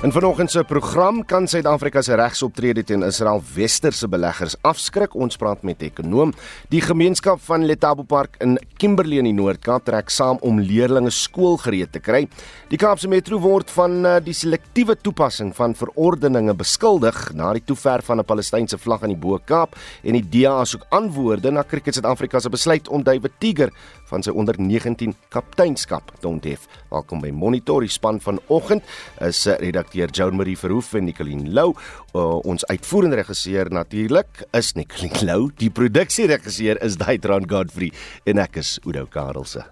In 0.00 0.12
vanoggend 0.12 0.48
se 0.50 0.62
program 0.64 1.18
kan 1.28 1.44
Suid-Afrika 1.48 2.00
se 2.02 2.14
regsoptrede 2.16 2.80
teen 2.88 3.02
Israel 3.04 3.42
westerse 3.54 4.08
beleggers 4.08 4.54
afskrik. 4.64 5.12
Ons 5.12 5.36
praat 5.36 5.60
met 5.62 5.82
ekonom. 5.84 6.30
Die 6.72 6.80
gemeenskap 6.80 7.42
van 7.44 7.66
Letabo 7.68 8.06
Park 8.08 8.38
in 8.40 8.54
Kimberley 8.80 9.20
in 9.20 9.28
die 9.28 9.34
Noord-Kaap 9.36 9.84
trek 9.84 10.08
saam 10.08 10.40
om 10.40 10.56
leerders 10.56 11.18
skoolgereed 11.26 11.92
te 11.92 12.00
kry. 12.00 12.22
Die 12.70 12.80
Kaapse 12.80 13.10
Metro 13.12 13.42
word 13.44 13.68
van 13.76 13.98
uh, 14.06 14.14
die 14.24 14.32
selektiewe 14.32 14.96
toepassing 14.96 15.52
van 15.58 15.76
verordeninge 15.76 16.56
beskuldig 16.56 17.20
na 17.36 17.52
die 17.52 17.64
toever 17.68 18.00
van 18.00 18.24
'n 18.24 18.24
Palestynse 18.24 18.80
vlag 18.80 19.04
aan 19.04 19.12
die 19.12 19.20
Bo-Kaap 19.20 19.76
en 20.02 20.16
die 20.16 20.24
DA 20.24 20.64
soek 20.64 20.88
antwoorde 20.88 21.52
na 21.52 21.62
Cricket 21.62 22.00
Suid-Afrika 22.00 22.40
se 22.40 22.48
besluit 22.48 22.88
om 22.88 23.04
David 23.04 23.36
Tiger 23.38 23.68
van 24.10 24.24
sy 24.26 24.34
onder 24.34 24.58
19 24.58 25.14
kapteinskap 25.32 26.12
te 26.20 26.28
onthef. 26.28 26.66
Welkom 26.90 27.22
by 27.22 27.30
Monitor 27.34 27.84
die 27.86 27.92
span 27.92 28.20
vanoggend 28.22 28.86
is 29.24 29.44
eh, 29.46 29.58
redakteur 29.62 30.10
Joan 30.14 30.38
Marie 30.40 30.58
Verhoef 30.58 30.92
en 30.98 31.06
Nicoline 31.08 31.50
Lou. 31.54 31.70
Uh, 32.10 32.40
ons 32.44 32.66
uitvoerende 32.66 33.20
regisseur 33.20 33.70
natuurlik 33.70 34.44
is 34.56 34.74
Nicoline 34.78 35.26
Lou. 35.26 35.50
Die 35.62 35.70
produksieregisseur 35.70 36.82
is 36.84 36.98
Daitron 37.00 37.46
Godfrey 37.50 37.92
en 38.26 38.42
ek 38.42 38.60
is 38.64 38.78
Udo 38.86 39.06
Karelse. 39.10 39.68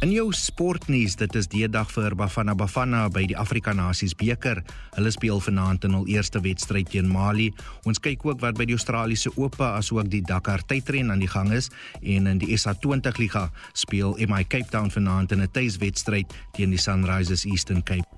In 0.00 0.14
jou 0.14 0.30
sportnuus, 0.32 1.12
dit 1.20 1.34
is 1.36 1.44
die 1.52 1.66
dag 1.68 1.90
vir 1.92 2.14
Bafana 2.16 2.54
Bafana 2.56 3.02
by 3.12 3.26
die 3.28 3.36
Afrika 3.36 3.74
Nasies 3.76 4.14
beker. 4.16 4.62
Hulle 4.94 5.12
speel 5.12 5.42
vanaand 5.44 5.84
in 5.84 5.92
hul 5.92 6.08
eerste 6.08 6.40
wedstryd 6.40 6.88
teen 6.88 7.10
Mali. 7.12 7.50
Ons 7.84 8.00
kyk 8.00 8.24
ook 8.24 8.40
wat 8.40 8.56
by 8.56 8.64
die 8.70 8.78
Australiese 8.78 9.28
Ope 9.36 9.66
asook 9.68 10.08
die 10.08 10.22
Dakar 10.24 10.64
tydren 10.72 11.12
aan 11.12 11.20
die 11.20 11.28
gang 11.28 11.52
is 11.52 11.68
en 12.00 12.32
in 12.32 12.40
die 12.40 12.48
SA20 12.56 13.20
liga 13.20 13.50
speel 13.76 14.16
MI 14.24 14.46
Cape 14.48 14.72
Town 14.72 14.88
vanaand 14.88 15.36
in 15.36 15.44
'n 15.44 15.52
tuiswedstryd 15.52 16.32
teen 16.56 16.70
die 16.72 16.80
Sunrisers 16.80 17.44
Eastern 17.44 17.84
Cape. 17.84 18.08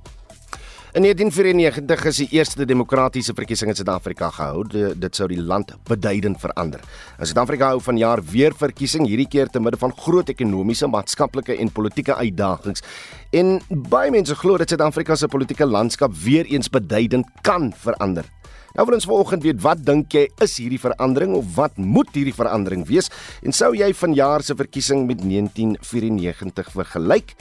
In 0.92 1.06
1994 1.06 2.04
is 2.04 2.18
die 2.20 2.26
eerste 2.36 2.66
demokratiese 2.68 3.32
verkiesing 3.32 3.70
in 3.72 3.76
Suid-Afrika 3.78 4.26
gehou. 4.28 4.60
Dit 4.68 5.16
sou 5.16 5.24
die 5.30 5.40
land 5.40 5.70
beduidend 5.88 6.36
verander. 6.36 6.82
In 7.16 7.30
Suid-Afrika 7.30 7.70
hou 7.70 7.78
vanjaar 7.80 8.20
weer 8.28 8.52
verkiesing, 8.52 9.06
hierdie 9.08 9.24
keer 9.32 9.48
te 9.48 9.62
midde 9.64 9.80
van 9.80 9.94
groot 9.96 10.28
ekonomiese, 10.28 10.90
maatskaplike 10.92 11.56
en 11.56 11.72
politieke 11.72 12.12
uitdagings. 12.20 12.84
En 13.32 13.54
baie 13.88 14.12
mense 14.12 14.36
glo 14.36 14.60
dat 14.60 14.68
Suid-Afrika 14.68 15.16
se 15.16 15.32
politieke 15.32 15.64
landskap 15.64 16.12
weer 16.26 16.44
eens 16.52 16.68
beduidend 16.68 17.40
kan 17.40 17.72
verander. 17.72 18.28
Nou 18.76 18.84
wil 18.84 19.00
ons 19.00 19.08
vanoggend 19.08 19.48
weet 19.48 19.64
wat 19.64 19.80
dink 19.88 20.12
jy 20.12 20.28
is 20.44 20.60
hierdie 20.60 20.80
verandering 20.80 21.32
of 21.40 21.54
wat 21.56 21.80
moet 21.80 22.12
hierdie 22.12 22.36
verandering 22.36 22.84
wees? 22.92 23.08
En 23.40 23.56
sou 23.56 23.72
jy 23.72 23.94
vanjaar 23.96 24.44
se 24.44 24.60
verkiesing 24.60 25.06
met 25.08 25.24
1994 25.24 26.74
vergelyk? 26.76 27.32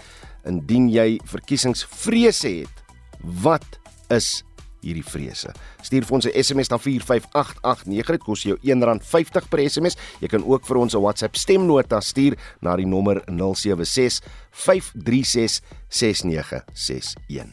Indien 0.48 0.88
jy 0.90 1.20
verkiesingsvrese 1.30 2.62
het, 2.64 2.81
Wat 3.24 3.80
is 4.10 4.44
hierdie 4.82 5.06
vrese? 5.06 5.54
Stuur 5.82 6.06
vir 6.06 6.16
ons 6.16 6.26
'n 6.26 6.44
SMS 6.44 6.70
na 6.70 6.78
45889. 6.78 8.12
Dit 8.12 8.24
kos 8.24 8.44
jou 8.44 8.58
R1.50 8.62 9.50
per 9.50 9.70
SMS. 9.70 9.98
Jy 10.20 10.28
kan 10.28 10.44
ook 10.44 10.66
vir 10.66 10.78
ons 10.78 10.94
'n 10.94 11.02
WhatsApp 11.02 11.36
stemnota 11.36 12.00
stuur 12.02 12.38
na 12.62 12.76
die 12.76 12.86
nommer 12.86 13.22
076 13.28 14.22
536 14.52 15.62
6961. 15.90 17.48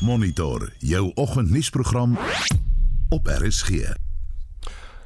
Monitor 0.00 0.72
jou 0.78 1.12
oggendnuusprogram 1.14 2.18
op 3.10 3.26
RSG. 3.26 4.09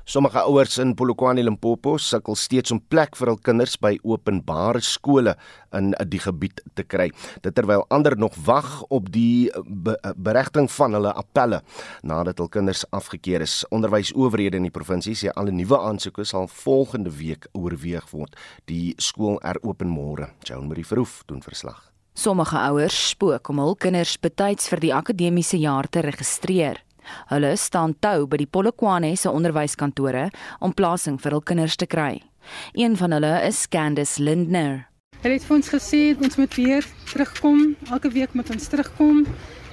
Sommige 0.04 0.42
ouers 0.44 0.76
in 0.78 0.90
Polokwane 0.92 1.40
Limpopo 1.42 1.94
sukkel 1.96 2.36
steeds 2.36 2.74
om 2.74 2.80
plek 2.92 3.14
vir 3.16 3.30
hul 3.30 3.38
kinders 3.40 3.78
by 3.80 3.94
openbare 4.04 4.82
skole 4.84 5.32
in 5.72 5.94
die 6.12 6.20
gebied 6.20 6.60
te 6.76 6.84
kry. 6.84 7.06
Dit 7.40 7.56
terwyl 7.56 7.86
ander 7.88 8.12
nog 8.20 8.36
wag 8.44 8.82
op 8.92 9.08
die 9.14 9.48
be 9.64 9.96
beregting 10.20 10.68
van 10.76 10.98
hulle 10.98 11.14
appelle 11.16 11.62
nadat 12.04 12.44
hul 12.44 12.52
kinders 12.52 12.84
afgekeur 12.92 13.46
is. 13.48 13.62
Onderwysowerhede 13.72 14.60
in 14.60 14.68
die 14.68 14.74
provinsie 14.76 15.16
sê 15.16 15.32
alle 15.32 15.56
nuwe 15.56 15.80
aansoeke 15.80 16.28
sal 16.28 16.52
volgende 16.52 17.16
week 17.16 17.48
oorweeg 17.56 18.12
word. 18.12 18.36
Die 18.68 18.92
skool 19.00 19.40
heropen 19.40 19.88
môre. 19.88 20.34
Joan 20.44 20.68
Marie 20.68 20.84
Verhoef 20.84 21.22
doen 21.24 21.40
verslag. 21.40 21.80
Sommige 22.12 22.60
ouers 22.68 23.08
spook 23.16 23.48
om 23.48 23.64
hul 23.64 23.72
kinders 23.80 24.18
betyds 24.20 24.68
vir 24.68 24.84
die 24.84 24.92
akademiese 24.94 25.56
jaar 25.64 25.88
te 25.88 26.04
registreer. 26.04 26.83
Hulle 27.32 27.54
staan 27.56 27.94
tou 28.00 28.26
by 28.26 28.40
die 28.42 28.50
Polokwane 28.50 29.14
se 29.16 29.30
onderwyskantore 29.30 30.30
om 30.60 30.74
plasing 30.74 31.20
vir 31.22 31.36
hul 31.36 31.44
kinders 31.44 31.76
te 31.76 31.86
kry. 31.86 32.22
Een 32.72 32.96
van 32.96 33.12
hulle 33.16 33.34
is 33.46 33.66
Candice 33.68 34.22
Lindner. 34.22 34.86
Hulle 35.24 35.38
het 35.38 35.46
vir 35.48 35.56
ons 35.56 35.70
gesê 35.72 36.02
ons 36.20 36.36
moet 36.36 36.54
weer 36.60 36.86
terugkom. 37.08 37.76
Elke 37.90 38.10
week 38.12 38.34
moet 38.36 38.50
ons 38.52 38.68
terugkom 38.68 39.24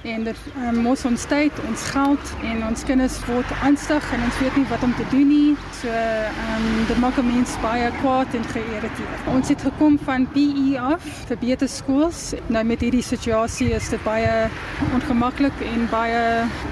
en 0.03 0.23
dit 0.23 0.37
um, 0.55 0.77
mos 0.85 1.05
ons 1.05 1.25
tyd, 1.29 1.59
ons 1.69 1.81
geld 1.93 2.31
en 2.49 2.63
ons 2.67 2.83
kinders 2.87 3.17
word 3.27 3.51
aanstig 3.61 4.07
en 4.15 4.23
ons 4.27 4.39
weet 4.41 4.57
nie 4.57 4.67
wat 4.71 4.85
om 4.85 4.93
te 4.97 5.05
doen 5.11 5.27
nie. 5.29 5.51
So 5.81 5.89
ehm 5.89 6.69
um, 6.69 6.85
dit 6.89 7.01
maak 7.03 7.19
mense 7.25 7.59
baie 7.61 7.91
kwaad 7.99 8.33
en 8.37 8.47
geïrriteerd. 8.53 9.27
Ons 9.33 9.51
het 9.53 9.61
gekom 9.67 9.99
van 10.07 10.27
PE 10.33 10.79
af 10.79 11.05
vir 11.29 11.41
beter 11.43 11.69
skools. 11.69 12.31
Nou 12.47 12.63
met 12.65 12.81
hierdie 12.81 13.05
situasie 13.05 13.71
is 13.77 13.91
dit 13.93 14.03
baie 14.07 14.49
ongemaklik 14.93 15.61
en 15.73 15.85
baie 15.91 16.23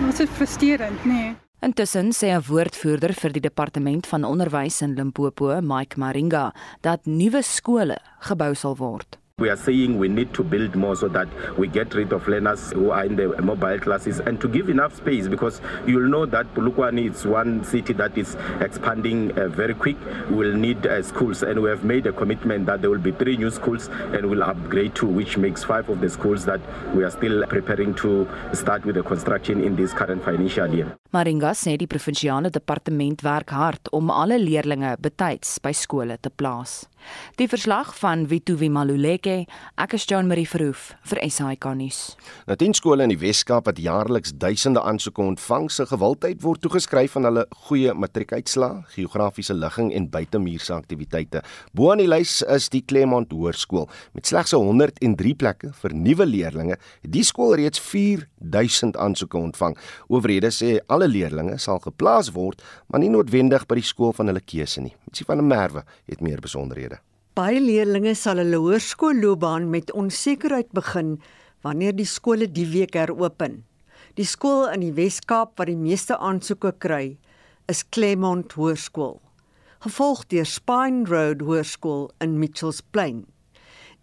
ons 0.06 0.20
is 0.20 0.34
frustrerend, 0.40 1.06
nee. 1.06 1.36
Intussen 1.62 2.14
sê 2.16 2.32
'n 2.32 2.46
woordvoerder 2.48 3.14
vir 3.14 3.32
die 3.32 3.42
departement 3.42 4.08
van 4.08 4.24
onderwys 4.24 4.82
in 4.82 4.96
Limpopo, 4.96 5.62
Mike 5.62 6.00
Maringa, 6.00 6.54
dat 6.82 7.06
nuwe 7.06 7.42
skole 7.44 7.98
gebou 8.20 8.56
sal 8.56 8.78
word. 8.78 9.19
We 9.40 9.50
are 9.50 9.56
saying 9.56 9.98
we 9.98 10.08
need 10.10 10.34
to 10.34 10.44
build 10.44 10.76
more 10.76 10.96
so 10.96 11.08
that 11.10 11.28
we 11.58 11.68
get 11.68 11.94
rid 11.94 12.12
of 12.12 12.28
learners 12.28 12.72
who 12.72 12.92
are 12.92 13.06
in 13.06 13.16
the 13.16 13.42
mobile 13.42 13.80
classes 13.80 14.20
and 14.20 14.40
to 14.42 14.48
give 14.48 14.70
enough 14.70 14.96
space 14.98 15.28
because 15.28 15.62
you'll 15.88 16.10
know 16.10 16.26
that 16.26 16.54
Pulukwani 16.54 17.10
is 17.10 17.26
one 17.26 17.64
city 17.64 17.94
that 17.94 18.18
is 18.18 18.36
expanding 18.60 19.32
uh, 19.38 19.48
very 19.48 19.74
quick. 19.74 19.98
We'll 20.30 20.56
need 20.56 20.86
uh, 20.86 21.02
schools 21.04 21.44
and 21.44 21.62
we 21.62 21.70
have 21.70 21.84
made 21.84 22.06
a 22.08 22.12
commitment 22.12 22.66
that 22.66 22.82
there 22.82 22.90
will 22.90 23.00
be 23.00 23.12
three 23.12 23.38
new 23.38 23.50
schools 23.50 23.90
and 24.14 24.30
we'll 24.30 24.44
upgrade 24.44 24.96
two, 24.96 25.08
which 25.08 25.38
makes 25.38 25.64
five 25.64 25.90
of 25.90 26.02
the 26.02 26.10
schools 26.10 26.46
that 26.46 26.60
we 26.94 27.04
are 27.04 27.12
still 27.12 27.46
preparing 27.48 27.94
to 27.96 28.28
start 28.54 28.86
with 28.86 28.96
the 28.96 29.04
construction 29.04 29.64
in 29.64 29.76
this 29.76 29.94
current 29.94 30.24
financial 30.24 30.68
year. 30.74 30.96
Maringa 31.12 31.56
sê 31.58 31.76
die 31.78 31.88
provinsiale 31.90 32.52
departement 32.54 33.24
werk 33.26 33.50
hard 33.50 33.90
om 33.92 34.12
alle 34.14 34.38
leerders 34.38 35.00
betyds 35.02 35.58
by 35.64 35.72
skole 35.74 36.18
te 36.22 36.30
plaas. 36.30 36.84
Die 37.40 37.48
verslag 37.48 37.92
van 38.00 38.26
Wituwi 38.28 38.70
Maluleke, 38.70 39.46
ek 39.80 39.94
is 39.96 40.06
Jean 40.10 40.28
Marie 40.28 40.48
Verhoef 40.48 40.90
vir 41.08 41.22
SAK 41.24 41.70
nuus. 41.80 42.00
Nou 42.50 42.58
tien 42.60 42.74
skole 42.76 43.06
in 43.06 43.14
die 43.14 43.20
Wes-Kaap 43.22 43.70
wat 43.70 43.80
jaarliks 43.80 44.34
duisende 44.42 44.82
aansoeke 44.84 45.24
ontvang, 45.24 45.70
se 45.72 45.86
gewildheid 45.90 46.42
word 46.44 46.64
toegeskryf 46.66 47.16
aan 47.16 47.30
hulle 47.30 47.46
goeie 47.68 47.94
matriekuitslae, 47.94 48.84
geografiese 48.96 49.56
ligging 49.56 49.94
en 49.96 50.10
buitemuurse 50.12 50.74
aktiwiteite. 50.76 51.44
Bo 51.72 51.94
aan 51.94 52.04
die 52.04 52.10
lys 52.10 52.40
is 52.48 52.70
die 52.74 52.84
Claremont 52.84 53.32
Hoërskool 53.32 53.88
met 54.18 54.28
slegs 54.28 54.56
103 54.58 55.36
plekke 55.40 55.72
vir 55.82 55.96
nuwe 55.96 56.28
leerders. 56.28 56.80
Die 57.06 57.24
skool 57.24 57.54
reeds 57.60 57.80
4000 57.80 58.98
aansoeke 58.98 59.38
ontvang. 59.38 59.78
Owerhede 60.10 60.50
sê 60.52 60.80
alle 60.90 61.08
leerders 61.08 61.68
sal 61.70 61.80
geplaas 61.84 62.34
word, 62.34 62.64
maar 62.90 63.04
nie 63.04 63.12
noodwendig 63.14 63.68
by 63.70 63.78
die 63.80 63.86
skool 63.86 64.16
van 64.18 64.32
hulle 64.32 64.42
keuse 64.42 64.82
nie. 64.82 64.96
Mitsie 65.06 65.28
van 65.30 65.38
der 65.38 65.46
Merwe 65.46 65.84
het 66.10 66.22
meer 66.26 66.42
besonderhede. 66.42 66.89
Baie 67.40 67.60
leerders 67.64 68.26
sal 68.26 68.42
hulle 68.42 68.58
hoërskoolloopbaan 68.60 69.70
met 69.72 69.94
onsekerheid 69.96 70.74
begin 70.76 71.14
wanneer 71.64 71.94
die 71.96 72.08
skole 72.10 72.50
die 72.52 72.66
week 72.68 72.98
heropen. 73.00 73.62
Die 74.20 74.26
skool 74.28 74.66
in 74.74 74.84
die 74.84 74.92
Wes-Kaap 74.98 75.54
wat 75.62 75.72
die 75.72 75.78
meeste 75.80 76.18
aansoeke 76.20 76.74
kry, 76.84 77.16
is 77.72 77.86
Claremont 77.96 78.58
Hoërskool, 78.60 79.16
gevolg 79.88 80.26
deur 80.34 80.52
Spine 80.52 81.08
Road 81.08 81.48
Hoërskool 81.48 82.10
in 82.20 82.36
Mitchells 82.44 82.84
Plain. 82.92 83.24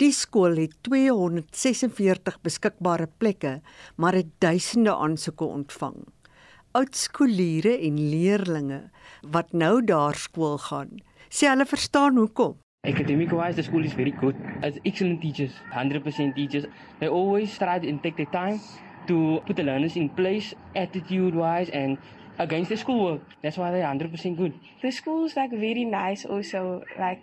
Die 0.00 0.14
skool 0.16 0.56
het 0.56 0.72
246 0.88 2.40
beskikbare 2.46 3.10
plekke, 3.20 3.58
maar 4.00 4.16
het 4.16 4.32
duisende 4.40 4.96
aansoeke 4.96 5.44
ontvang. 5.44 6.06
Oudskooliere 6.72 7.82
en 7.84 8.00
leerdlinge 8.00 8.86
wat 9.28 9.52
nou 9.52 9.82
daar 9.84 10.16
skool 10.16 10.56
gaan, 10.70 11.02
sê 11.28 11.52
hulle 11.52 11.68
verstaan 11.68 12.16
hoekom. 12.16 12.62
Academic 12.86 13.32
wise, 13.32 13.56
the 13.56 13.62
school 13.62 13.84
is 13.84 13.92
very 13.92 14.12
good. 14.12 14.36
As 14.62 14.78
excellent 14.84 15.20
teachers, 15.20 15.52
100% 15.72 16.34
teachers. 16.36 16.66
They 17.00 17.08
always 17.08 17.58
try 17.58 17.78
to 17.80 17.98
take 17.98 18.16
their 18.16 18.26
time 18.26 18.60
to 19.08 19.42
put 19.44 19.56
the 19.56 19.64
learners 19.64 19.96
in 19.96 20.08
place, 20.10 20.54
attitude 20.74 21.34
wise, 21.34 21.68
and 21.70 21.98
against 22.38 22.70
the 22.70 22.76
schoolwork. 22.76 23.22
That's 23.42 23.56
why 23.56 23.72
they're 23.72 23.86
100% 23.86 24.36
good. 24.36 24.60
The 24.82 24.92
school's 24.92 25.34
like 25.36 25.50
very 25.50 25.84
nice 25.84 26.24
also. 26.24 26.82
Like, 26.98 27.22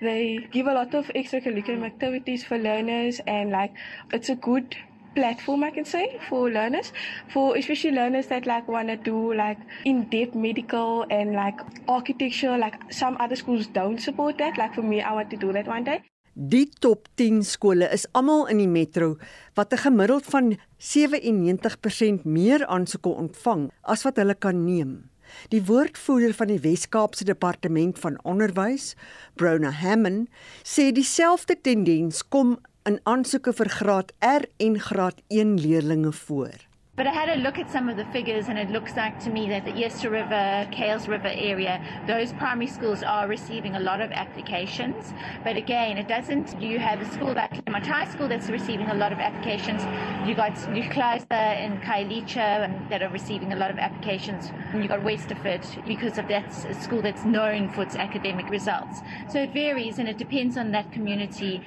they 0.00 0.48
give 0.50 0.66
a 0.66 0.72
lot 0.72 0.94
of 0.94 1.06
extracurricular 1.08 1.84
activities 1.84 2.44
for 2.44 2.58
learners, 2.58 3.20
and 3.26 3.50
like, 3.50 3.74
it's 4.12 4.30
a 4.30 4.36
good 4.36 4.76
platform 5.16 5.64
I 5.64 5.70
can 5.76 5.84
say 5.84 6.18
for 6.28 6.50
learners, 6.50 6.92
for 7.32 7.56
especially 7.56 7.92
learners 8.00 8.26
that 8.32 8.46
like 8.46 8.68
want 8.68 8.88
to 8.88 8.96
do 8.96 9.34
like 9.34 9.58
in-depth 9.84 10.34
medical 10.34 11.06
and 11.10 11.32
like 11.32 11.58
architecture. 11.88 12.56
Like 12.58 12.76
some 12.92 13.16
other 13.18 13.36
schools 13.36 13.66
don't 13.66 13.98
support 13.98 14.38
that. 14.38 14.58
Like 14.58 14.74
for 14.74 14.82
me, 14.82 15.00
I 15.00 15.12
want 15.12 15.30
to 15.30 15.36
do 15.36 15.52
that 15.52 15.66
one 15.66 15.84
day. 15.84 16.02
Die 16.36 16.68
top 16.84 17.08
10 17.16 17.40
skole 17.48 17.88
is 17.88 18.04
almal 18.12 18.42
in 18.52 18.58
die 18.60 18.68
metro 18.68 19.16
wat 19.56 19.72
'n 19.72 19.80
gemiddeld 19.88 20.26
van 20.34 20.58
97% 20.76 22.24
meer 22.24 22.66
aansoeke 22.66 23.08
ontvang 23.08 23.70
as 23.82 24.04
wat 24.04 24.20
hulle 24.20 24.34
kan 24.34 24.64
neem. 24.64 25.08
Die 25.48 25.62
woordvoerder 25.64 26.34
van 26.34 26.52
die 26.52 26.60
Wes-Kaapse 26.60 27.24
Departement 27.24 27.98
van 27.98 28.18
Onderwys, 28.22 28.94
Brona 29.34 29.70
Hammond, 29.70 30.28
sê 30.62 30.92
dieselfde 30.92 31.56
tendens 31.60 32.22
kom 32.28 32.58
in 32.86 33.00
aansoeke 33.02 33.52
vir 33.58 33.68
graad 33.80 34.12
R 34.22 34.46
en 34.62 34.78
graad 34.80 35.22
1 35.28 35.60
leerders 35.60 36.16
voor. 36.28 36.64
But 36.96 37.06
I 37.06 37.10
had 37.10 37.28
a 37.28 37.36
look 37.36 37.58
at 37.58 37.70
some 37.70 37.90
of 37.90 37.98
the 37.98 38.06
figures, 38.06 38.48
and 38.48 38.58
it 38.58 38.70
looks 38.70 38.96
like 38.96 39.20
to 39.24 39.30
me 39.30 39.46
that 39.50 39.66
the 39.66 39.76
Easter 39.76 40.08
River, 40.08 40.66
Kales 40.72 41.06
River 41.06 41.28
area, 41.28 41.78
those 42.06 42.32
primary 42.32 42.68
schools 42.68 43.02
are 43.02 43.28
receiving 43.28 43.76
a 43.76 43.80
lot 43.80 44.00
of 44.00 44.10
applications. 44.12 45.12
But 45.44 45.58
again, 45.58 45.98
it 45.98 46.08
doesn't. 46.08 46.58
You 46.58 46.78
have 46.78 47.02
a 47.02 47.04
school 47.12 47.34
like 47.34 47.62
Clement 47.66 47.86
High 47.86 48.06
School 48.06 48.28
that's 48.28 48.48
receiving 48.48 48.88
a 48.88 48.94
lot 48.94 49.12
of 49.12 49.18
applications. 49.18 49.82
You 50.26 50.34
got 50.34 50.54
Nucleiser 50.72 51.26
and 51.32 51.82
Kailicha 51.82 52.88
that 52.88 53.02
are 53.02 53.10
receiving 53.10 53.52
a 53.52 53.56
lot 53.56 53.70
of 53.70 53.78
applications. 53.78 54.50
And 54.72 54.82
you 54.82 54.88
got 54.88 55.00
Westerford 55.00 55.66
because 55.86 56.16
of 56.16 56.28
that 56.28 56.50
school 56.82 57.02
that's 57.02 57.26
known 57.26 57.68
for 57.68 57.82
its 57.82 57.96
academic 57.96 58.48
results. 58.48 59.00
So 59.28 59.42
it 59.42 59.52
varies, 59.52 59.98
and 59.98 60.08
it 60.08 60.16
depends 60.16 60.56
on 60.56 60.70
that 60.72 60.92
community. 60.92 61.60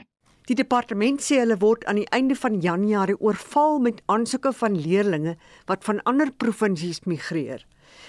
Die 0.49 0.55
departement 0.57 1.21
sê 1.21 1.43
hulle 1.43 1.59
word 1.61 1.83
aan 1.85 1.99
die 1.99 2.07
einde 2.09 2.33
van 2.33 2.55
Januarie 2.57 3.19
oorval 3.21 3.75
met 3.85 3.99
aansoeke 4.09 4.49
van 4.57 4.79
leerders 4.81 5.35
wat 5.69 5.83
van 5.85 5.99
ander 6.09 6.31
provinsies 6.41 7.03
migreer. 7.05 7.61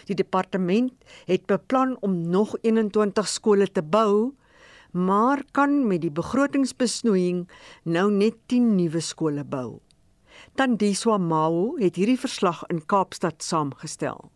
Die 0.09 0.17
departement 0.17 0.95
het 1.29 1.45
beplan 1.51 1.99
om 2.01 2.15
nog 2.33 2.55
21 2.63 3.29
skole 3.29 3.69
te 3.69 3.83
bou, 3.85 4.33
maar 4.97 5.43
kan 5.53 5.83
met 5.87 6.01
die 6.01 6.13
begrotingsbesnoeiing 6.17 7.45
nou 7.85 8.09
net 8.09 8.41
10 8.49 8.73
nuwe 8.79 9.05
skole 9.05 9.45
bou. 9.45 9.83
Tandiswa 10.57 11.19
Mao 11.21 11.77
het 11.77 12.01
hierdie 12.01 12.19
verslag 12.19 12.65
in 12.73 12.81
Kaapstad 12.89 13.45
saamgestel. 13.45 14.31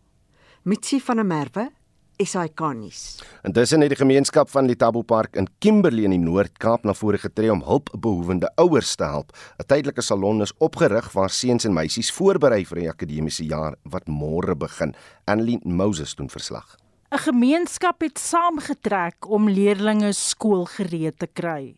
Mitsi 0.61 1.01
van 1.01 1.23
der 1.23 1.25
Merwe 1.25 1.69
SAK-nuus. 2.17 3.21
Intussen 3.43 3.81
het 3.81 3.91
die 3.93 3.99
gemeenskap 3.99 4.49
van 4.49 4.65
Letabo 4.65 5.01
Park 5.01 5.35
in 5.35 5.47
Kimberley 5.59 6.03
in 6.03 6.15
die 6.15 6.21
Noord-Kaap 6.21 6.83
na 6.83 6.93
vore 6.93 7.17
getree 7.17 7.51
om 7.51 7.63
hulpbehoevende 7.65 8.51
ouers 8.61 8.95
te 8.95 9.03
help. 9.03 9.35
'n 9.59 9.65
Tydelike 9.67 10.01
salon 10.01 10.41
is 10.41 10.53
opgerig 10.57 11.11
waar 11.13 11.29
seuns 11.29 11.65
en 11.65 11.73
meisies 11.73 12.11
voorberei 12.11 12.65
vir 12.65 12.79
die 12.79 12.89
akademiese 12.89 13.45
jaar 13.45 13.75
wat 13.83 14.07
môre 14.07 14.55
begin. 14.55 14.95
Annelien 15.25 15.61
Moses 15.63 16.15
doen 16.15 16.29
verslag. 16.29 16.77
'n 17.11 17.17
Gemeenskap 17.17 18.01
het 18.01 18.19
saamgetrek 18.19 19.29
om 19.29 19.49
leerders 19.49 20.29
skoolgereed 20.29 21.19
te 21.19 21.27
kry. 21.27 21.75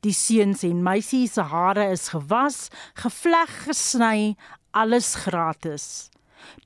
Die 0.00 0.12
seuns 0.12 0.62
en 0.62 0.82
meisies 0.82 1.32
se 1.32 1.42
hare 1.42 1.90
is 1.90 2.08
gewas, 2.08 2.68
gevleg, 2.94 3.50
gesny, 3.66 4.36
alles 4.70 5.14
gratis. 5.14 6.10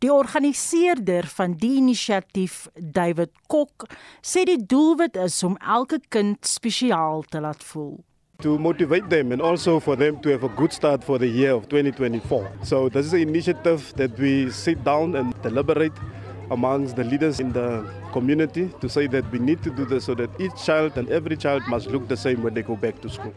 Die 0.03 0.13
organiseerder 0.13 1.27
van 1.37 1.55
die 1.61 1.77
inisiatief, 1.81 2.67
David 2.75 3.31
Kok, 3.47 3.87
sê 4.23 4.45
die 4.49 4.59
doelwit 4.59 5.17
is 5.17 5.43
om 5.47 5.57
elke 5.61 6.01
kind 6.09 6.45
spesiaal 6.47 7.25
te 7.31 7.41
laat 7.41 7.63
voel. 7.65 8.03
To 8.43 8.59
motivate 8.59 9.09
them 9.09 9.33
and 9.33 9.41
also 9.41 9.79
for 9.81 9.97
them 9.97 10.21
to 10.23 10.31
have 10.31 10.45
a 10.45 10.53
good 10.57 10.73
start 10.73 11.05
for 11.05 11.19
the 11.19 11.29
year 11.29 11.55
of 11.55 11.69
2024. 11.69 12.51
So 12.63 12.89
this 12.89 13.07
is 13.07 13.13
an 13.13 13.21
initiative 13.29 13.95
that 13.97 14.19
we 14.19 14.51
sit 14.51 14.83
down 14.85 15.15
and 15.15 15.35
deliberate 15.43 15.95
amongst 16.51 16.97
the 16.97 17.05
leaders 17.05 17.41
in 17.41 17.53
the 17.53 17.87
community 18.13 18.71
to 18.81 18.89
say 18.89 19.07
that 19.07 19.25
we 19.33 19.39
need 19.39 19.63
to 19.63 19.71
do 19.71 19.85
this 19.85 20.05
so 20.05 20.15
that 20.15 20.31
each 20.41 20.57
child 20.65 20.99
and 20.99 21.09
every 21.09 21.37
child 21.37 21.63
must 21.69 21.87
look 21.87 22.09
the 22.09 22.17
same 22.17 22.43
when 22.43 22.55
they 22.55 22.63
go 22.63 22.77
back 22.77 23.01
to 23.01 23.09
school. 23.09 23.35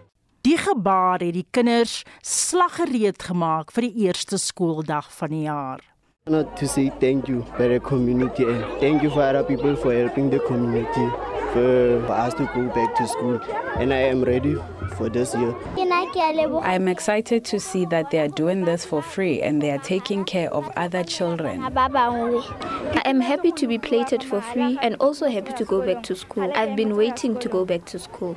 Die 0.47 0.57
gebaar 0.57 1.19
het 1.19 1.33
die 1.35 1.45
kinders 1.51 2.03
slaggereed 2.23 3.19
gemaak 3.29 3.73
vir 3.75 3.89
die 3.89 4.05
eerste 4.07 4.37
skooldag 4.39 5.09
van 5.17 5.33
die 5.33 5.43
jaar. 5.43 5.81
I 6.27 6.29
want 6.29 6.57
to 6.57 6.67
say 6.67 6.89
thank 6.99 7.29
you 7.29 7.43
for 7.55 7.69
the 7.69 7.79
community 7.79 8.43
and 8.43 8.61
thank 8.81 9.01
you 9.01 9.09
for 9.09 9.21
other 9.21 9.43
people 9.43 9.77
for 9.77 9.93
helping 9.93 10.29
the 10.29 10.39
community 10.39 11.09
for, 11.53 12.03
for 12.05 12.11
us 12.11 12.33
to 12.33 12.45
go 12.53 12.67
back 12.67 12.95
to 12.97 13.07
school. 13.07 13.39
And 13.77 13.93
I 13.93 13.99
am 13.99 14.25
ready 14.25 14.57
for 14.97 15.07
this 15.07 15.33
year. 15.33 15.55
I'm 15.77 16.89
excited 16.89 17.45
to 17.45 17.61
see 17.61 17.85
that 17.85 18.11
they 18.11 18.19
are 18.19 18.27
doing 18.27 18.65
this 18.65 18.83
for 18.83 19.01
free 19.01 19.41
and 19.41 19.61
they 19.61 19.71
are 19.71 19.77
taking 19.77 20.25
care 20.25 20.53
of 20.53 20.69
other 20.75 21.05
children. 21.05 21.61
I 21.63 23.01
am 23.05 23.21
happy 23.21 23.53
to 23.53 23.65
be 23.65 23.77
plated 23.77 24.21
for 24.21 24.41
free 24.41 24.77
and 24.81 24.97
also 24.99 25.29
happy 25.29 25.53
to 25.53 25.63
go 25.63 25.81
back 25.81 26.03
to 26.03 26.15
school. 26.15 26.51
I've 26.53 26.75
been 26.75 26.97
waiting 26.97 27.39
to 27.39 27.47
go 27.47 27.63
back 27.63 27.85
to 27.85 27.99
school. 27.99 28.35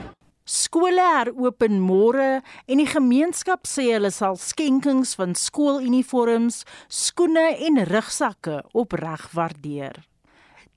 Skole 0.50 1.04
heropen 1.04 1.76
môre 1.78 2.40
en 2.66 2.80
die 2.80 2.88
gemeenskap 2.90 3.68
sê 3.70 3.84
hulle 3.92 4.10
sal 4.10 4.34
skenkings 4.34 5.12
van 5.20 5.36
skooluniforms, 5.38 6.64
skoene 6.90 7.52
en 7.68 7.78
rugsakke 7.86 8.56
opreg 8.74 9.28
waardeer. 9.36 10.00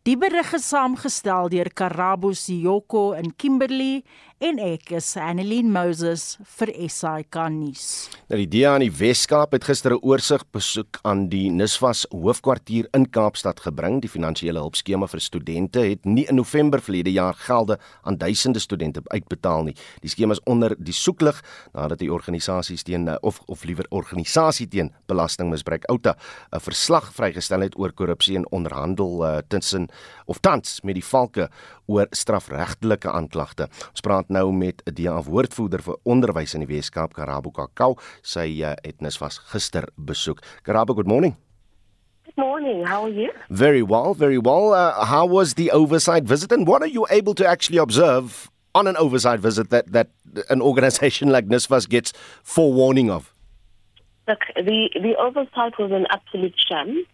Die 0.05 0.13
berig 0.19 0.51
is 0.53 0.67
saamgestel 0.69 1.49
deur 1.49 1.71
Karabo 1.73 2.35
Siyoko 2.37 3.15
in 3.17 3.31
Kimberley 3.33 4.03
en 4.43 4.57
ek 4.59 4.89
is 4.97 5.07
Annelien 5.15 5.69
Moses 5.71 6.33
vir 6.57 6.69
SAK 6.91 7.37
nuus. 7.53 7.83
Nou 8.27 8.41
die 8.41 8.47
DEA 8.51 8.73
in 8.75 8.83
die 8.83 8.91
Wes-Kaap 8.91 9.53
het 9.55 9.63
gister 9.63 9.93
'n 9.95 10.03
oorsig 10.03 10.43
besoek 10.51 10.99
aan 11.03 11.29
die 11.29 11.49
Nisvas 11.49 12.05
hoofkwartier 12.11 12.89
in 12.93 13.05
Kaapstad 13.09 13.61
gebring. 13.61 14.01
Die 14.01 14.09
finansiële 14.09 14.59
hulpskema 14.59 15.07
vir 15.07 15.21
studente 15.21 15.79
het 15.79 16.05
nie 16.05 16.25
in 16.27 16.35
November 16.35 16.81
verlede 16.81 17.11
jaar 17.11 17.33
gelde 17.33 17.79
aan 18.03 18.17
duisende 18.17 18.59
studente 18.59 19.01
uitbetaal 19.05 19.63
nie. 19.63 19.75
Die 20.01 20.09
skema 20.09 20.33
is 20.33 20.43
onder 20.43 20.75
die 20.77 20.93
soeklig 20.93 21.41
nadat 21.73 21.99
die 21.99 22.11
organisasies 22.11 22.83
teen 22.83 23.07
of 23.23 23.39
of 23.47 23.63
liewer 23.63 23.85
organisasie 23.89 24.67
teen 24.67 24.91
belastingmisbruik 25.07 25.85
Outa 25.85 26.17
'n 26.51 26.59
verslag 26.59 27.13
vrygestel 27.13 27.61
het 27.61 27.77
oor 27.79 27.93
korrupsie 27.93 28.35
en 28.35 28.51
onderhandel 28.51 29.25
uh, 29.25 29.37
tussen 29.47 29.87
of 30.25 30.39
tans 30.39 30.81
met 30.81 30.95
die 30.95 31.05
valke 31.05 31.49
oor 31.85 32.07
strafregtelike 32.11 33.11
aanklagte. 33.11 33.67
Ons 33.91 34.01
praat 34.05 34.29
nou 34.29 34.51
met 34.51 34.81
'n 34.85 34.93
DEA 34.93 35.21
woordvoerder 35.23 35.81
vir 35.81 35.97
onderwys 36.03 36.53
in 36.53 36.65
die 36.65 36.75
Weskaap, 36.75 37.13
Karabo 37.13 37.51
Kakau. 37.51 37.97
Sy 38.21 38.61
uh, 38.61 38.73
het 38.83 39.01
nes 39.01 39.17
was 39.19 39.37
gister 39.37 39.87
besoek. 39.97 40.39
Karabo, 40.63 40.93
good 40.93 41.07
morning. 41.07 41.35
Good 42.25 42.37
morning. 42.37 42.85
How 42.85 43.03
are 43.03 43.13
you? 43.13 43.31
Very 43.49 43.83
well, 43.83 44.13
very 44.13 44.37
well. 44.37 44.73
Uh, 44.73 45.05
how 45.05 45.25
was 45.25 45.53
the 45.53 45.71
oversight 45.71 46.23
visit 46.23 46.51
and 46.51 46.67
what 46.67 46.81
are 46.81 46.91
you 46.91 47.05
able 47.09 47.33
to 47.35 47.45
actually 47.45 47.77
observe 47.77 48.49
on 48.73 48.87
an 48.87 48.97
oversight 48.97 49.39
visit 49.39 49.69
that 49.69 49.91
that 49.91 50.07
an 50.49 50.61
organization 50.61 51.31
like 51.31 51.47
NISFAS 51.47 51.87
gets 51.87 52.13
forewarning 52.43 53.11
of? 53.11 53.33
Look, 54.27 54.39
the 54.55 54.89
the 54.93 55.15
oversight 55.19 55.77
was 55.77 55.91
an 55.91 56.05
absolute 56.09 56.55
sham. 56.57 57.05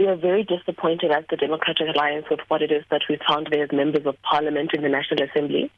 We 0.00 0.06
are 0.06 0.16
very 0.16 0.44
disappointed 0.44 1.10
as 1.10 1.24
the 1.28 1.36
Democratic 1.36 1.86
Alliance 1.94 2.24
with 2.30 2.40
what 2.48 2.62
it 2.62 2.72
is 2.72 2.84
that 2.90 3.02
we 3.06 3.18
found 3.28 3.48
there 3.50 3.64
as 3.64 3.70
members 3.70 4.06
of 4.06 4.16
parliament 4.22 4.70
in 4.72 4.80
the 4.82 4.88
National 4.88 5.28
Assembly. 5.28 5.70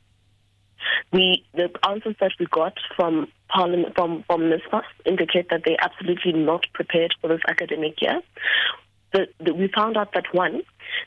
We, 1.13 1.45
the 1.55 1.71
answers 1.85 2.15
that 2.21 2.31
we 2.39 2.47
got 2.47 2.75
from 2.95 3.27
parliament, 3.49 3.97
from, 3.97 4.23
from 4.29 4.53
indicate 5.05 5.49
that 5.51 5.63
they're 5.65 5.77
absolutely 5.81 6.35
not 6.35 6.65
prepared 6.73 7.17
for 7.21 7.27
this 7.27 7.41
academic 7.49 8.01
year. 8.01 8.21
The, 9.13 9.27
the, 9.41 9.55
we 9.55 9.67
found 9.75 9.97
out 9.97 10.15
that 10.15 10.33
one, 10.33 10.63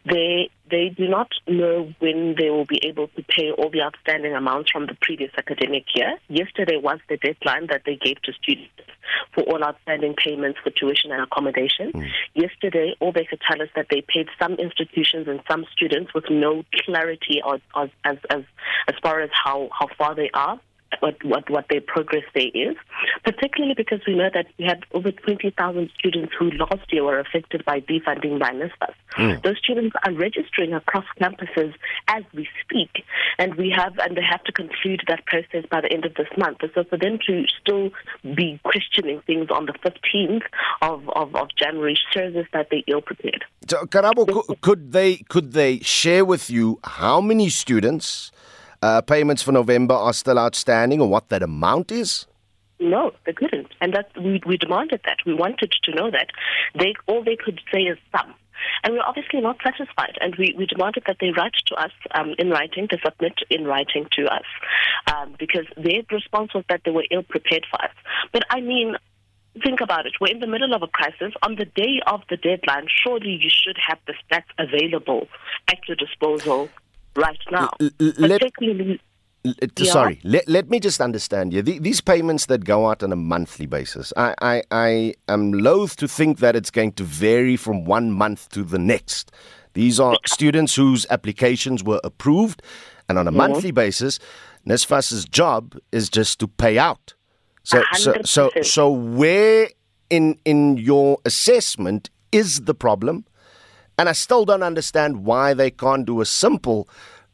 they 0.05 0.49
they 0.69 0.89
do 0.89 1.07
not 1.07 1.29
know 1.47 1.93
when 1.99 2.35
they 2.37 2.49
will 2.49 2.65
be 2.65 2.79
able 2.83 3.07
to 3.09 3.23
pay 3.23 3.51
all 3.51 3.69
the 3.69 3.81
outstanding 3.81 4.33
amounts 4.33 4.71
from 4.71 4.87
the 4.87 4.97
previous 5.01 5.31
academic 5.37 5.85
year. 5.93 6.17
Yesterday 6.27 6.77
was 6.77 6.99
the 7.07 7.17
deadline 7.17 7.67
that 7.67 7.83
they 7.85 7.95
gave 7.95 8.21
to 8.23 8.33
students 8.33 8.71
for 9.33 9.43
all 9.43 9.63
outstanding 9.63 10.15
payments 10.15 10.59
for 10.63 10.71
tuition 10.71 11.11
and 11.11 11.21
accommodation. 11.21 11.91
Mm. 11.91 12.09
Yesterday, 12.33 12.95
all 12.99 13.11
they 13.11 13.25
could 13.25 13.41
tell 13.47 13.61
us 13.61 13.69
that 13.75 13.87
they 13.91 14.01
paid 14.01 14.27
some 14.41 14.53
institutions 14.53 15.27
and 15.27 15.39
some 15.47 15.65
students 15.75 16.13
with 16.13 16.25
no 16.29 16.63
clarity 16.83 17.41
as 17.45 17.59
as 17.75 17.89
as, 18.29 18.43
as 18.87 18.95
far 19.03 19.21
as 19.21 19.29
how, 19.31 19.69
how 19.71 19.87
far 19.97 20.15
they 20.15 20.29
are 20.33 20.59
what, 20.99 21.23
what, 21.23 21.49
what 21.49 21.65
their 21.69 21.81
progress 21.81 22.23
there 22.33 22.49
is, 22.53 22.75
particularly 23.23 23.73
because 23.75 23.99
we 24.07 24.15
know 24.15 24.29
that 24.33 24.47
we 24.57 24.65
had 24.65 24.83
over 24.93 25.11
20,000 25.11 25.89
students 25.97 26.33
who 26.37 26.51
last 26.51 26.91
year 26.91 27.03
were 27.03 27.19
affected 27.19 27.63
by 27.65 27.81
defunding 27.81 28.39
by 28.39 28.49
NSFAS. 28.51 28.93
Mm. 29.17 29.43
Those 29.43 29.57
students 29.57 29.95
are 30.05 30.13
registering 30.13 30.73
across 30.73 31.05
campuses 31.19 31.73
as 32.07 32.23
we 32.33 32.47
speak, 32.63 33.03
and 33.37 33.55
we 33.55 33.69
have 33.75 33.97
and 33.99 34.17
they 34.17 34.23
have 34.23 34.43
to 34.43 34.51
conclude 34.51 35.01
that 35.07 35.25
process 35.25 35.65
by 35.69 35.81
the 35.81 35.91
end 35.91 36.05
of 36.05 36.13
this 36.15 36.27
month. 36.37 36.57
So 36.73 36.83
for 36.83 36.97
them 36.97 37.19
to 37.27 37.45
still 37.61 37.91
be 38.35 38.59
questioning 38.63 39.21
things 39.25 39.47
on 39.49 39.65
the 39.65 39.73
15th 39.73 40.43
of, 40.81 41.09
of, 41.09 41.35
of 41.35 41.47
January 41.57 41.97
shows 42.13 42.35
us 42.35 42.45
that 42.53 42.67
they're 42.71 42.81
ill 42.87 43.01
prepared. 43.01 43.45
So, 43.67 43.85
Karabo, 43.85 44.27
could, 44.27 44.61
could 44.61 44.91
they 44.91 45.17
could 45.17 45.53
they 45.53 45.79
share 45.79 46.25
with 46.25 46.49
you 46.49 46.79
how 46.83 47.21
many 47.21 47.49
students? 47.49 48.31
Uh, 48.85 49.01
payments 49.01 49.41
for 49.41 49.51
November 49.51 49.95
are 49.95 50.13
still 50.13 50.37
outstanding 50.37 51.01
or 51.01 51.07
what 51.09 51.29
that 51.29 51.41
amount 51.41 51.91
is? 51.91 52.27
No, 52.79 53.11
they 53.25 53.33
couldn't, 53.33 53.69
and 53.81 53.93
that 53.93 54.07
we 54.25 54.41
we 54.45 54.57
demanded 54.57 55.01
that. 55.05 55.19
We 55.25 55.33
wanted 55.33 55.71
to 55.85 55.95
know 55.95 56.11
that. 56.11 56.27
They 56.77 56.93
all 57.07 57.23
they 57.23 57.37
could 57.43 57.59
say 57.73 57.83
is 57.93 57.97
some. 58.15 58.33
And 58.83 58.93
we're 58.93 59.09
obviously 59.11 59.41
not 59.41 59.57
satisfied, 59.63 60.17
and 60.21 60.35
we, 60.37 60.55
we 60.57 60.65
demanded 60.65 61.03
that 61.07 61.17
they 61.19 61.31
write 61.37 61.57
to 61.67 61.75
us 61.75 61.91
um, 62.17 62.33
in 62.39 62.49
writing, 62.49 62.87
to 62.87 62.97
submit 63.03 63.33
in 63.49 63.65
writing 63.65 64.07
to 64.13 64.23
us, 64.37 64.47
um, 65.13 65.35
because 65.37 65.65
their 65.75 66.01
response 66.09 66.53
was 66.53 66.63
that 66.69 66.81
they 66.85 66.91
were 66.91 67.05
ill 67.11 67.23
prepared 67.23 67.65
for 67.69 67.79
us. 67.83 67.91
But 68.31 68.43
I 68.49 68.61
mean, 68.61 68.95
think 69.63 69.81
about 69.81 70.05
it. 70.05 70.13
We're 70.19 70.33
in 70.33 70.39
the 70.39 70.47
middle 70.55 70.73
of 70.73 70.81
a 70.83 70.87
crisis. 70.87 71.33
On 71.43 71.55
the 71.55 71.65
day 71.65 72.01
of 72.07 72.21
the 72.29 72.37
deadline, 72.37 72.87
surely 73.03 73.37
you 73.41 73.49
should 73.49 73.77
have 73.87 73.99
the 74.07 74.15
stats 74.23 74.51
available 74.57 75.27
at 75.67 75.79
your 75.87 75.97
disposal 75.97 76.69
right 77.15 77.39
now. 77.51 77.69
L- 77.81 77.89
l- 77.99 78.13
let- 78.17 78.41
L- 79.45 79.53
Yeah. 79.77 79.91
Sorry, 79.91 80.19
let, 80.23 80.47
let 80.47 80.69
me 80.71 80.79
just 80.79 80.99
understand 80.99 81.53
you. 81.53 81.61
The, 81.61 81.77
these 81.77 82.01
payments 82.01 82.47
that 82.47 82.65
go 82.65 82.89
out 82.89 83.03
on 83.03 83.11
a 83.11 83.15
monthly 83.15 83.67
basis, 83.67 84.11
I, 84.17 84.33
I, 84.41 84.63
I 84.71 85.13
am 85.27 85.51
loath 85.53 85.97
to 85.97 86.07
think 86.07 86.39
that 86.39 86.55
it's 86.55 86.71
going 86.71 86.93
to 86.93 87.03
vary 87.03 87.55
from 87.55 87.85
one 87.85 88.11
month 88.11 88.49
to 88.49 88.63
the 88.63 88.79
next. 88.79 89.31
These 89.73 89.99
are 89.99 90.17
students 90.25 90.75
whose 90.75 91.05
applications 91.11 91.83
were 91.83 92.01
approved, 92.03 92.63
and 93.07 93.19
on 93.19 93.27
a 93.27 93.31
Mhm. 93.31 93.35
monthly 93.35 93.71
basis, 93.71 94.17
NSFAS's 94.67 95.25
job 95.25 95.77
is 95.91 96.09
just 96.09 96.39
to 96.39 96.47
pay 96.47 96.79
out. 96.79 97.13
So, 97.61 97.83
so, 97.93 98.15
so, 98.23 98.49
so 98.63 98.89
where 98.89 99.69
in 100.09 100.39
in 100.45 100.77
your 100.77 101.19
assessment 101.25 102.09
is 102.31 102.61
the 102.61 102.73
problem? 102.73 103.25
And 103.97 104.09
I 104.09 104.11
still 104.11 104.45
don't 104.45 104.63
understand 104.63 105.25
why 105.25 105.53
they 105.53 105.71
can't 105.71 106.05
do 106.05 106.21
a 106.21 106.25
simple 106.25 106.89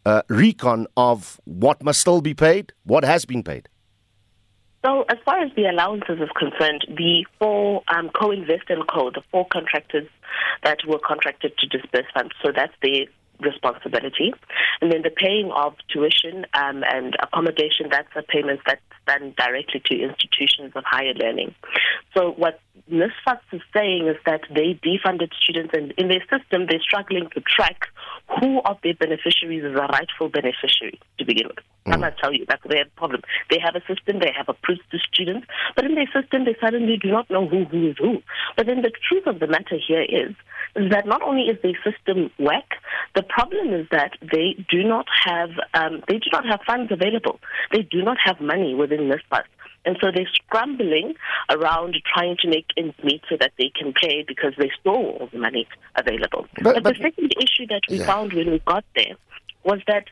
uh, 0.06 0.22
recon 0.30 0.88
of 0.98 1.40
what 1.46 1.84
must 1.84 2.02
still 2.02 2.22
be 2.22 2.34
paid, 2.34 2.74
what 2.84 3.04
has 3.04 3.26
been 3.26 3.44
paid. 3.44 3.68
So, 4.84 5.04
as 5.10 5.18
far 5.24 5.40
as 5.40 5.52
the 5.56 5.66
allowances 5.66 6.20
is 6.20 6.30
concerned, 6.36 6.86
the 6.88 7.26
four 7.38 7.84
um, 7.88 8.10
co-invest 8.20 8.64
and 8.70 8.88
co, 8.88 9.12
the 9.12 9.22
four 9.32 9.46
contractors 9.54 10.08
that 10.64 10.80
were 10.88 11.00
contracted 11.00 11.54
to 11.60 11.68
disburse 11.68 12.08
funds, 12.14 12.34
so 12.44 12.52
that's 12.56 12.74
their 12.82 13.06
responsibility. 13.42 14.34
And 14.82 14.92
then 14.92 15.02
the 15.04 15.10
paying 15.10 15.52
of 15.52 15.76
tuition 15.90 16.46
um, 16.54 16.84
and 16.88 17.16
accommodation, 17.22 17.88
that's 17.92 18.10
a 18.16 18.24
payment 18.24 18.62
that's 18.66 18.82
done 19.08 19.34
directly 19.38 19.82
to 19.86 20.02
institutions 20.02 20.74
of 20.76 20.84
higher 20.86 21.14
learning. 21.14 21.54
So 22.16 22.32
what 22.32 22.60
NISFAS 22.90 23.40
is 23.52 23.62
saying 23.74 24.08
is 24.08 24.18
that 24.26 24.42
they 24.54 24.80
defunded 24.84 25.32
students 25.42 25.72
and 25.74 25.92
in 25.98 26.08
their 26.08 26.24
system 26.30 26.68
they're 26.68 26.82
struggling 26.82 27.30
to 27.34 27.42
track 27.42 27.88
who 28.40 28.60
of 28.66 28.78
their 28.84 28.94
beneficiaries 28.94 29.64
is 29.64 29.76
a 29.76 29.88
rightful 29.88 30.30
beneficiary 30.30 31.00
to 31.18 31.26
begin 31.26 31.48
with. 31.48 31.64
I 31.86 31.98
must 31.98 32.20
tell 32.20 32.34
you, 32.34 32.46
that's 32.48 32.64
their 32.68 32.86
problem. 32.96 33.22
They 33.50 33.60
have 33.60 33.76
a 33.76 33.82
system, 33.82 34.20
they 34.20 34.32
have 34.36 34.48
approved 34.48 34.84
the 34.92 35.00
students, 35.12 35.48
but 35.76 35.86
in 35.86 35.96
their 35.96 36.08
system 36.14 36.46
they 36.46 36.56
suddenly 36.62 36.98
do 36.98 37.10
not 37.10 37.30
know 37.30 37.48
who 37.48 37.66
who 37.66 37.90
is 37.90 37.98
who. 37.98 38.22
But 38.56 38.68
then 38.68 38.82
the 38.82 38.92
truth 39.08 39.28
of 39.28 39.40
the 39.40 39.48
matter 39.48 39.78
here 39.78 40.04
is, 40.04 40.36
is 40.76 40.92
that 40.92 41.06
not 41.06 41.22
only 41.22 41.44
is 41.44 41.58
their 41.62 41.78
system 41.84 42.32
whack, 42.40 42.80
the 43.16 43.24
problem 43.24 43.74
is 43.74 43.88
that 43.92 44.14
they 44.22 44.56
do 44.70 44.84
not 44.84 45.08
have 45.26 45.50
um, 45.74 46.04
they 46.08 46.18
do 46.18 46.30
not 46.32 46.46
have 46.46 46.62
funds 46.66 46.92
available. 46.92 47.40
They 47.72 47.82
do 47.82 48.02
not 48.02 48.18
have 48.24 48.40
money 48.40 48.76
within 48.76 49.10
this 49.10 49.22
bus. 49.30 49.46
And 49.86 49.98
so 50.00 50.12
they're 50.14 50.30
scrambling 50.46 51.16
around 51.50 51.98
trying 52.14 52.38
to 52.42 52.48
make 52.48 52.66
ends 52.78 52.96
meet 53.04 53.22
so 53.30 53.36
that 53.40 53.52
they 53.58 53.72
can 53.76 53.94
pay 53.94 54.24
because 54.28 54.54
they 54.58 54.70
stole 54.80 55.18
all 55.20 55.30
the 55.32 55.40
money 55.40 55.68
available. 55.96 56.48
But- 56.62 56.76
But, 56.76 56.84
but- 56.84 56.96
the 56.98 57.02
second 57.02 57.34
issue 57.38 57.66
that 57.68 57.82
we 57.90 57.98
Yeah. 57.98 58.06
found 58.06 58.34
when 58.34 58.52
we 58.52 58.60
got 58.60 58.86
there 58.96 59.16
was 59.64 59.80
that 59.88 60.06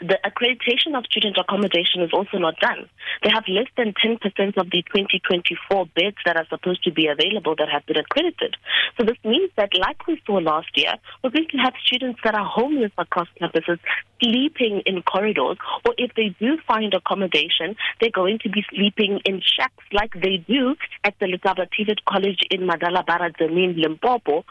the 0.00 0.18
accreditation 0.24 0.96
of 0.96 1.04
student 1.06 1.36
accommodation 1.38 2.02
is 2.02 2.10
also 2.12 2.38
not 2.38 2.56
done. 2.60 2.88
They 3.22 3.30
have 3.30 3.44
less 3.48 3.68
than 3.76 3.92
10% 3.92 4.16
of 4.56 4.70
the 4.70 4.82
2024 4.88 5.86
beds 5.94 6.16
that 6.24 6.36
are 6.36 6.46
supposed 6.48 6.82
to 6.84 6.90
be 6.90 7.06
available 7.06 7.54
that 7.56 7.68
have 7.68 7.84
been 7.86 7.98
accredited. 7.98 8.56
So 8.98 9.04
this 9.04 9.18
means 9.24 9.50
that, 9.56 9.70
like 9.78 10.06
we 10.06 10.20
saw 10.26 10.38
last 10.38 10.68
year, 10.74 10.94
we're 11.22 11.30
going 11.30 11.48
to 11.52 11.58
have 11.58 11.74
students 11.84 12.20
that 12.24 12.34
are 12.34 12.44
homeless 12.44 12.92
across 12.96 13.28
campuses 13.40 13.78
sleeping 14.22 14.82
in 14.86 15.02
corridors, 15.02 15.58
or 15.84 15.94
if 15.98 16.12
they 16.14 16.34
do 16.40 16.56
find 16.66 16.92
accommodation, 16.94 17.76
they're 18.00 18.10
going 18.10 18.38
to 18.40 18.48
be 18.48 18.64
sleeping 18.70 19.20
in 19.24 19.40
shacks 19.40 19.84
like 19.92 20.12
they 20.14 20.38
do 20.48 20.76
at 21.04 21.14
the 21.20 21.26
Letaba 21.26 21.68
Tivet 21.72 22.04
College 22.08 22.40
in 22.50 22.62
Madala 22.62 23.04
Barazamin, 23.04 23.76
Limpopo, 23.76 24.44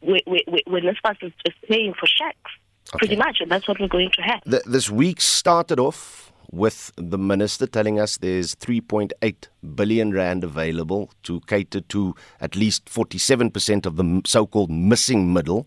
where, 0.00 0.20
where 0.26 0.40
where 0.66 0.88
is, 0.88 1.32
is 1.46 1.54
paying 1.68 1.94
for 1.98 2.06
shacks. 2.06 2.50
Pretty 2.98 3.16
much, 3.16 3.38
and 3.40 3.50
that's 3.50 3.68
what 3.68 3.78
we're 3.80 3.88
going 3.88 4.10
to 4.12 4.22
have. 4.22 4.40
Th 4.44 4.62
this 4.66 4.90
week 4.90 5.20
started 5.20 5.78
off 5.78 6.32
with 6.52 6.90
the 6.96 7.16
minister 7.18 7.66
telling 7.66 8.00
us 8.00 8.18
there's 8.18 8.56
3.8 8.56 9.48
billion 9.76 10.12
rand 10.12 10.42
available 10.42 11.10
to 11.22 11.40
cater 11.46 11.80
to 11.82 12.14
at 12.40 12.56
least 12.56 12.86
47% 12.86 13.86
of 13.86 13.94
the 13.96 14.20
so-called 14.26 14.70
missing 14.70 15.32
middle. 15.32 15.66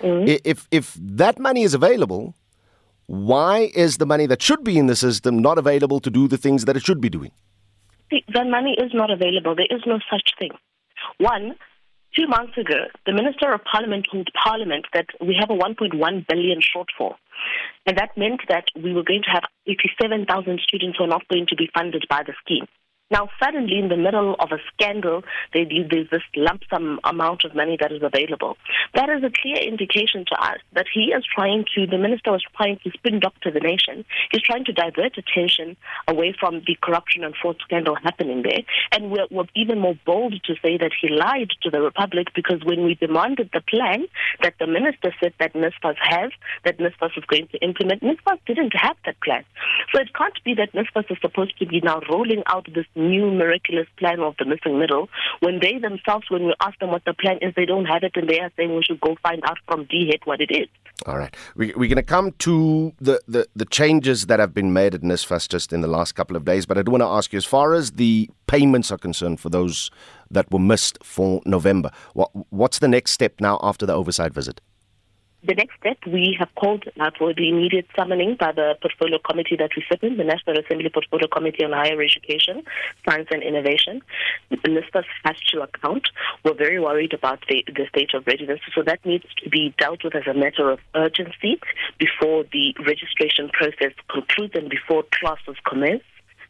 Mm. 0.00 0.30
I- 0.30 0.40
If 0.44 0.68
if 0.70 0.94
that 1.22 1.38
money 1.38 1.62
is 1.62 1.74
available, 1.74 2.34
why 3.06 3.70
is 3.74 3.96
the 3.98 4.06
money 4.06 4.26
that 4.26 4.40
should 4.40 4.62
be 4.62 4.78
in 4.78 4.86
the 4.86 4.96
system 4.96 5.40
not 5.48 5.58
available 5.58 5.98
to 6.00 6.10
do 6.10 6.28
the 6.28 6.38
things 6.38 6.64
that 6.66 6.76
it 6.76 6.84
should 6.84 7.00
be 7.00 7.10
doing? 7.10 7.32
See, 8.10 8.22
the 8.32 8.44
money 8.44 8.74
is 8.84 8.92
not 8.94 9.10
available. 9.10 9.54
There 9.56 9.66
is 9.70 9.82
no 9.86 9.98
such 10.12 10.28
thing. 10.38 10.52
One, 11.18 11.54
two 12.16 12.26
months 12.26 12.56
ago, 12.58 12.86
the 13.06 13.12
Minister 13.12 13.52
of 13.52 13.60
Parliament 13.64 14.06
told 14.10 14.28
Parliament 14.44 14.86
that 14.92 15.06
we 15.20 15.36
have 15.38 15.50
a 15.50 15.58
1.1 15.58 16.26
billion 16.26 16.60
shortfall. 16.60 17.14
And 17.86 17.96
that 17.96 18.16
meant 18.16 18.42
that 18.48 18.64
we 18.76 18.92
were 18.92 19.02
going 19.02 19.22
to 19.22 19.30
have 19.30 19.44
87,000 19.66 20.60
students 20.60 20.98
who 20.98 21.04
are 21.04 21.08
not 21.08 21.26
going 21.28 21.46
to 21.48 21.56
be 21.56 21.70
funded 21.72 22.04
by 22.08 22.22
the 22.26 22.34
scheme. 22.44 22.66
Now, 23.10 23.28
suddenly, 23.42 23.76
in 23.76 23.88
the 23.88 23.96
middle 23.96 24.36
of 24.38 24.52
a 24.52 24.58
scandal, 24.72 25.24
they, 25.52 25.64
there's 25.64 26.08
this 26.10 26.22
lump 26.36 26.62
sum 26.70 27.00
amount 27.02 27.44
of 27.44 27.56
money 27.56 27.76
that 27.80 27.90
is 27.90 28.02
available. 28.04 28.56
That 28.94 29.08
is 29.10 29.24
a 29.24 29.30
clear 29.34 29.56
indication 29.56 30.24
to 30.28 30.40
us 30.40 30.58
that 30.74 30.86
he 30.94 31.06
is 31.06 31.24
trying 31.26 31.64
to, 31.74 31.88
the 31.88 31.98
minister 31.98 32.30
was 32.30 32.44
trying 32.56 32.78
to 32.84 32.90
spin 32.92 33.18
doctor 33.18 33.50
the 33.50 33.58
nation. 33.58 34.04
He's 34.30 34.42
trying 34.42 34.64
to 34.66 34.72
divert 34.72 35.18
attention 35.18 35.76
away 36.06 36.36
from 36.38 36.62
the 36.68 36.78
corruption 36.80 37.24
and 37.24 37.34
fraud 37.34 37.56
scandal 37.64 37.96
happening 37.96 38.42
there. 38.42 38.62
And 38.92 39.10
we're, 39.10 39.26
we're 39.28 39.50
even 39.56 39.80
more 39.80 39.98
bold 40.06 40.40
to 40.44 40.54
say 40.62 40.78
that 40.78 40.92
he 41.00 41.08
lied 41.08 41.50
to 41.62 41.70
the 41.70 41.80
Republic 41.80 42.28
because 42.32 42.62
when 42.64 42.84
we 42.84 42.94
demanded 42.94 43.50
the 43.52 43.60
plan 43.62 44.06
that 44.42 44.54
the 44.60 44.68
minister 44.68 45.12
said 45.20 45.34
that 45.40 45.54
NISFAS 45.54 45.96
has, 45.98 46.30
that 46.64 46.78
NISFAS 46.78 47.18
is 47.18 47.24
going 47.24 47.48
to 47.48 47.58
implement, 47.58 48.02
NISFAS 48.02 48.38
didn't 48.46 48.74
have 48.76 48.96
that 49.04 49.20
plan. 49.20 49.44
So 49.92 50.00
it 50.00 50.14
can't 50.14 50.38
be 50.44 50.54
that 50.54 50.74
NISFAS 50.74 51.10
is 51.10 51.18
supposed 51.20 51.58
to 51.58 51.66
be 51.66 51.80
now 51.80 52.00
rolling 52.08 52.44
out 52.46 52.68
this 52.72 52.86
new 53.00 53.30
miraculous 53.30 53.86
plan 53.98 54.20
of 54.20 54.34
the 54.38 54.44
missing 54.44 54.78
middle 54.78 55.08
when 55.40 55.60
they 55.60 55.78
themselves, 55.78 56.30
when 56.30 56.44
we 56.44 56.54
ask 56.60 56.78
them 56.78 56.90
what 56.90 57.04
the 57.04 57.14
plan 57.14 57.38
is, 57.40 57.54
they 57.56 57.66
don't 57.66 57.86
have 57.86 58.02
it 58.02 58.12
and 58.14 58.28
they 58.28 58.40
are 58.40 58.50
saying 58.56 58.74
we 58.74 58.82
should 58.82 59.00
go 59.00 59.16
find 59.22 59.42
out 59.44 59.58
from 59.66 59.86
DHET 59.86 60.26
what 60.26 60.40
it 60.40 60.50
is. 60.50 60.68
All 61.06 61.16
right. 61.16 61.34
We, 61.56 61.68
we're 61.68 61.88
going 61.88 61.96
to 61.96 62.02
come 62.02 62.32
to 62.40 62.92
the, 63.00 63.20
the, 63.26 63.48
the 63.56 63.64
changes 63.64 64.26
that 64.26 64.38
have 64.38 64.52
been 64.52 64.72
made 64.72 64.94
at 64.94 65.00
NISFAS 65.00 65.48
just 65.48 65.72
in 65.72 65.80
the 65.80 65.88
last 65.88 66.12
couple 66.12 66.36
of 66.36 66.44
days, 66.44 66.66
but 66.66 66.76
I 66.76 66.82
do 66.82 66.90
want 66.92 67.02
to 67.02 67.06
ask 67.06 67.32
you, 67.32 67.38
as 67.38 67.44
far 67.44 67.74
as 67.74 67.92
the 67.92 68.28
payments 68.46 68.90
are 68.90 68.98
concerned 68.98 69.40
for 69.40 69.48
those 69.48 69.90
that 70.30 70.50
were 70.52 70.58
missed 70.58 71.02
for 71.02 71.40
November, 71.46 71.90
what, 72.14 72.30
what's 72.50 72.78
the 72.78 72.88
next 72.88 73.12
step 73.12 73.40
now 73.40 73.58
after 73.62 73.86
the 73.86 73.94
oversight 73.94 74.34
visit? 74.34 74.60
The 75.42 75.54
next 75.54 75.78
step, 75.80 75.96
we 76.06 76.36
have 76.38 76.54
called 76.54 76.84
for 77.18 77.32
the 77.32 77.48
immediate 77.48 77.86
summoning 77.96 78.36
by 78.38 78.52
the 78.52 78.74
portfolio 78.82 79.18
committee 79.18 79.56
that 79.56 79.70
we 79.74 79.82
sit 79.90 80.02
in, 80.02 80.18
the 80.18 80.24
National 80.24 80.58
Assembly 80.58 80.90
Portfolio 80.90 81.28
Committee 81.28 81.64
on 81.64 81.72
Higher 81.72 82.00
Education, 82.02 82.62
Science 83.08 83.28
and 83.30 83.42
Innovation. 83.42 84.02
The 84.50 84.56
NISFAS 84.58 85.04
has 85.24 85.36
to 85.52 85.62
account. 85.62 86.08
We're 86.44 86.52
very 86.52 86.78
worried 86.78 87.14
about 87.14 87.42
the, 87.48 87.64
the 87.66 87.86
state 87.88 88.12
of 88.12 88.26
readiness, 88.26 88.60
so 88.74 88.82
that 88.82 89.04
needs 89.06 89.24
to 89.42 89.48
be 89.48 89.74
dealt 89.78 90.04
with 90.04 90.14
as 90.14 90.26
a 90.26 90.34
matter 90.34 90.70
of 90.70 90.78
urgency 90.94 91.58
before 91.98 92.44
the 92.52 92.74
registration 92.86 93.48
process 93.48 93.94
concludes 94.10 94.54
and 94.54 94.68
before 94.68 95.04
classes 95.10 95.56
commence. 95.66 96.02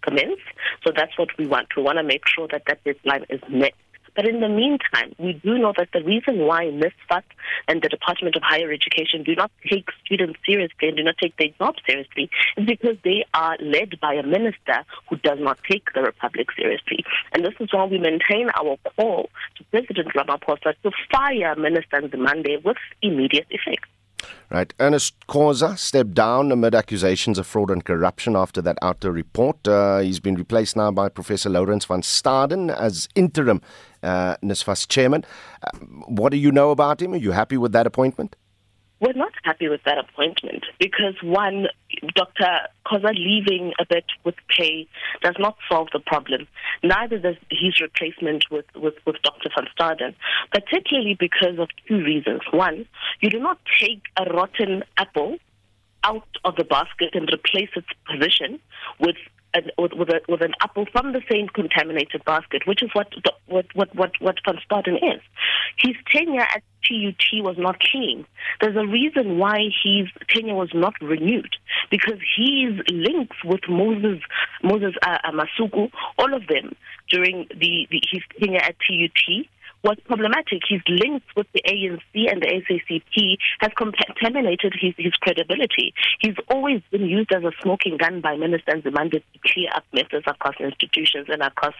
Commence. 0.03 0.41
So 0.85 0.93
that's 0.97 1.17
what 1.17 1.29
we 1.39 1.47
want. 1.47 1.69
We 1.77 1.83
want 1.83 1.99
to 1.99 2.03
make 2.03 2.27
sure 2.27 2.49
that 2.51 2.63
that 2.67 2.83
deadline 2.83 3.27
is 3.29 3.41
met. 3.49 3.75
But 4.15 4.27
in 4.27 4.41
the 4.41 4.49
meantime, 4.49 5.15
we 5.19 5.35
do 5.35 5.59
know 5.59 5.73
that 5.77 5.89
the 5.93 6.03
reason 6.03 6.47
why 6.47 6.67
NISFAT 6.67 7.23
and 7.69 7.83
the 7.83 7.89
Department 7.89 8.37
of 8.37 8.43
Higher 8.43 8.73
Education 8.73 9.23
do 9.23 9.35
not 9.35 9.51
take 9.69 9.89
students 10.05 10.39
seriously 10.47 10.89
and 10.89 10.97
do 10.97 11.03
not 11.03 11.17
take 11.19 11.37
their 11.37 11.49
job 11.59 11.77
seriously 11.87 12.31
is 12.57 12.67
because 12.67 12.97
they 13.05 13.25
are 13.35 13.57
led 13.61 13.99
by 14.01 14.15
a 14.15 14.23
minister 14.23 14.85
who 15.09 15.17
does 15.17 15.39
not 15.41 15.59
take 15.69 15.93
the 15.95 16.03
Republic 16.03 16.49
seriously. 16.57 17.05
And 17.33 17.45
this 17.45 17.55
is 17.61 17.73
why 17.73 17.85
we 17.85 17.99
maintain 17.99 18.51
our 18.59 18.77
call 18.97 19.31
to 19.57 19.65
President 19.71 20.09
Ramaphosa 20.15 20.75
to 20.83 20.91
fire 21.13 21.55
Minister 21.57 22.01
Nzimande 22.01 22.65
with 22.65 22.77
immediate 23.03 23.47
effect. 23.51 23.87
Right. 24.51 24.75
Ernest 24.81 25.15
Causa 25.29 25.77
stepped 25.77 26.13
down 26.13 26.51
amid 26.51 26.75
accusations 26.75 27.39
of 27.39 27.47
fraud 27.47 27.71
and 27.71 27.85
corruption 27.85 28.35
after 28.35 28.61
that 28.63 28.79
outer 28.83 29.13
report. 29.13 29.67
Uh, 29.67 29.99
he's 29.99 30.19
been 30.19 30.35
replaced 30.35 30.77
now 30.77 30.91
by 30.91 31.09
Professor 31.09 31.49
Lawrence 31.49 31.85
van 31.85 32.03
Staden 32.03 32.75
as 32.75 33.09
interim 33.15 33.63
uh, 34.03 34.35
NISFAS 34.43 34.89
chairman. 34.89 35.25
Uh, 35.63 35.71
what 36.09 36.31
do 36.31 36.37
you 36.37 36.51
know 36.51 36.73
about 36.73 37.01
him? 37.01 37.13
Are 37.15 37.19
you 37.19 37.31
happy 37.31 37.57
with 37.57 37.71
that 37.73 37.87
appointment? 37.87 38.35
We're 39.01 39.15
not 39.15 39.33
happy 39.45 39.69
with 39.69 39.83
that 39.85 39.97
appointment 39.97 40.67
because, 40.79 41.15
one, 41.23 41.69
Dr. 42.15 42.69
Koza 42.87 43.15
leaving 43.15 43.73
a 43.81 43.87
bit 43.87 44.05
with 44.25 44.35
pay 44.49 44.87
does 45.23 45.37
not 45.39 45.57
solve 45.71 45.89
the 45.93 46.01
problem. 46.01 46.47
Neither 46.83 47.19
does 47.19 47.37
his 47.51 47.81
replacement 47.81 48.45
with, 48.51 48.67
with, 48.75 48.95
with 49.07 49.17
Dr. 49.23 49.49
Van 49.57 49.67
Staden, 49.75 50.15
particularly 50.53 51.17
because 51.19 51.59
of 51.59 51.69
two 51.89 52.05
reasons. 52.05 52.43
One, 52.51 52.87
you 53.21 53.31
do 53.31 53.39
not 53.39 53.59
take 53.81 54.03
a 54.19 54.25
rotten 54.35 54.85
apple 54.99 55.39
out 56.05 56.29
of 56.45 56.57
the 56.57 56.65
basket 56.65 57.15
and 57.15 57.31
replace 57.33 57.71
its 57.75 57.89
position 58.07 58.61
with 58.99 59.17
an, 59.55 59.71
with, 59.79 59.93
with, 59.93 60.09
a, 60.09 60.21
with 60.29 60.43
an 60.43 60.55
apple 60.61 60.87
from 60.93 61.13
the 61.13 61.23
same 61.31 61.49
contaminated 61.49 62.25
basket, 62.25 62.63
which 62.67 62.83
is 62.83 62.91
what 62.93 63.09
what 63.47 63.67
what 63.75 63.95
what, 63.95 64.13
what 64.21 64.37
Van 64.47 64.97
is. 64.97 65.21
His 65.77 65.97
tenure 66.13 66.43
at 66.43 66.63
TUT 66.87 67.45
was 67.45 67.57
not 67.59 67.81
clean. 67.81 68.27
There's 68.61 68.77
a 68.77 68.87
reason 68.87 69.39
why 69.39 69.71
his 69.83 70.09
tenure 70.29 70.55
was 70.55 70.71
not 70.75 70.95
renewed 71.01 71.57
because 71.91 72.19
his 72.37 72.81
links 72.91 73.37
with 73.45 73.61
Moses 73.69 74.21
Moses 74.63 74.95
uh, 75.07 75.19
uh 75.25 75.33
Masuku, 75.33 75.91
all 76.19 76.35
of 76.35 76.47
them 76.47 76.75
during 77.11 77.47
the, 77.51 77.87
the 77.91 78.01
his 78.11 78.23
tenure 78.39 78.61
at 78.61 78.77
TUT 78.79 79.47
was 79.83 79.97
problematic. 80.05 80.63
His 80.69 80.81
links 80.89 81.27
with 81.37 81.47
the 81.53 81.63
ANC 81.67 82.31
and 82.31 82.43
the 82.43 82.47
SACP 82.47 83.37
has 83.61 83.71
contaminated 83.77 84.75
his, 84.81 84.95
his 84.99 85.13
credibility. 85.15 85.95
He's 86.21 86.37
always 86.49 86.83
been 86.91 87.07
used 87.07 87.33
as 87.33 87.45
a 87.45 87.53
smoking 87.63 87.97
gun 87.97 88.21
by 88.21 88.37
ministers 88.37 88.83
demanded 88.83 89.23
to 89.33 89.53
clear 89.53 89.71
up 89.75 89.85
messes 89.93 90.25
across 90.27 90.55
institutions 90.61 91.27
and 91.29 91.43
across 91.43 91.75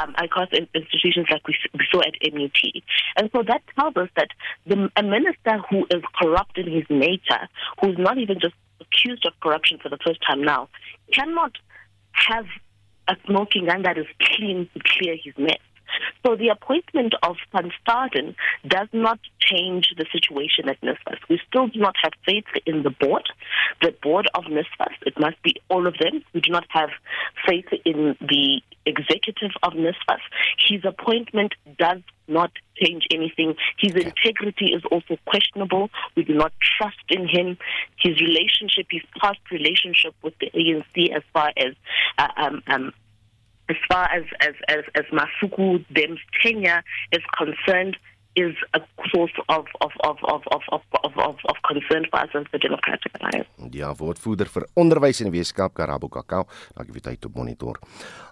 um, 0.00 0.14
across 0.18 0.48
institutions 0.52 1.26
like 1.30 1.46
we, 1.46 1.56
we 1.74 1.86
saw 1.90 2.00
at 2.00 2.14
MUT. 2.32 2.82
And 3.16 3.30
so 3.32 3.42
that 3.46 3.62
tells 3.78 3.96
us 3.96 4.08
that 4.16 4.28
the, 4.66 4.90
a 4.96 5.02
minister 5.02 5.58
who 5.70 5.86
is 5.90 6.02
corrupt 6.20 6.58
in 6.58 6.70
his 6.70 6.84
nature, 6.88 7.48
who's 7.80 7.98
not 7.98 8.18
even 8.18 8.38
just 8.40 8.54
accused 8.80 9.26
of 9.26 9.32
corruption 9.40 9.78
for 9.82 9.88
the 9.88 9.98
first 10.04 10.20
time 10.26 10.42
now, 10.42 10.68
cannot 11.12 11.52
have 12.12 12.46
a 13.08 13.16
smoking 13.26 13.66
gun 13.66 13.82
that 13.82 13.98
is 13.98 14.06
clean 14.20 14.68
to 14.74 14.80
clear 14.84 15.16
his 15.22 15.34
mess. 15.36 15.58
So 16.24 16.36
the 16.36 16.48
appointment 16.48 17.14
of 17.22 17.36
Van 17.52 17.70
Staden 17.80 18.34
does 18.66 18.88
not 18.92 19.18
change 19.38 19.94
the 19.96 20.06
situation 20.12 20.68
at 20.68 20.80
NSFAS. 20.80 21.18
We 21.28 21.40
still 21.48 21.68
do 21.68 21.80
not 21.80 21.94
have 22.02 22.12
faith 22.24 22.44
in 22.66 22.82
the 22.82 22.90
board, 22.90 23.28
the 23.82 23.94
board 24.02 24.28
of 24.34 24.44
NSFAS. 24.44 24.94
It 25.06 25.18
must 25.18 25.42
be 25.42 25.56
all 25.68 25.86
of 25.86 25.94
them. 25.98 26.22
We 26.32 26.40
do 26.40 26.52
not 26.52 26.66
have 26.70 26.90
faith 27.46 27.66
in 27.84 28.16
the 28.20 28.60
executive 28.86 29.50
of 29.62 29.72
NSFAS. 29.74 30.20
His 30.68 30.84
appointment 30.84 31.54
does 31.78 32.00
not 32.28 32.52
change 32.76 33.06
anything. 33.10 33.56
His 33.78 33.92
integrity 33.94 34.66
is 34.66 34.82
also 34.90 35.18
questionable. 35.26 35.90
We 36.16 36.24
do 36.24 36.34
not 36.34 36.52
trust 36.78 37.04
in 37.08 37.28
him. 37.28 37.58
His 37.98 38.20
relationship, 38.20 38.86
his 38.90 39.02
past 39.20 39.40
relationship 39.50 40.14
with 40.22 40.34
the 40.38 40.50
ANC 40.54 41.14
as 41.14 41.22
far 41.32 41.52
as 41.56 41.74
uh, 42.18 42.28
um, 42.36 42.62
um, 42.68 42.92
as 43.70 43.76
far 43.88 44.10
as, 44.10 44.24
as, 44.40 44.54
as, 44.68 44.84
as 44.96 45.04
Masuku 45.12 45.84
Dem's 45.94 46.18
tenure 46.42 46.82
is 47.12 47.22
concerned, 47.38 47.96
is 48.40 48.56
a 48.72 48.80
source 49.12 49.36
of 49.56 49.66
of 49.84 49.92
of 50.08 50.18
of 50.34 50.42
of 50.56 50.62
of 50.76 50.82
of 51.04 51.12
of, 51.28 51.36
of 51.50 51.56
concern 51.70 52.04
for 52.10 52.20
us 52.24 52.30
as 52.34 52.46
the 52.52 52.58
Democratic 52.58 53.12
Alliance. 53.20 53.48
Ja, 53.70 53.92
woordvoerder 53.94 54.48
vir 54.50 54.66
onderwys 54.80 55.20
en 55.24 55.32
wetenskap 55.34 55.74
Karabo 55.76 56.08
Kakao, 56.08 56.46
dankie 56.76 56.96
vir 56.96 57.04
tyd 57.08 57.26
op 57.28 57.36
monitor. 57.38 57.80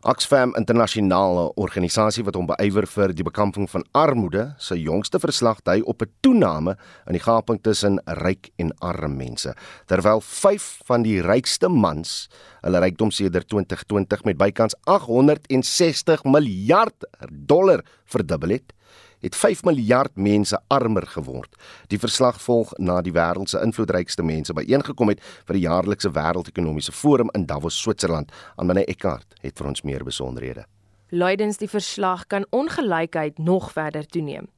Oxfam 0.08 0.54
internasionale 0.58 1.48
organisasie 1.60 2.24
wat 2.26 2.38
hom 2.38 2.48
beywer 2.50 2.88
vir 2.90 3.14
die 3.16 3.26
bekamping 3.26 3.68
van 3.70 3.84
armoede, 3.92 4.48
sy 4.62 4.78
jongste 4.80 5.20
verslag 5.22 5.62
dui 5.66 5.80
op 5.82 6.02
'n 6.02 6.12
toename 6.22 6.76
in 7.06 7.18
die 7.18 7.24
gaping 7.24 7.60
tussen 7.62 8.00
ryk 8.06 8.50
en 8.58 8.72
arm 8.80 9.16
mense. 9.16 9.54
Terwyl 9.86 10.20
5 10.20 10.80
van 10.86 11.02
die 11.02 11.20
rykste 11.22 11.68
mans 11.68 12.28
hulle 12.62 12.80
rykdom 12.80 13.10
sedert 13.10 13.48
2020 13.48 14.24
met 14.24 14.38
bykans 14.38 14.74
860 14.84 16.24
miljard 16.24 17.06
dollar 17.30 17.84
verdubbel 18.04 18.58
het, 18.58 18.72
het 19.20 19.36
5 19.36 19.64
miljard 19.64 20.16
mense 20.16 20.60
armer 20.66 21.06
geword. 21.06 21.56
Die 21.86 21.98
verslag 21.98 22.40
volg 22.42 22.72
na 22.78 23.00
die 23.02 23.12
wêreld 23.12 23.48
se 23.48 23.60
invloedrykste 23.62 24.22
mense 24.22 24.52
byeengekom 24.52 25.08
het 25.08 25.22
vir 25.44 25.58
die 25.58 25.64
jaarlikse 25.66 26.10
wêreldekonomiese 26.10 26.92
forum 26.92 27.30
in 27.34 27.46
Davos, 27.46 27.80
Switserland. 27.80 28.32
Anne 28.56 28.84
Eckart 28.84 29.34
het 29.40 29.58
vir 29.58 29.66
ons 29.66 29.82
meer 29.82 30.04
besonderhede. 30.04 30.66
Luidens 31.10 31.56
die 31.56 31.68
verslag 31.68 32.26
kan 32.26 32.46
ongelykheid 32.50 33.38
nog 33.38 33.72
verder 33.72 34.06
toeneem. 34.06 34.48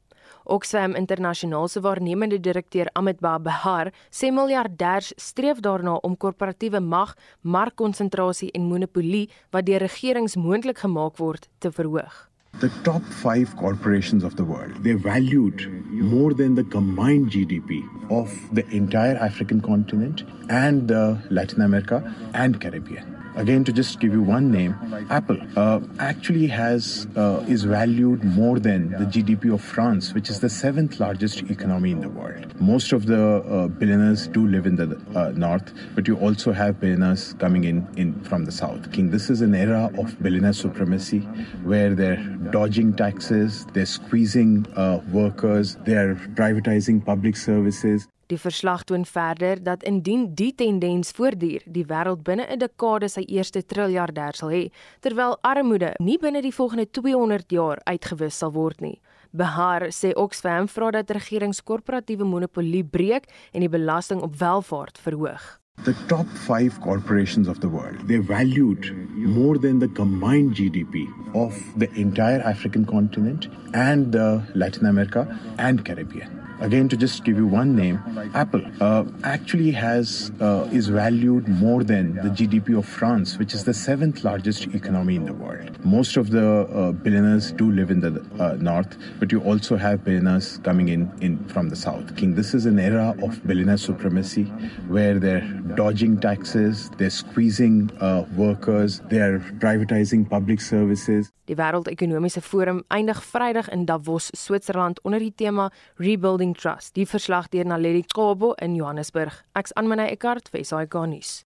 Oxfam 0.45 0.95
Internasionaal 0.95 1.69
se 1.69 1.81
waarnemende 1.81 2.41
direkteur 2.41 2.89
Amit 2.93 3.21
Bahar 3.21 3.93
sê 4.11 4.31
miljardêers 4.33 5.13
streef 5.17 5.61
daarna 5.61 5.95
om 6.03 6.17
korporatiewe 6.17 6.81
mag, 6.81 7.15
markkonsentrasie 7.41 8.51
en 8.51 8.67
monopolie 8.67 9.29
wat 9.51 9.67
deur 9.67 9.85
regerings 9.85 10.37
moontlik 10.37 10.79
gemaak 10.79 11.17
word 11.19 11.49
te 11.59 11.71
verhoog. 11.71 12.30
The 12.59 12.69
top 12.85 13.03
five 13.03 13.57
corporations 13.57 14.23
of 14.23 14.37
the 14.37 14.45
world, 14.45 14.83
they're 14.83 14.99
valued 14.99 15.67
more 15.91 16.35
than 16.35 16.57
the 16.57 16.65
combined 16.65 17.31
GDP 17.31 17.83
of 18.11 18.55
the 18.55 18.67
entire 18.69 19.17
African 19.17 19.61
continent 19.61 20.25
and 20.51 20.91
uh, 20.93 21.17
Latin 21.31 21.63
America 21.63 22.15
and 22.35 22.61
Caribbean. 22.61 23.20
Again, 23.37 23.65
to 23.65 23.73
just 23.73 24.01
give 24.01 24.13
you 24.13 24.23
one 24.23 24.51
name, 24.51 24.75
Apple 25.09 25.39
uh, 25.57 25.81
actually 25.99 26.47
has 26.49 27.07
uh, 27.17 27.45
is 27.49 27.65
valued 27.65 28.25
more 28.25 28.59
than 28.59 28.91
the 28.91 29.05
GDP 29.05 29.55
of 29.55 29.63
France, 29.63 30.13
which 30.13 30.29
is 30.29 30.41
the 30.41 30.49
seventh 30.49 31.01
largest 31.01 31.43
economy 31.43 31.93
in 31.93 32.01
the 32.01 32.09
world. 32.09 32.61
Most 32.61 32.93
of 32.93 33.07
the 33.07 33.37
uh, 33.37 33.69
billionaires 33.69 34.27
do 34.27 34.47
live 34.47 34.67
in 34.67 34.77
the 34.77 35.01
uh, 35.15 35.31
north, 35.31 35.73
but 35.95 36.09
you 36.09 36.17
also 36.17 36.53
have 36.53 36.81
billionaires 36.81 37.35
coming 37.39 37.65
in, 37.65 37.87
in 37.97 38.21
from 38.25 38.45
the 38.45 38.53
south. 38.53 38.93
King, 38.93 39.11
this 39.11 39.31
is 39.31 39.41
an 39.41 39.55
era 39.55 39.91
of 39.97 40.21
billionaire 40.23 40.53
supremacy, 40.53 41.21
where 41.63 41.95
they're 41.95 42.23
dodging 42.51 42.95
taxes, 42.95 43.65
they're 43.73 43.87
squeezing 43.87 44.67
uh, 44.77 45.01
workers, 45.13 45.77
they're 45.85 46.17
privatizing 46.35 47.05
public 47.05 47.37
services. 47.37 48.09
Die 48.31 48.39
verslag 48.39 48.85
toon 48.87 49.05
verder 49.05 49.59
dat 49.63 49.83
indien 49.83 50.29
die 50.39 50.53
tendens 50.55 51.11
voortduur, 51.19 51.65
die 51.67 51.83
wêreld 51.91 52.23
binne 52.23 52.47
'n 52.47 52.59
dekade 52.63 53.09
sy 53.09 53.25
eerste 53.27 53.63
triljardêr 53.63 54.37
sal 54.39 54.51
hê, 54.55 54.71
terwyl 55.01 55.37
armoede 55.43 55.95
nie 55.99 56.19
binne 56.19 56.43
die 56.43 56.55
volgende 56.55 56.87
200 56.91 57.51
jaar 57.51 57.79
uitgewis 57.85 58.39
sal 58.39 58.53
word 58.53 58.81
nie. 58.81 59.01
Behar 59.33 59.91
sê 59.91 60.13
Oxfam 60.15 60.69
vra 60.69 60.91
dat 60.91 61.11
regerings 61.11 61.61
korporatiewe 61.61 62.25
monopolie 62.25 62.85
breek 62.85 63.27
en 63.53 63.61
die 63.61 63.69
belasting 63.69 64.23
op 64.23 64.37
welvaart 64.37 64.99
verhoog. 64.99 65.59
The 65.83 65.95
top 66.07 66.29
five 66.29 66.81
corporations 66.81 67.49
of 67.49 67.59
the 67.59 67.69
world, 67.69 68.07
they're 68.07 68.23
valued 68.23 68.93
more 69.17 69.59
than 69.59 69.79
the 69.81 69.89
combined 69.89 70.55
GDP 70.55 71.09
of 71.35 71.55
the 71.77 71.89
entire 71.95 72.41
African 72.43 72.85
continent 72.85 73.49
and 73.73 74.15
uh, 74.15 74.39
Latin 74.55 74.87
America 74.87 75.27
and 75.59 75.85
Caribbean. 75.85 76.40
Again, 76.61 76.91
to 76.91 76.97
just 76.97 77.25
give 77.25 77.39
you 77.39 77.47
one 77.47 77.75
name, 77.75 77.99
Apple 78.35 78.63
uh, 78.83 79.05
actually 79.25 79.71
has 79.71 80.31
uh, 80.41 80.69
is 80.71 80.89
valued 80.89 81.49
more 81.49 81.83
than 81.83 82.15
the 82.17 82.29
GDP 82.29 82.77
of 82.77 82.85
France, 82.85 83.39
which 83.39 83.55
is 83.55 83.65
the 83.65 83.73
seventh 83.73 84.25
largest 84.25 84.67
economy 84.75 85.17
in 85.17 85.25
the 85.25 85.33
world. 85.33 85.83
Most 85.85 86.19
of 86.19 86.31
the 86.31 86.69
uh, 86.69 86.93
billionaires 86.93 87.53
do 87.53 87.73
live 87.73 87.91
in 87.91 88.01
the 88.01 88.23
uh, 88.39 88.57
north, 88.61 88.95
but 89.19 89.33
you 89.33 89.41
also 89.41 89.77
have 89.77 90.05
billionaires 90.05 90.59
coming 90.59 90.91
in, 90.91 91.11
in 91.23 91.43
from 91.49 91.71
the 91.71 91.77
south. 91.77 92.15
King, 92.17 92.35
this 92.35 92.53
is 92.53 92.67
an 92.67 92.79
era 92.79 93.15
of 93.23 93.47
billionaire 93.47 93.79
supremacy, 93.79 94.45
where 94.89 95.19
they're 95.19 95.49
dodging 95.77 96.21
taxes, 96.21 96.91
they're 96.99 97.09
squeezing 97.09 97.91
uh, 98.01 98.27
workers, 98.37 99.01
they're 99.09 99.39
privatizing 99.61 100.29
public 100.29 100.61
services. 100.61 101.33
Die 101.51 101.57
Wêreldekonomiese 101.59 102.43
Forum 102.43 102.85
eindig 102.89 103.23
Vrydag 103.23 103.67
in 103.73 103.85
Davos, 103.85 104.31
Switserland 104.37 105.05
onder 105.05 105.19
die 105.19 105.35
tema 105.35 105.73
Rebuilding 105.99 106.50
Trust. 106.55 106.97
Die 106.97 107.07
verslag 107.07 107.49
deur 107.49 107.65
Naledi 107.65 108.05
Qobo 108.15 108.55
in 108.61 108.75
Johannesburg. 108.75 109.45
Ek's 109.55 109.73
Anmane 109.73 110.11
Eckart 110.11 110.51
vir 110.53 110.65
SAK 110.65 110.95
nuus. 111.07 111.43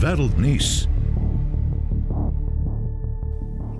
Wêreldnuus. 0.00 0.93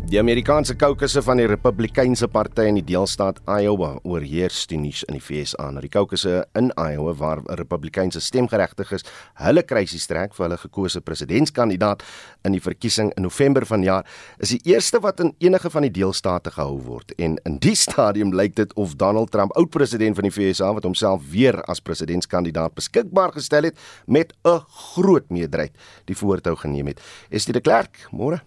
Die 0.04 0.18
Amerikaanse 0.20 0.74
kokusse 0.76 1.22
van 1.24 1.38
die 1.40 1.46
Republikeinse 1.48 2.26
party 2.28 2.66
in 2.68 2.76
die 2.76 2.84
deelstaat 2.84 3.38
Iowa 3.48 3.94
oorheers 4.04 4.66
die 4.68 4.76
nuus 4.76 5.00
in 5.08 5.16
die 5.16 5.22
FSA. 5.24 5.70
Nou 5.72 5.80
die 5.80 5.90
kokusse 5.90 6.42
in 6.60 6.68
Iowa 6.76 7.14
waar 7.16 7.40
Republikeinse 7.56 8.20
stemgeregtiges 8.20 9.06
hulle 9.40 9.64
krisis 9.64 10.04
trek 10.10 10.36
vir 10.36 10.44
hulle 10.44 10.60
gekose 10.60 11.00
presidentskandidaat 11.00 12.04
in 12.44 12.52
die 12.52 12.60
verkiesing 12.60 13.14
in 13.16 13.24
November 13.24 13.64
vanjaar, 13.64 14.04
is 14.44 14.52
die 14.52 14.60
eerste 14.74 15.00
wat 15.00 15.24
in 15.24 15.32
enige 15.40 15.72
van 15.72 15.88
die 15.88 15.94
deelstate 15.96 16.52
gehou 16.52 16.76
word. 16.84 17.16
En 17.16 17.40
in 17.48 17.58
die 17.64 17.74
stadium 17.74 18.36
lyk 18.36 18.60
dit 18.60 18.76
of 18.76 18.98
Donald 19.00 19.32
Trump, 19.32 19.56
oud-president 19.56 20.20
van 20.20 20.28
die 20.28 20.36
FSA 20.36 20.74
wat 20.76 20.84
homself 20.84 21.24
weer 21.32 21.62
as 21.64 21.80
presidentskandidaat 21.80 22.76
beskikbaar 22.76 23.32
gestel 23.40 23.72
het 23.72 23.78
met 24.04 24.36
'n 24.44 24.60
groot 24.68 25.30
meerderheid 25.30 25.72
die 26.04 26.16
voortou 26.16 26.56
geneem 26.56 26.92
het. 26.92 27.00
Is 27.30 27.46
dit 27.46 27.56
'n 27.56 27.62
klerk? 27.62 28.08
Môre 28.12 28.44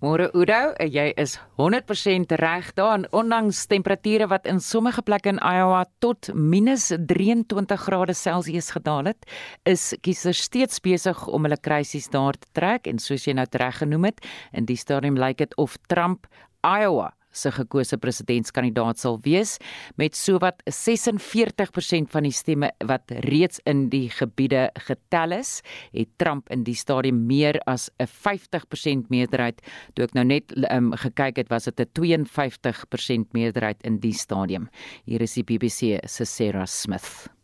Môre 0.00 0.30
Udo, 0.34 0.72
jy 0.80 1.10
is 1.20 1.36
100% 1.58 2.34
reg 2.40 2.72
daar. 2.74 3.06
Ondanks 3.12 3.66
temperature 3.66 4.26
wat 4.30 4.46
in 4.46 4.60
sommige 4.60 5.02
plekke 5.02 5.28
in 5.28 5.38
Iowa 5.38 5.84
tot 5.98 6.30
-23 6.32 7.76
grade 7.76 8.14
Celsius 8.14 8.70
gedaal 8.70 9.04
het, 9.04 9.30
is 9.64 9.94
kiesers 10.00 10.42
steeds 10.42 10.80
besig 10.80 11.26
om 11.26 11.42
hulle 11.42 11.60
krisis 11.60 12.08
daar 12.08 12.34
te 12.34 12.48
trek 12.52 12.86
en 12.86 12.98
soos 12.98 13.24
jy 13.24 13.32
nou 13.32 13.46
reg 13.50 13.78
genoem 13.78 14.04
het, 14.04 14.26
in 14.52 14.64
die 14.64 14.76
stadium 14.76 15.16
lyk 15.16 15.38
dit 15.38 15.56
of 15.56 15.76
Trump 15.86 16.26
Iowa 16.62 17.14
se 17.32 17.50
gekose 17.50 17.98
presidentskandidaat 18.00 18.98
sal 18.98 19.18
wees 19.24 19.56
met 19.96 20.16
sowat 20.16 20.62
46% 20.66 22.10
van 22.10 22.26
die 22.26 22.34
stemme 22.34 22.70
wat 22.86 23.12
reeds 23.26 23.60
in 23.70 23.88
die 23.92 24.08
gebiede 24.10 24.68
getel 24.86 25.32
is, 25.38 25.60
het 25.92 26.10
Trump 26.18 26.50
in 26.50 26.64
die 26.64 26.74
stadium 26.74 27.26
meer 27.26 27.60
as 27.66 27.90
'n 27.98 28.06
50% 28.06 29.08
meerderheid. 29.10 29.60
Toe 29.94 30.04
ek 30.04 30.14
nou 30.14 30.24
net 30.24 30.52
um, 30.70 30.92
gekyk 30.92 31.36
het, 31.36 31.48
was 31.50 31.64
dit 31.64 31.80
'n 31.80 31.88
52% 31.92 33.32
meerderheid 33.32 33.82
in 33.82 33.98
die 33.98 34.14
stadium. 34.14 34.68
Hier 35.04 35.22
is 35.22 35.34
die 35.34 35.44
BBC 35.44 36.00
se 36.06 36.24
Sarah 36.24 36.66
Smith. 36.66 37.39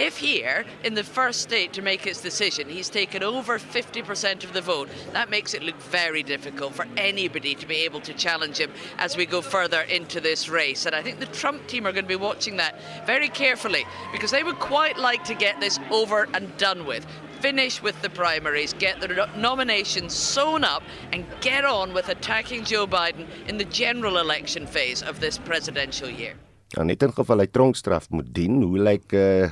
If 0.00 0.16
here, 0.16 0.64
in 0.82 0.94
the 0.94 1.04
first 1.04 1.42
state 1.42 1.74
to 1.74 1.82
make 1.82 2.06
its 2.06 2.22
decision, 2.22 2.70
he's 2.70 2.88
taken 2.88 3.22
over 3.22 3.58
50% 3.58 4.44
of 4.44 4.54
the 4.54 4.62
vote, 4.62 4.88
that 5.12 5.28
makes 5.28 5.52
it 5.52 5.62
look 5.62 5.76
very 5.76 6.22
difficult 6.22 6.74
for 6.74 6.86
anybody 6.96 7.54
to 7.56 7.66
be 7.66 7.84
able 7.84 8.00
to 8.00 8.14
challenge 8.14 8.56
him 8.56 8.72
as 8.96 9.14
we 9.14 9.26
go 9.26 9.42
further 9.42 9.82
into 9.82 10.18
this 10.18 10.48
race. 10.48 10.86
And 10.86 10.94
I 10.94 11.02
think 11.02 11.20
the 11.20 11.26
Trump 11.26 11.66
team 11.66 11.86
are 11.86 11.92
going 11.92 12.06
to 12.06 12.08
be 12.08 12.16
watching 12.16 12.56
that 12.56 12.80
very 13.06 13.28
carefully 13.28 13.84
because 14.10 14.30
they 14.30 14.42
would 14.42 14.58
quite 14.58 14.96
like 14.96 15.22
to 15.24 15.34
get 15.34 15.60
this 15.60 15.78
over 15.90 16.26
and 16.32 16.56
done 16.56 16.86
with. 16.86 17.06
Finish 17.40 17.82
with 17.82 18.00
the 18.00 18.08
primaries, 18.08 18.72
get 18.72 19.02
the 19.02 19.28
nomination 19.36 20.08
sewn 20.08 20.64
up, 20.64 20.82
and 21.12 21.26
get 21.42 21.66
on 21.66 21.92
with 21.92 22.08
attacking 22.08 22.64
Joe 22.64 22.86
Biden 22.86 23.26
in 23.48 23.58
the 23.58 23.66
general 23.66 24.16
election 24.16 24.66
phase 24.66 25.02
of 25.02 25.20
this 25.20 25.36
presidential 25.36 26.08
year. 26.08 26.36
Ja, 26.70 26.84
net 26.86 27.02
in 27.02 27.10
geval 27.10 27.42
hy 27.42 27.48
tronkstraf 27.50 28.04
moet 28.14 28.28
dien, 28.34 28.60
hoe 28.62 28.78
lyk 28.78 29.14
uh 29.18 29.48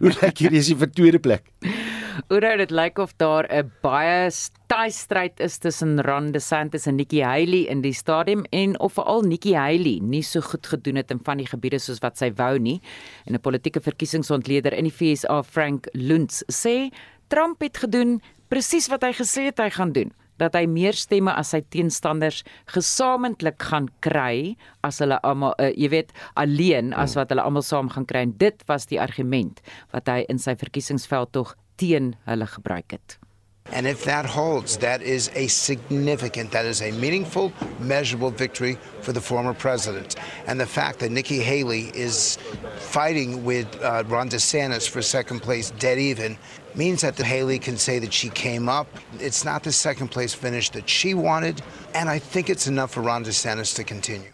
hoe 0.00 0.12
lyk 0.20 0.38
hierdie 0.38 0.60
is 0.60 0.68
die 0.70 0.76
vir 0.78 0.90
tweede 0.94 1.18
plek? 1.22 1.50
Oor 2.30 2.44
dit 2.60 2.70
lyk 2.70 2.98
of 3.02 3.16
daar 3.18 3.48
'n 3.50 3.72
baie 3.82 4.30
taai 4.70 4.90
stryd 4.94 5.40
is 5.40 5.58
tussen 5.58 5.98
Ron 6.06 6.30
DeSantis 6.32 6.86
en 6.86 6.96
Nikki 6.96 7.22
Haley 7.22 7.66
in 7.66 7.82
die 7.82 7.92
stadium 7.92 8.44
en 8.52 8.78
of 8.78 8.94
veral 8.94 9.22
Nikki 9.22 9.54
Haley 9.54 9.98
nie 10.02 10.22
so 10.22 10.40
goed 10.40 10.66
gedoen 10.66 10.96
het 10.96 11.10
in 11.10 11.20
van 11.24 11.38
die 11.38 11.50
gebiede 11.50 11.78
soos 11.78 11.98
wat 11.98 12.18
sy 12.18 12.30
wou 12.30 12.58
nie. 12.58 12.80
En 13.26 13.34
'n 13.34 13.40
politieke 13.40 13.80
verkiesingsontleder 13.80 14.72
in 14.72 14.84
die 14.84 14.94
FSA, 14.94 15.42
Frank 15.42 15.88
Luntz, 15.92 16.42
sê 16.46 16.90
Trump 17.28 17.60
het 17.60 17.76
gedoen 17.76 18.22
presies 18.48 18.88
wat 18.88 19.02
hy 19.02 19.12
gesê 19.12 19.50
het 19.50 19.58
hy 19.58 19.70
gaan 19.70 19.92
doen 19.92 20.12
dat 20.40 20.56
hy 20.58 20.64
meer 20.70 20.96
stemme 20.96 21.34
as 21.36 21.52
sy 21.54 21.62
teenstanders 21.72 22.42
gesamentlik 22.74 23.60
gaan 23.70 23.88
kry 24.04 24.56
as 24.86 25.00
hulle 25.04 25.20
almal 25.26 25.54
uh, 25.58 25.70
jy 25.76 25.92
weet 25.94 26.14
alleen 26.40 26.94
as 26.96 27.16
wat 27.18 27.32
hulle 27.32 27.44
almal 27.44 27.66
saam 27.66 27.92
gaan 27.92 28.08
kry 28.08 28.24
en 28.26 28.36
dit 28.40 28.68
was 28.70 28.88
die 28.90 29.00
argument 29.00 29.62
wat 29.94 30.08
hy 30.10 30.22
in 30.32 30.40
sy 30.42 30.56
verkiesingsveld 30.58 31.34
tog 31.36 31.56
teen 31.80 32.14
hulle 32.28 32.46
gebruik 32.46 32.96
het. 32.96 33.20
And 33.72 33.86
if 33.86 34.04
that 34.04 34.26
holds, 34.26 34.78
that 34.78 35.00
is 35.00 35.30
a 35.34 35.46
significant, 35.46 36.50
that 36.50 36.64
is 36.64 36.82
a 36.82 36.90
meaningful, 36.92 37.52
measurable 37.78 38.30
victory 38.30 38.76
for 39.00 39.12
the 39.12 39.20
former 39.20 39.54
president. 39.54 40.16
And 40.46 40.58
the 40.58 40.66
fact 40.66 40.98
that 41.00 41.12
Nikki 41.12 41.38
Haley 41.38 41.92
is 41.94 42.36
fighting 42.78 43.44
with 43.44 43.68
uh, 43.80 44.02
Ron 44.08 44.28
DeSantis 44.28 44.88
for 44.88 45.02
second 45.02 45.40
place, 45.40 45.70
dead 45.72 45.98
even, 45.98 46.36
means 46.76 47.02
that 47.02 47.16
the 47.16 47.24
Haley 47.24 47.58
can 47.58 47.76
say 47.76 47.98
that 47.98 48.12
she 48.12 48.28
came 48.30 48.68
up. 48.68 48.86
It's 49.18 49.44
not 49.44 49.62
the 49.62 49.72
second 49.72 50.08
place 50.08 50.34
finish 50.34 50.70
that 50.70 50.88
she 50.88 51.14
wanted, 51.14 51.62
and 51.94 52.08
I 52.08 52.18
think 52.18 52.50
it's 52.50 52.66
enough 52.66 52.92
for 52.92 53.00
Ron 53.00 53.24
DeSantis 53.24 53.74
to 53.76 53.84
continue. 53.84 54.30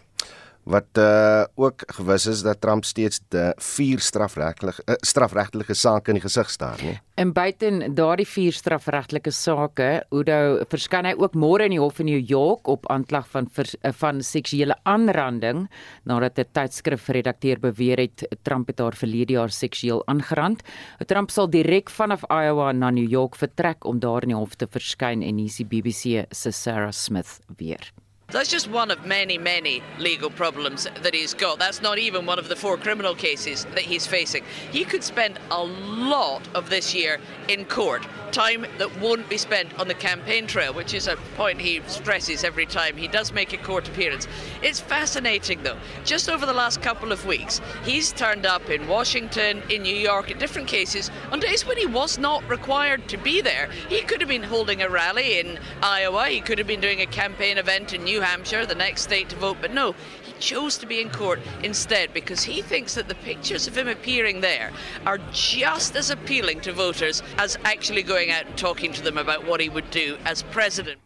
Wat 0.67 0.99
uh, 0.99 1.43
ook 1.55 1.83
gewis 1.95 2.25
is 2.27 2.43
dat 2.45 2.61
Trump 2.61 2.85
steeds 2.85 3.19
de 3.33 3.53
vier 3.55 3.99
strafregtelike 4.03 4.83
uh, 4.85 4.95
strafregtelike 5.01 5.73
sake 5.73 6.11
in 6.11 6.19
die 6.19 6.23
gesig 6.23 6.49
staar, 6.51 6.79
nie? 6.83 6.97
En 7.17 7.31
buiten 7.33 7.95
daardie 7.97 8.27
vier 8.27 8.53
strafregtelike 8.53 9.31
sake, 9.33 9.87
Udo 10.13 10.65
verskyn 10.69 11.07
hy 11.09 11.13
ook 11.17 11.37
môre 11.39 11.65
in 11.65 11.73
die 11.73 11.81
hof 11.81 12.01
in 12.03 12.09
New 12.11 12.21
York 12.21 12.67
op 12.69 12.87
aanklag 12.93 13.29
van 13.33 13.47
vers, 13.53 13.75
uh, 13.81 13.93
van 14.01 14.21
seksuele 14.21 14.75
aanranding 14.83 15.65
nadat 16.03 16.39
'n 16.39 16.51
tydskrifredakteur 16.53 17.59
beweer 17.59 17.99
het 17.99 18.27
Trump 18.43 18.67
het 18.67 18.79
haar 18.79 18.95
verlede 18.95 19.33
jaar 19.33 19.49
seksueel 19.49 20.03
aangerand. 20.07 20.63
Trump 21.07 21.31
sal 21.31 21.49
direk 21.49 21.89
vanaf 21.89 22.23
Iowa 22.29 22.71
na 22.71 22.89
New 22.89 23.09
York 23.09 23.35
vertrek 23.35 23.85
om 23.85 23.99
daar 23.99 24.21
in 24.21 24.29
die 24.29 24.37
hof 24.37 24.55
te 24.55 24.67
verskyn 24.67 25.23
en 25.23 25.37
hier 25.37 25.45
is 25.47 25.57
die 25.57 25.65
BBC 25.65 26.25
se 26.31 26.51
Sarah 26.51 26.91
Smith 26.91 27.39
weer. 27.57 27.93
That's 28.29 28.49
just 28.49 28.69
one 28.69 28.91
of 28.91 29.05
many, 29.05 29.37
many 29.37 29.81
legal 29.99 30.29
problems 30.29 30.85
that 31.01 31.13
he's 31.13 31.33
got. 31.33 31.59
That's 31.59 31.81
not 31.81 31.97
even 31.97 32.25
one 32.25 32.39
of 32.39 32.49
the 32.49 32.57
four 32.57 32.75
criminal 32.75 33.15
cases 33.15 33.63
that 33.71 33.83
he's 33.83 34.05
facing. 34.05 34.43
He 34.69 34.83
could 34.83 35.01
spend 35.01 35.39
a 35.49 35.63
lot 35.63 36.45
of 36.53 36.69
this 36.69 36.93
year 36.93 37.21
in 37.47 37.63
court, 37.63 38.05
time 38.33 38.65
that 38.79 38.99
won't 38.99 39.29
be 39.29 39.37
spent 39.37 39.79
on 39.79 39.87
the 39.87 39.93
campaign 39.93 40.45
trail, 40.45 40.73
which 40.73 40.93
is 40.93 41.07
a 41.07 41.15
point 41.37 41.61
he 41.61 41.81
stresses 41.87 42.43
every 42.43 42.65
time 42.65 42.97
he 42.97 43.07
does 43.07 43.31
make 43.31 43.53
a 43.53 43.57
court 43.57 43.87
appearance. 43.87 44.27
It's 44.61 44.81
fascinating, 44.81 45.63
though. 45.63 45.77
Just 46.03 46.29
over 46.29 46.45
the 46.45 46.51
last 46.51 46.81
couple 46.81 47.13
of 47.13 47.25
weeks, 47.25 47.61
he's 47.85 48.11
turned 48.11 48.45
up 48.45 48.69
in 48.69 48.89
Washington, 48.89 49.63
in 49.69 49.83
New 49.83 49.95
York, 49.95 50.31
in 50.31 50.37
different 50.37 50.67
cases 50.67 51.11
on 51.31 51.39
days 51.39 51.65
when 51.65 51.77
he 51.77 51.85
was 51.85 52.17
not 52.17 52.45
required 52.49 53.07
to 53.07 53.15
be 53.15 53.39
there. 53.39 53.69
He 53.87 54.01
could 54.01 54.19
have 54.19 54.29
been 54.29 54.43
holding 54.43 54.81
a 54.81 54.89
rally 54.89 55.39
in 55.39 55.57
Iowa, 55.81 56.25
he 56.25 56.41
could 56.41 56.57
have 56.57 56.67
been 56.67 56.81
doing 56.81 56.99
a 56.99 57.05
campaign 57.05 57.57
event 57.57 57.93
in 57.93 58.03
New 58.03 58.16
New 58.17 58.23
Hampshire, 58.23 58.65
the 58.65 58.73
next 58.73 59.03
state 59.03 59.29
to 59.29 59.35
vote, 59.35 59.57
but 59.61 59.71
no, 59.71 59.93
he 60.23 60.31
chose 60.39 60.75
to 60.79 60.87
be 60.87 61.01
in 61.01 61.11
court 61.11 61.39
instead 61.61 62.15
because 62.15 62.41
he 62.41 62.63
thinks 62.63 62.95
that 62.95 63.07
the 63.07 63.13
pictures 63.13 63.67
of 63.67 63.77
him 63.77 63.87
appearing 63.87 64.41
there 64.41 64.71
are 65.05 65.19
just 65.31 65.95
as 65.95 66.09
appealing 66.09 66.59
to 66.61 66.73
voters 66.73 67.21
as 67.37 67.59
actually 67.63 68.01
going 68.01 68.31
out 68.31 68.47
and 68.47 68.57
talking 68.57 68.91
to 68.91 69.03
them 69.03 69.19
about 69.19 69.45
what 69.45 69.61
he 69.61 69.69
would 69.69 69.91
do 69.91 70.17
as 70.25 70.41
president. 70.41 70.99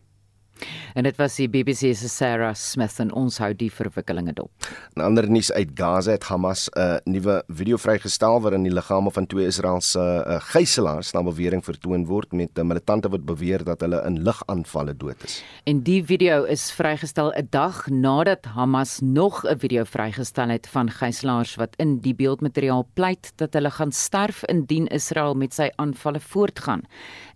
En 0.94 1.04
dit 1.04 1.16
was 1.16 1.36
die 1.40 1.48
BBC 1.50 1.94
se 1.96 2.10
Sarah 2.12 2.54
Smith 2.56 2.98
en 3.00 3.12
ons 3.16 3.38
hou 3.40 3.52
die 3.56 3.70
verwikkelinge 3.72 4.34
dop. 4.36 4.52
'n 4.96 5.02
Ander 5.02 5.30
nuus 5.30 5.52
uit 5.52 5.72
Gaza 5.76 6.12
het 6.12 6.24
Hamas 6.24 6.70
'n 6.70 6.80
uh, 6.80 6.98
nuwe 7.06 7.44
video 7.48 7.78
vrygestel 7.78 8.42
waarin 8.42 8.64
die 8.64 8.74
liggame 8.74 9.12
van 9.12 9.26
twee 9.26 9.46
Israeliese 9.46 10.00
uh, 10.00 10.40
gijslaers 10.40 11.14
na 11.14 11.24
bewering 11.24 11.64
vertoon 11.64 12.06
word 12.06 12.32
met 12.32 12.58
uh, 12.58 12.64
militante 12.64 13.10
wat 13.10 13.26
beweer 13.26 13.64
dat 13.64 13.82
hulle 13.82 14.04
in 14.06 14.24
lugaanvalle 14.24 14.98
dood 14.98 15.24
is. 15.24 15.44
En 15.64 15.82
die 15.84 16.04
video 16.04 16.44
is 16.44 16.72
vrygestel 16.72 17.32
'n 17.36 17.48
dag 17.50 17.88
nadat 17.90 18.46
Hamas 18.46 19.00
nog 19.00 19.44
'n 19.46 19.60
video 19.60 19.84
vrygestel 19.84 20.50
het 20.50 20.68
van 20.68 20.90
gijslaers 20.90 21.56
wat 21.56 21.76
in 21.78 22.00
die 22.00 22.16
beeldmateriaal 22.16 22.88
pleit 22.94 23.32
dat 23.36 23.54
hulle 23.54 23.72
gaan 23.72 23.92
sterf 23.92 24.44
indien 24.46 24.88
Israel 24.88 25.34
met 25.34 25.54
sy 25.54 25.70
aanvalle 25.76 26.20
voortgaan. 26.20 26.82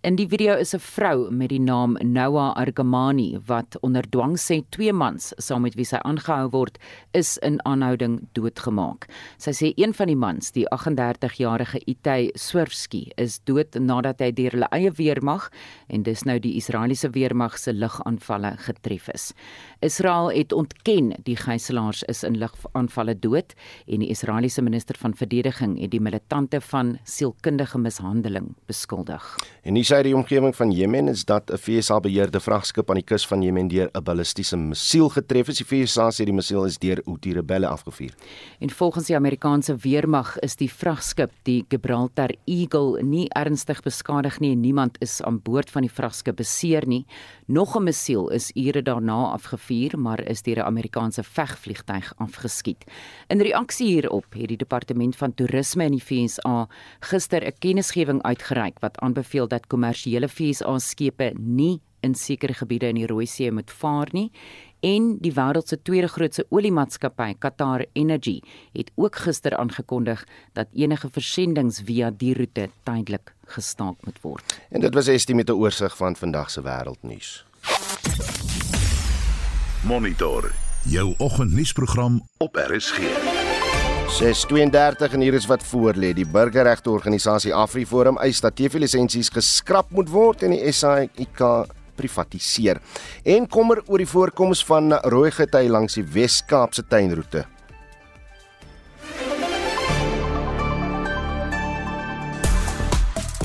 In 0.06 0.14
die 0.14 0.28
video 0.30 0.54
is 0.54 0.72
'n 0.72 0.78
vrou 0.78 1.30
met 1.30 1.48
die 1.48 1.58
naam 1.58 1.96
Noah 2.00 2.54
Argamani 2.54 3.40
wat 3.46 3.76
onder 3.80 4.04
dwang 4.08 4.36
sê 4.38 4.62
twee 4.70 4.92
mans 4.92 5.32
saam 5.36 5.62
met 5.62 5.74
wie 5.74 5.84
sy 5.84 5.96
aangehou 5.96 6.50
word 6.50 6.78
is 7.12 7.38
in 7.38 7.58
aanhouding 7.66 8.28
doodgemaak. 8.32 9.08
Sy 9.36 9.50
sê 9.50 9.72
een 9.74 9.94
van 9.94 10.06
die 10.06 10.16
mans, 10.16 10.52
die 10.52 10.66
38-jarige 10.70 11.80
Itay 11.86 12.30
Swerfsky, 12.34 13.10
is 13.16 13.40
dood 13.44 13.74
nadat 13.74 14.20
hy 14.20 14.30
deur 14.30 14.50
hulle 14.50 14.68
eie 14.70 14.90
weermag 14.90 15.50
en 15.88 16.02
dis 16.02 16.22
nou 16.24 16.38
die 16.38 16.54
Israeliese 16.56 17.10
weermag 17.10 17.58
se 17.58 17.72
lugaanvalle 17.72 18.56
getref 18.58 19.08
is. 19.08 19.32
Israel 19.80 20.30
het 20.30 20.52
ontken 20.52 21.14
die 21.24 21.36
gijslaers 21.36 22.02
is 22.02 22.22
in 22.22 22.38
lugaanvalle 22.38 23.18
dood 23.18 23.54
en 23.88 23.98
die 23.98 24.10
Israeliese 24.10 24.62
minister 24.62 24.94
van 24.98 25.14
verdediging 25.14 25.80
het 25.80 25.90
die 25.90 26.00
militante 26.00 26.60
van 26.60 26.98
sielkundige 27.04 27.78
mishandeling 27.78 28.54
beskuldig. 28.66 29.36
En 29.62 29.74
hier 29.74 29.95
sê 29.96 30.02
die 30.04 30.16
omgewing 30.16 30.52
van 30.52 30.72
Jemen 30.72 31.08
is 31.08 31.24
dat 31.24 31.50
'n 31.50 31.56
VSA 31.56 32.00
beheerde 32.00 32.40
vragskip 32.40 32.90
aan 32.90 32.96
die 32.96 33.04
kus 33.04 33.26
van 33.26 33.42
Jemen 33.42 33.68
deur 33.68 33.88
'n 33.94 34.02
ballistiese 34.02 34.56
missiel 34.56 35.08
getref 35.08 35.48
is. 35.48 35.58
Die 35.58 35.64
VSA 35.64 36.10
sê 36.10 36.24
die 36.24 36.32
missiel 36.32 36.64
is 36.64 36.78
deur 36.78 37.00
Houthi 37.04 37.32
rebelle 37.32 37.66
afgevuur. 37.66 38.14
En 38.60 38.70
volgens 38.70 39.06
die 39.06 39.16
Amerikaanse 39.16 39.76
weermag 39.76 40.38
is 40.38 40.56
die 40.56 40.70
vragskip, 40.70 41.30
die 41.42 41.64
Gibraltar 41.68 42.30
Eagle, 42.44 43.02
nie 43.02 43.28
ernstig 43.28 43.82
beskadig 43.82 44.40
nie 44.40 44.52
en 44.52 44.60
niemand 44.60 44.96
is 45.00 45.22
aan 45.22 45.40
boord 45.42 45.70
van 45.70 45.82
die 45.82 45.90
vragskip 45.90 46.36
beseer 46.36 46.86
nie. 46.86 47.06
Nog 47.46 47.76
'n 47.76 47.82
missiel 47.82 48.28
is 48.28 48.50
ure 48.54 48.82
daarna 48.82 49.32
afgevuur, 49.32 49.98
maar 49.98 50.20
is 50.20 50.42
deur 50.42 50.58
'n 50.58 50.66
Amerikaanse 50.66 51.22
vegvliegtuig 51.22 52.12
afgeskiet. 52.16 52.84
In 53.28 53.40
reaksie 53.40 53.86
hierop 53.86 54.24
het 54.30 54.48
die 54.48 54.56
departement 54.56 55.16
van 55.16 55.34
toerisme 55.34 55.84
in 55.84 55.92
die 55.92 56.04
VSA 56.04 56.68
gister 57.00 57.44
'n 57.44 57.52
kennisgewing 57.58 58.22
uitgereik 58.22 58.78
wat 58.80 58.98
aanbeveel 58.98 59.48
dat 59.48 59.66
kommersiële 59.76 60.28
VSA 60.32 60.78
skepe 60.80 61.32
nie 61.36 61.76
in 62.04 62.14
sekere 62.16 62.54
gebiede 62.56 62.88
in 62.92 63.00
die 63.00 63.06
Rooi 63.10 63.26
See 63.28 63.52
moet 63.52 63.70
vaar 63.70 64.08
nie 64.16 64.30
en 64.86 65.16
die 65.22 65.32
wêreld 65.34 65.68
se 65.68 65.78
tweede 65.82 66.08
grootste 66.12 66.44
oliemaatskappy 66.54 67.34
Qatar 67.42 67.86
Energy 67.98 68.36
het 68.76 68.92
ook 68.96 69.16
gister 69.24 69.56
aangekondig 69.56 70.24
dat 70.58 70.68
enige 70.74 71.10
versendings 71.12 71.80
via 71.84 72.10
die 72.10 72.34
roete 72.36 72.68
tydelik 72.84 73.32
gestaak 73.56 74.04
moet 74.04 74.20
word. 74.22 74.60
En 74.70 74.80
dit 74.80 74.94
was 74.94 75.08
'n 75.08 75.18
estimate 75.18 75.54
oorsig 75.54 75.96
van 75.96 76.16
vandag 76.16 76.50
se 76.50 76.62
wêreldnuus. 76.62 77.44
Monitor 79.84 80.52
jou 80.84 81.14
oggendnuusprogram 81.18 82.22
op 82.38 82.56
RSG. 82.56 83.35
632 84.06 85.12
en 85.12 85.20
hier 85.20 85.34
is 85.34 85.48
wat 85.50 85.64
voorlê. 85.66 86.12
Die 86.14 86.26
burgerregteorganisasie 86.30 87.54
AfriForum 87.54 88.20
eis 88.22 88.38
dat 88.44 88.54
TV-lisensies 88.56 89.32
geskraap 89.34 89.90
moet 89.90 90.12
word 90.12 90.44
en 90.46 90.54
die 90.54 90.72
SAIK 90.72 91.42
privatiseer. 91.98 92.78
En 93.26 93.48
kommer 93.50 93.82
oor 93.86 93.98
die 94.02 94.08
voorkoms 94.08 94.62
van 94.68 94.94
rooi 95.10 95.32
gety 95.34 95.66
langs 95.66 95.98
die 95.98 96.06
Wes-Kaapse 96.06 96.86
tuinroete. 96.86 97.44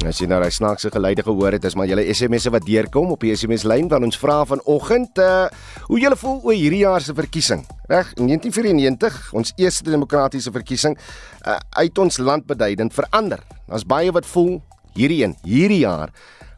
As 0.02 0.18
jy 0.18 0.26
nou 0.26 0.40
daai 0.42 0.50
snaakse 0.50 0.90
geluide 0.90 1.22
gehoor 1.22 1.54
het, 1.54 1.66
is 1.68 1.76
maar 1.78 1.86
julle 1.86 2.02
SMS'e 2.10 2.50
wat 2.50 2.66
deurkom 2.66 3.12
op 3.14 3.22
die 3.22 3.36
SMS 3.38 3.68
lyn 3.70 3.86
van 3.92 4.02
ons 4.08 4.18
vra 4.18 4.40
vanoggend, 4.50 5.20
uh 5.22 5.46
hoe 5.92 6.00
julle 6.02 6.18
voel 6.18 6.40
oor 6.48 6.58
hierdie 6.58 6.82
jaar 6.82 7.06
se 7.06 7.14
verkiesing. 7.14 7.62
Reg, 7.92 8.10
1994, 8.18 9.20
ons 9.38 9.54
eerste 9.62 9.94
demokratiese 9.94 10.50
verkiesing 10.56 10.98
uh 11.46 11.60
uit 11.78 12.02
ons 12.02 12.18
land 12.18 12.48
beduidend 12.50 12.98
verander. 12.98 13.46
Daar's 13.70 13.86
baie 13.86 14.10
wat 14.12 14.26
voel 14.26 14.58
hierdie 14.98 15.22
een, 15.22 15.38
hierdie 15.46 15.84
jaar 15.84 16.10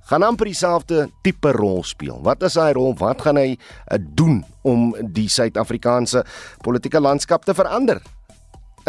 gaan 0.07 0.23
amper 0.23 0.47
dieselfde 0.47 1.09
tipe 1.23 1.51
rol 1.51 1.83
speel. 1.83 2.21
Wat 2.23 2.43
is 2.47 2.55
hy 2.59 2.71
rol? 2.75 2.95
Wat 2.99 3.21
gaan 3.27 3.39
hy 3.39 3.55
uh, 3.55 3.99
doen 3.99 4.41
om 4.63 4.91
die 5.15 5.29
Suid-Afrikaanse 5.31 6.23
politieke 6.63 6.99
landskap 7.03 7.47
te 7.47 7.55
verander? 7.55 7.99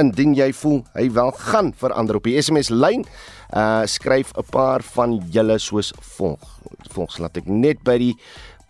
Indien 0.00 0.34
jy 0.34 0.52
voel 0.52 0.82
hy 0.94 1.08
wel 1.14 1.30
gaan 1.30 1.72
verander 1.76 2.16
op 2.16 2.26
die 2.26 2.36
SMS 2.42 2.70
lyn 2.70 3.04
uh 3.54 3.84
skryf 3.86 4.32
'n 4.34 4.46
paar 4.50 4.82
van 4.82 5.20
julle 5.30 5.58
soos 5.58 5.92
volg. 6.16 6.42
Volgens 6.90 7.18
laat 7.18 7.36
ek 7.36 7.46
net 7.46 7.82
by 7.84 7.98
die 7.98 8.16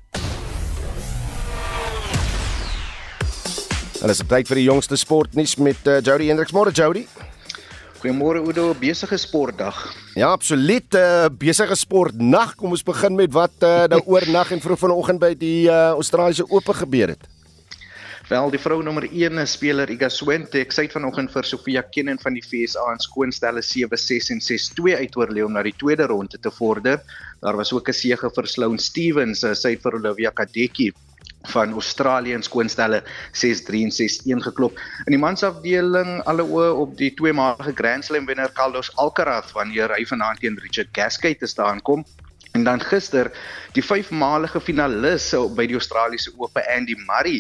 Hulle 4.02 4.12
is 4.12 4.24
tyd 4.26 4.48
vir 4.48 4.56
die 4.56 4.64
jongste 4.64 4.98
sportnuus 4.98 5.58
met 5.62 5.78
uh, 5.86 6.02
Jody 6.02 6.32
Hendriks. 6.32 6.52
Môre 6.52 6.72
Jody. 6.74 7.06
Goeiemôre 8.02 8.42
Udo, 8.42 8.74
besige 8.74 9.18
sportdag. 9.18 9.78
Ja, 10.18 10.32
absoluut. 10.32 10.96
Uh, 10.98 11.28
besige 11.38 11.76
sportnag. 11.78 12.56
Kom 12.58 12.74
ons 12.74 12.82
begin 12.82 13.14
met 13.14 13.30
wat 13.30 13.54
uh, 13.62 13.84
nou 13.94 14.00
oornag 14.16 14.56
en 14.56 14.64
vroeg 14.64 14.80
vanoggend 14.88 15.22
by 15.22 15.30
die 15.38 15.68
uh, 15.70 15.94
Australiese 15.94 16.48
Ope 16.50 16.74
gebeur 16.80 17.14
het. 17.14 17.28
Wel, 18.32 18.50
die 18.56 18.62
vrou 18.64 18.80
nommer 18.82 19.06
1 19.06 19.38
speler 19.46 19.94
Iga 19.94 20.10
Swiatek, 20.10 20.74
sy 20.74 20.88
het 20.88 20.96
vanoggend 20.98 21.30
vir 21.30 21.46
Sofia 21.46 21.86
Kenin 21.94 22.18
van 22.24 22.34
die 22.34 22.42
FSA 22.42 22.88
in 22.96 23.06
skoonstelle 23.06 23.62
7-6 23.62 24.34
en 24.34 24.42
6-2 24.50 24.98
uitoorlei 25.04 25.46
om 25.46 25.54
na 25.54 25.62
die 25.68 25.76
tweede 25.78 26.10
ronde 26.10 26.42
te 26.42 26.50
vorder. 26.58 27.04
Daar 27.46 27.60
was 27.60 27.70
ook 27.70 27.94
'n 27.94 27.94
sege 27.94 28.34
vir 28.34 28.48
Sloane 28.48 28.82
Stevens, 28.82 29.46
sy 29.46 29.76
het 29.78 29.84
vir 29.86 30.02
Olivia 30.02 30.32
Kadeki 30.34 30.90
van 31.50 31.72
Australië 31.74 32.34
in 32.34 32.44
skoonstelle 32.44 33.04
6-3 33.34 33.82
en 33.88 33.94
6-1 33.96 34.44
geklop. 34.48 34.78
In 35.06 35.16
die 35.16 35.22
mansafdeling 35.22 36.22
alle 36.30 36.46
oë 36.46 36.70
op 36.84 36.98
die 36.98 37.14
tweemaalige 37.18 37.74
Grand 37.76 38.06
Slam 38.06 38.26
wenner 38.30 38.52
Carlos 38.54 38.92
Alcaraz 38.96 39.52
wanneer 39.58 39.94
hy 39.98 40.06
vanaand 40.06 40.40
teen 40.40 40.60
Richard 40.62 40.92
Gasquet 40.92 41.40
te 41.40 41.48
staan 41.48 41.82
kom. 41.82 42.06
En 42.52 42.64
dan 42.68 42.82
gister 42.84 43.32
die 43.72 43.84
vyfmalige 43.84 44.60
finalis 44.60 45.30
by 45.56 45.66
die 45.70 45.78
Australiese 45.80 46.34
Ope 46.36 46.64
Andy 46.76 46.98
Murray 47.08 47.40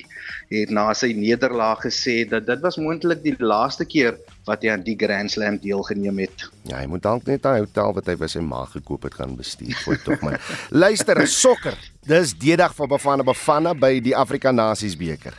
het 0.51 0.71
na 0.71 0.85
sy 0.95 1.11
nederlaag 1.17 1.83
gesê 1.83 2.21
dat 2.31 2.47
dit 2.47 2.63
was 2.63 2.79
moontlik 2.79 3.19
die 3.25 3.35
laaste 3.39 3.85
keer 3.85 4.15
wat 4.47 4.63
hy 4.63 4.71
aan 4.71 4.85
die 4.87 4.95
Grand 4.95 5.31
Slam 5.31 5.59
deelgeneem 5.59 6.23
het. 6.23 6.47
Ja, 6.63 6.79
hy 6.79 6.87
moet 6.87 7.03
dalk 7.03 7.27
net 7.27 7.45
'n 7.45 7.65
hotel 7.65 7.93
wat 7.99 8.07
hy 8.07 8.15
vir 8.15 8.29
sy 8.29 8.39
ma 8.39 8.63
gekoop 8.65 9.03
het 9.03 9.19
gaan 9.19 9.35
bestuur 9.35 9.75
voor 9.83 10.01
tog 10.01 10.21
maar. 10.21 10.39
Luister, 10.83 11.27
sokker. 11.27 11.75
Dis 12.07 12.33
die 12.33 12.55
dag 12.55 12.73
van 12.75 12.87
Bafana 12.87 13.23
Bafana 13.23 13.73
by 13.73 13.99
die 13.99 14.15
Afrika 14.15 14.51
Nasies 14.51 14.95
beker. 14.95 15.35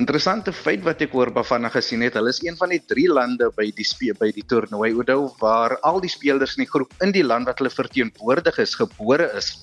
Interessante 0.00 0.52
feit 0.52 0.82
wat 0.86 1.02
ek 1.06 1.14
oor 1.14 1.30
Bafana 1.34 1.70
gesien 1.72 2.02
het, 2.06 2.16
hulle 2.18 2.32
is 2.34 2.42
een 2.44 2.56
van 2.60 2.72
die 2.74 2.80
3 2.94 3.08
lande 3.12 3.50
by 3.56 3.70
die 3.76 3.86
speel 3.86 4.16
by 4.18 4.30
die 4.34 4.46
toernooi 4.46 4.92
Oudou 4.94 5.20
waar 5.40 5.78
al 5.82 6.00
die 6.04 6.12
spelers 6.12 6.56
in 6.56 6.64
die 6.64 6.70
groep 6.70 6.94
in 7.04 7.14
die 7.14 7.24
land 7.26 7.48
wat 7.50 7.62
hulle 7.62 7.72
verteenwoordig 7.74 8.58
is 8.64 8.74
gebore 8.80 9.30
is. 9.38 9.54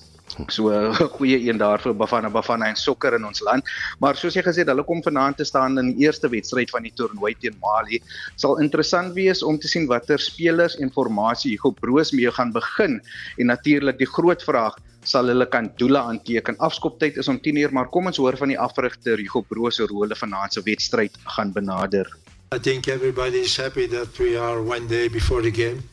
So 0.48 0.70
'n 0.70 0.94
goeie 1.16 1.38
een 1.48 1.58
daar 1.58 1.80
vir 1.80 1.94
Bafana 1.94 2.30
Bafana 2.30 2.66
en 2.66 2.76
sokker 2.76 3.14
in 3.14 3.24
ons 3.24 3.40
land. 3.40 3.64
Maar 4.00 4.16
soos 4.16 4.34
jy 4.34 4.42
gesê 4.42 4.64
het, 4.64 4.68
hulle 4.68 4.84
kom 4.84 5.02
vanaand 5.02 5.36
te 5.36 5.44
staan 5.44 5.78
in 5.78 5.92
die 5.92 6.06
eerste 6.06 6.28
wedstryd 6.28 6.70
van 6.70 6.82
die 6.82 6.92
toernooi 6.94 7.34
teen 7.40 7.56
Mali. 7.60 8.00
Sal 8.36 8.58
interessant 8.60 9.12
wees 9.14 9.42
om 9.42 9.58
te 9.58 9.68
sien 9.68 9.86
watter 9.86 10.18
spelers 10.18 10.76
en 10.76 10.92
formasie 10.92 11.52
Hugo 11.52 11.70
Broos 11.70 12.12
mee 12.12 12.30
gaan 12.30 12.52
begin 12.52 13.00
en 13.36 13.46
natuurlik 13.46 13.98
die 13.98 14.08
groot 14.08 14.42
vraag 14.42 14.78
sal 15.04 15.26
hulle 15.26 15.46
kan 15.46 15.70
doele 15.76 15.98
aanteken. 15.98 16.56
Afskoptyd 16.58 17.16
is 17.16 17.28
om 17.28 17.40
10uur, 17.42 17.72
maar 17.72 17.88
kom 17.90 18.06
ons 18.06 18.16
hoor 18.16 18.36
van 18.36 18.48
die 18.48 18.58
afrigter 18.58 19.18
Hugo 19.18 19.42
Broos 19.42 19.76
se 19.76 19.86
rol 19.90 20.14
vanaand 20.14 20.52
se 20.52 20.62
wedstryd 20.62 21.18
gaan 21.36 21.52
benader. 21.52 22.08
I 22.54 22.58
think 22.58 22.86
everybody 22.86 23.38
is 23.38 23.56
happy 23.56 23.88
that 23.88 24.18
we 24.18 24.36
are 24.38 24.62
one 24.62 24.86
day 24.86 25.08
before 25.08 25.42
the 25.42 25.50
game. 25.50 25.91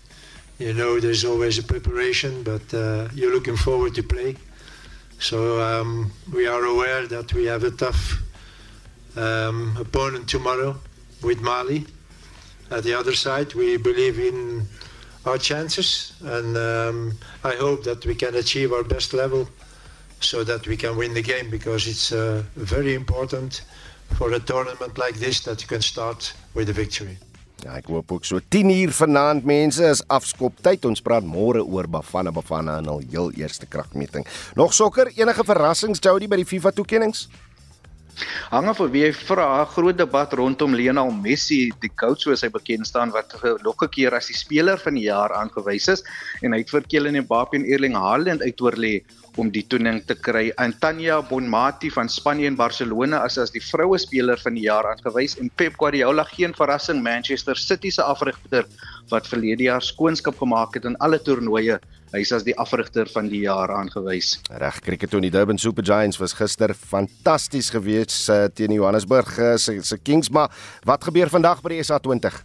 You 0.60 0.74
know, 0.74 1.00
there's 1.00 1.24
always 1.24 1.58
a 1.58 1.64
preparation, 1.64 2.44
but 2.44 2.74
uh, 2.74 3.08
you're 3.16 3.34
looking 3.34 3.56
forward 3.56 3.96
to 3.96 4.04
play. 4.04 4.36
So 5.18 5.62
um, 5.62 6.12
we 6.34 6.48
are 6.48 6.66
aware 6.66 7.08
that 7.08 7.34
we 7.34 7.46
have 7.46 7.64
a 7.64 7.72
tough 7.72 8.22
um, 9.16 9.78
opponent 9.80 10.28
tomorrow 10.28 10.76
with 11.24 11.40
Mali. 11.40 11.86
At 12.72 12.84
the 12.84 12.94
other 12.94 13.16
side, 13.16 13.54
we 13.54 13.78
believe 13.78 14.20
in 14.20 14.68
our 15.26 15.38
chances, 15.38 16.14
and 16.26 16.58
um, 16.58 17.18
I 17.46 17.56
hope 17.56 17.86
that 17.86 18.06
we 18.06 18.14
can 18.14 18.36
achieve 18.36 18.74
our 18.74 18.84
best 18.84 19.14
level 19.14 19.48
so 20.20 20.44
that 20.44 20.68
we 20.68 20.76
can 20.76 20.98
win 20.98 21.14
the 21.14 21.22
game 21.22 21.50
because 21.50 21.88
it's 21.88 22.12
uh, 22.12 22.44
very 22.58 22.96
important 22.96 23.62
for 24.18 24.34
a 24.34 24.40
tournament 24.40 24.98
like 24.98 25.16
this 25.16 25.40
that 25.46 25.62
you 25.62 25.70
can 25.70 25.82
start 25.82 26.34
with 26.54 26.68
a 26.68 26.74
victory. 26.74 27.18
Ja, 27.60 27.74
ek 27.76 27.90
hoop 27.92 28.12
ook 28.16 28.24
so 28.24 28.40
10 28.56 28.70
uur 28.72 28.92
vanaand 28.96 29.44
mense 29.44 29.84
is 29.84 30.02
afskop 30.08 30.62
tyd. 30.64 30.86
Ons 30.88 31.04
praat 31.04 31.26
môre 31.28 31.60
oor 31.66 31.90
Bafana 31.92 32.32
Bafana 32.32 32.78
en 32.80 32.88
al 32.88 33.04
heel 33.12 33.34
eerste 33.36 33.68
kragmeting. 33.68 34.28
Nog 34.56 34.74
sokker, 34.74 35.12
enige 35.18 35.44
verrassings 35.44 36.00
Jody 36.00 36.30
by 36.32 36.40
die 36.40 36.48
FIFA 36.48 36.72
toekenninge? 36.78 37.28
Hang 38.52 38.68
af 38.68 38.80
vir 38.82 38.90
wie 38.92 39.10
vra, 39.16 39.64
groot 39.72 39.98
debat 40.00 40.34
rondom 40.36 40.74
Lionel 40.76 41.12
Messi, 41.16 41.70
die 41.84 41.92
coach 42.02 42.26
soos 42.26 42.44
hy 42.44 42.50
bekend 42.52 42.88
staan 42.88 43.14
wat 43.16 43.36
nog 43.64 43.84
'n 43.84 43.92
keer 43.92 44.16
as 44.16 44.28
die 44.28 44.36
speler 44.36 44.78
van 44.78 44.96
die 44.96 45.08
jaar 45.08 45.32
aangewys 45.32 45.88
is 45.88 46.04
en 46.44 46.54
hy 46.54 46.60
het 46.60 46.70
vir 46.70 46.82
Kylian 46.82 47.24
Mbappé 47.24 47.56
en 47.56 47.66
Erling 47.66 47.96
Haaland 47.96 48.42
uitoorlê 48.42 49.04
om 49.40 49.52
die 49.54 49.64
toening 49.72 50.02
te 50.08 50.18
kry. 50.20 50.50
Antanya 50.62 51.20
Bonmati 51.30 51.92
van 51.96 52.12
Spanje 52.12 52.48
en 52.50 52.58
Barcelona 52.60 53.24
is 53.28 53.40
as 53.42 53.54
die 53.56 53.64
vroue 53.64 54.00
speler 54.02 54.40
van 54.44 54.58
die 54.60 54.66
jaar 54.68 54.88
aangewys 54.92 55.38
en 55.40 55.52
Pep 55.56 55.80
Guardiola 55.80 56.26
geen 56.34 56.56
verrassing 56.58 57.04
Manchester 57.04 57.58
City 57.58 57.92
se 57.96 58.04
afrigter 58.04 58.68
wat 59.14 59.30
verlede 59.30 59.70
jaar 59.70 59.86
skoonskap 59.86 60.38
gemaak 60.42 60.76
het 60.78 60.86
in 60.90 61.00
alle 61.04 61.22
toernooie 61.24 61.80
Hy 62.10 62.24
is 62.24 62.32
as 62.34 62.42
die 62.42 62.56
afrigter 62.58 63.06
van 63.14 63.28
die 63.30 63.44
jaar 63.44 63.70
aangewys. 63.70 64.32
Reg, 64.58 64.80
cricket 64.82 65.12
toe 65.14 65.22
die 65.22 65.30
Durban 65.30 65.62
Super 65.62 65.86
Giants 65.86 66.18
was 66.18 66.34
gister 66.34 66.74
fantasties 66.74 67.70
gewees 67.70 68.24
uh, 68.34 68.48
teen 68.50 68.74
Johannesburg 68.74 69.30
uh, 69.38 69.52
se 69.62 69.78
se 69.86 70.00
Kings, 70.02 70.32
maar 70.34 70.50
wat 70.90 71.06
gebeur 71.06 71.30
vandag 71.30 71.62
by 71.62 71.76
die 71.76 71.84
SA20? 71.86 72.42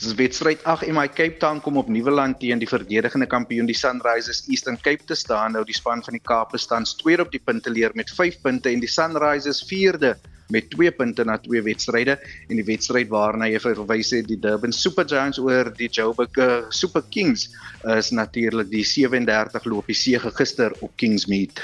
Dis 0.00 0.14
wedstryd 0.16 0.62
8 0.64 0.86
MI 0.96 1.08
Cape 1.12 1.36
Town 1.36 1.58
kom 1.60 1.76
op 1.76 1.88
Nieuweland 1.92 2.38
teen 2.40 2.60
die 2.62 2.68
verdedigende 2.68 3.26
kampioen 3.28 3.66
die 3.68 3.76
Sunrisers 3.76 4.46
Eastern 4.48 4.78
Cape 4.80 5.04
te 5.04 5.14
staan. 5.14 5.52
Nou 5.52 5.60
die 5.68 5.76
span 5.76 6.00
van 6.06 6.16
die 6.16 6.22
Kaap 6.24 6.54
staan 6.56 6.86
tweede 7.02 7.26
op 7.26 7.34
die 7.34 7.42
punteleer 7.44 7.92
met 7.94 8.08
5 8.16 8.38
punte 8.40 8.72
en 8.72 8.80
die 8.80 8.88
Sunrisers 8.88 9.60
vierde 9.68 10.14
met 10.48 10.70
2 10.72 10.94
punte 10.96 11.26
na 11.28 11.36
twee 11.38 11.60
wedstryde 11.62 12.16
en 12.48 12.56
die 12.56 12.64
wedstryd 12.64 13.10
waarna 13.12 13.50
jy 13.52 13.60
verwys 13.60 14.14
het 14.16 14.30
die 14.30 14.38
Durban 14.40 14.72
Super 14.72 15.04
Giants 15.04 15.38
oor 15.38 15.68
die 15.76 15.90
Joburg 15.92 16.40
uh, 16.40 16.48
Super 16.72 17.04
Kings 17.12 17.50
is 17.84 18.10
natuurlik 18.16 18.72
die 18.72 18.86
37 18.88 19.68
lopie 19.68 19.94
sege 19.94 20.32
gister 20.32 20.72
op 20.80 20.96
Kingsmead. 20.96 21.60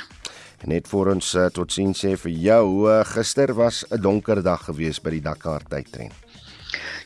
Net 0.69 0.93
vir 0.93 1.13
ons 1.17 1.33
uh, 1.41 1.49
tot 1.49 1.73
sien 1.73 1.97
sê 1.97 2.19
vir 2.21 2.37
jou 2.37 2.69
uh, 2.85 3.01
gister 3.17 3.57
was 3.57 3.85
'n 3.89 4.01
donker 4.01 4.45
dag 4.45 4.69
geweest 4.69 5.03
by 5.03 5.17
die 5.17 5.25
Dakar 5.25 5.65
tydren. 5.65 6.13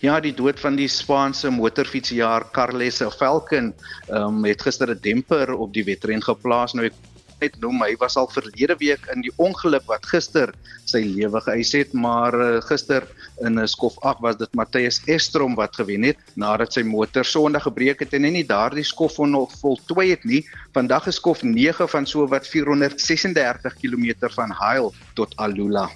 Ja, 0.01 0.15
die 0.17 0.33
dood 0.33 0.57
van 0.57 0.79
die 0.79 0.89
Spaanse 0.89 1.51
motorfietsjaer 1.53 2.47
Carles 2.57 3.03
Falcon 3.19 3.75
um, 4.09 4.45
het 4.49 4.63
gister 4.65 4.89
'n 4.89 5.01
demper 5.05 5.53
op 5.53 5.75
die 5.75 5.85
wedren 5.85 6.23
geplaas. 6.25 6.73
Nou 6.73 6.87
ek 6.87 6.95
net 7.41 7.59
noem 7.61 7.83
hy 7.85 7.97
was 8.01 8.17
al 8.17 8.29
verlede 8.33 8.77
week 8.81 9.05
in 9.13 9.21
die 9.21 9.33
ongeluk 9.37 9.85
wat 9.89 10.07
gister 10.09 10.55
sy 10.89 11.03
lewe 11.05 11.41
geëis 11.45 11.73
het 11.77 11.93
maar 11.93 12.33
uh, 12.33 12.63
gister 12.65 13.05
in 13.45 13.61
'n 13.61 13.69
skof 13.69 13.99
8 14.01 14.21
was 14.25 14.37
dit 14.37 14.55
Matthias 14.55 15.03
Estrom 15.05 15.55
wat 15.55 15.77
gewen 15.77 16.03
het 16.03 16.17
nadat 16.35 16.73
sy 16.73 16.83
motor 16.83 17.25
Sondag 17.25 17.69
gebreek 17.69 18.01
het 18.01 18.15
en 18.15 18.23
nie 18.23 18.45
daardie 18.45 18.85
skof 18.85 19.19
nog 19.19 19.53
voltooi 19.61 20.11
het 20.11 20.25
nie. 20.25 20.49
Vandag 20.73 21.07
is 21.07 21.21
skof 21.21 21.43
9 21.43 21.89
van 21.89 22.07
so 22.07 22.27
wat 22.27 22.49
436 22.49 23.77
km 23.77 24.33
van 24.33 24.51
Hail 24.51 24.95
tot 25.15 25.37
Alula. 25.37 25.91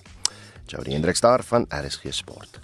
Jody 0.67 0.93
Hendrik 0.93 1.17
Star 1.17 1.43
van 1.43 1.67
RSG 1.69 2.13
Sport 2.13 2.64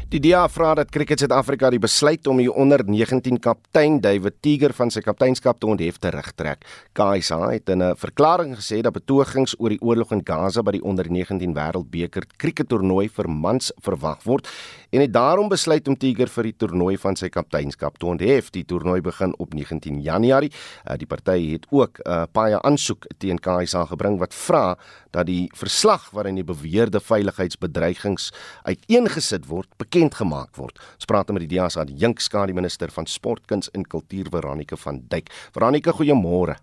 Die 0.11 0.19
DA 0.19 0.41
vra 0.51 0.73
dat 0.75 0.89
Cricket 0.91 1.21
Suid-Afrika 1.23 1.69
die 1.71 1.79
besluit 1.79 2.25
om 2.27 2.41
die 2.41 2.49
onder 2.51 2.81
19 2.83 3.37
kaptein 3.39 4.01
David 4.03 4.41
Tiger 4.43 4.73
van 4.75 4.89
sy 4.91 4.99
kapteinskap 5.05 5.61
te 5.61 5.69
onthef 5.71 6.01
terugtrek. 6.03 6.65
KSA 6.99 7.37
het 7.53 7.69
in 7.71 7.81
'n 7.81 7.95
verklaring 7.95 8.57
gesê 8.59 8.81
dat 8.81 8.91
betogings 8.91 9.55
oor 9.57 9.69
die 9.69 9.79
oorlog 9.79 10.11
in 10.11 10.21
Gaza 10.25 10.61
by 10.63 10.71
die 10.71 10.83
onder 10.83 11.07
19 11.09 11.55
wêreldbeker 11.55 12.27
krikettoernooi 12.37 13.07
vir 13.07 13.29
mans 13.29 13.71
verwag 13.79 14.19
word 14.25 14.47
en 14.91 14.99
het 14.99 15.13
daarom 15.13 15.47
besluit 15.47 15.87
om 15.87 15.95
Tiger 15.95 16.27
vir 16.27 16.43
die 16.43 16.57
toernooi 16.57 16.97
van 16.97 17.15
sy 17.15 17.29
kapteinskap 17.29 17.97
te 17.97 18.05
onthef. 18.05 18.51
Die 18.51 18.65
toernooi 18.65 19.01
begin 19.01 19.33
op 19.39 19.53
19 19.53 20.01
Januarie. 20.01 20.51
Uh, 20.89 20.97
die 20.97 21.07
party 21.07 21.51
het 21.51 21.65
ook 21.69 21.99
'n 21.99 22.09
uh, 22.09 22.23
paie 22.31 22.61
aansoek 22.61 23.05
teen 23.17 23.39
KSA 23.39 23.85
gebring 23.85 24.19
wat 24.19 24.33
vra 24.33 24.77
dat 25.11 25.25
die 25.25 25.49
verslag 25.55 26.09
waarin 26.11 26.35
die 26.35 26.43
beweerde 26.43 26.99
veiligheidsbedreigings 26.99 28.31
uiteengesit 28.63 29.47
word 29.47 29.67
bekend 29.77 30.00
gemaak 30.09 30.55
word. 30.57 30.79
Ons 30.95 31.05
praat 31.05 31.29
met 31.29 31.43
die 31.45 31.57
DEA 31.57 31.69
se 31.69 31.79
adjunkskade 31.79 32.53
minister 32.53 32.89
van 32.89 33.05
sport, 33.05 33.45
kuns 33.45 33.69
en 33.75 33.83
kultuur 33.83 34.29
Veronica 34.31 34.75
van 34.75 35.03
Duyk. 35.07 35.29
Veronica, 35.53 35.91
goeiemôre. 35.91 36.57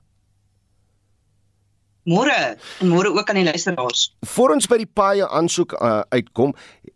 Môre 2.08 2.34
en 2.80 2.88
môre 2.88 3.12
ook 3.12 3.28
aan 3.28 3.36
die 3.36 3.44
luisteraars. 3.44 4.08
Voor 4.32 4.54
ons 4.54 4.66
by 4.66 4.78
die 4.80 4.88
paie 4.88 5.26
aansoek 5.28 5.74
uh, 5.76 6.00
uitkom, 6.08 6.54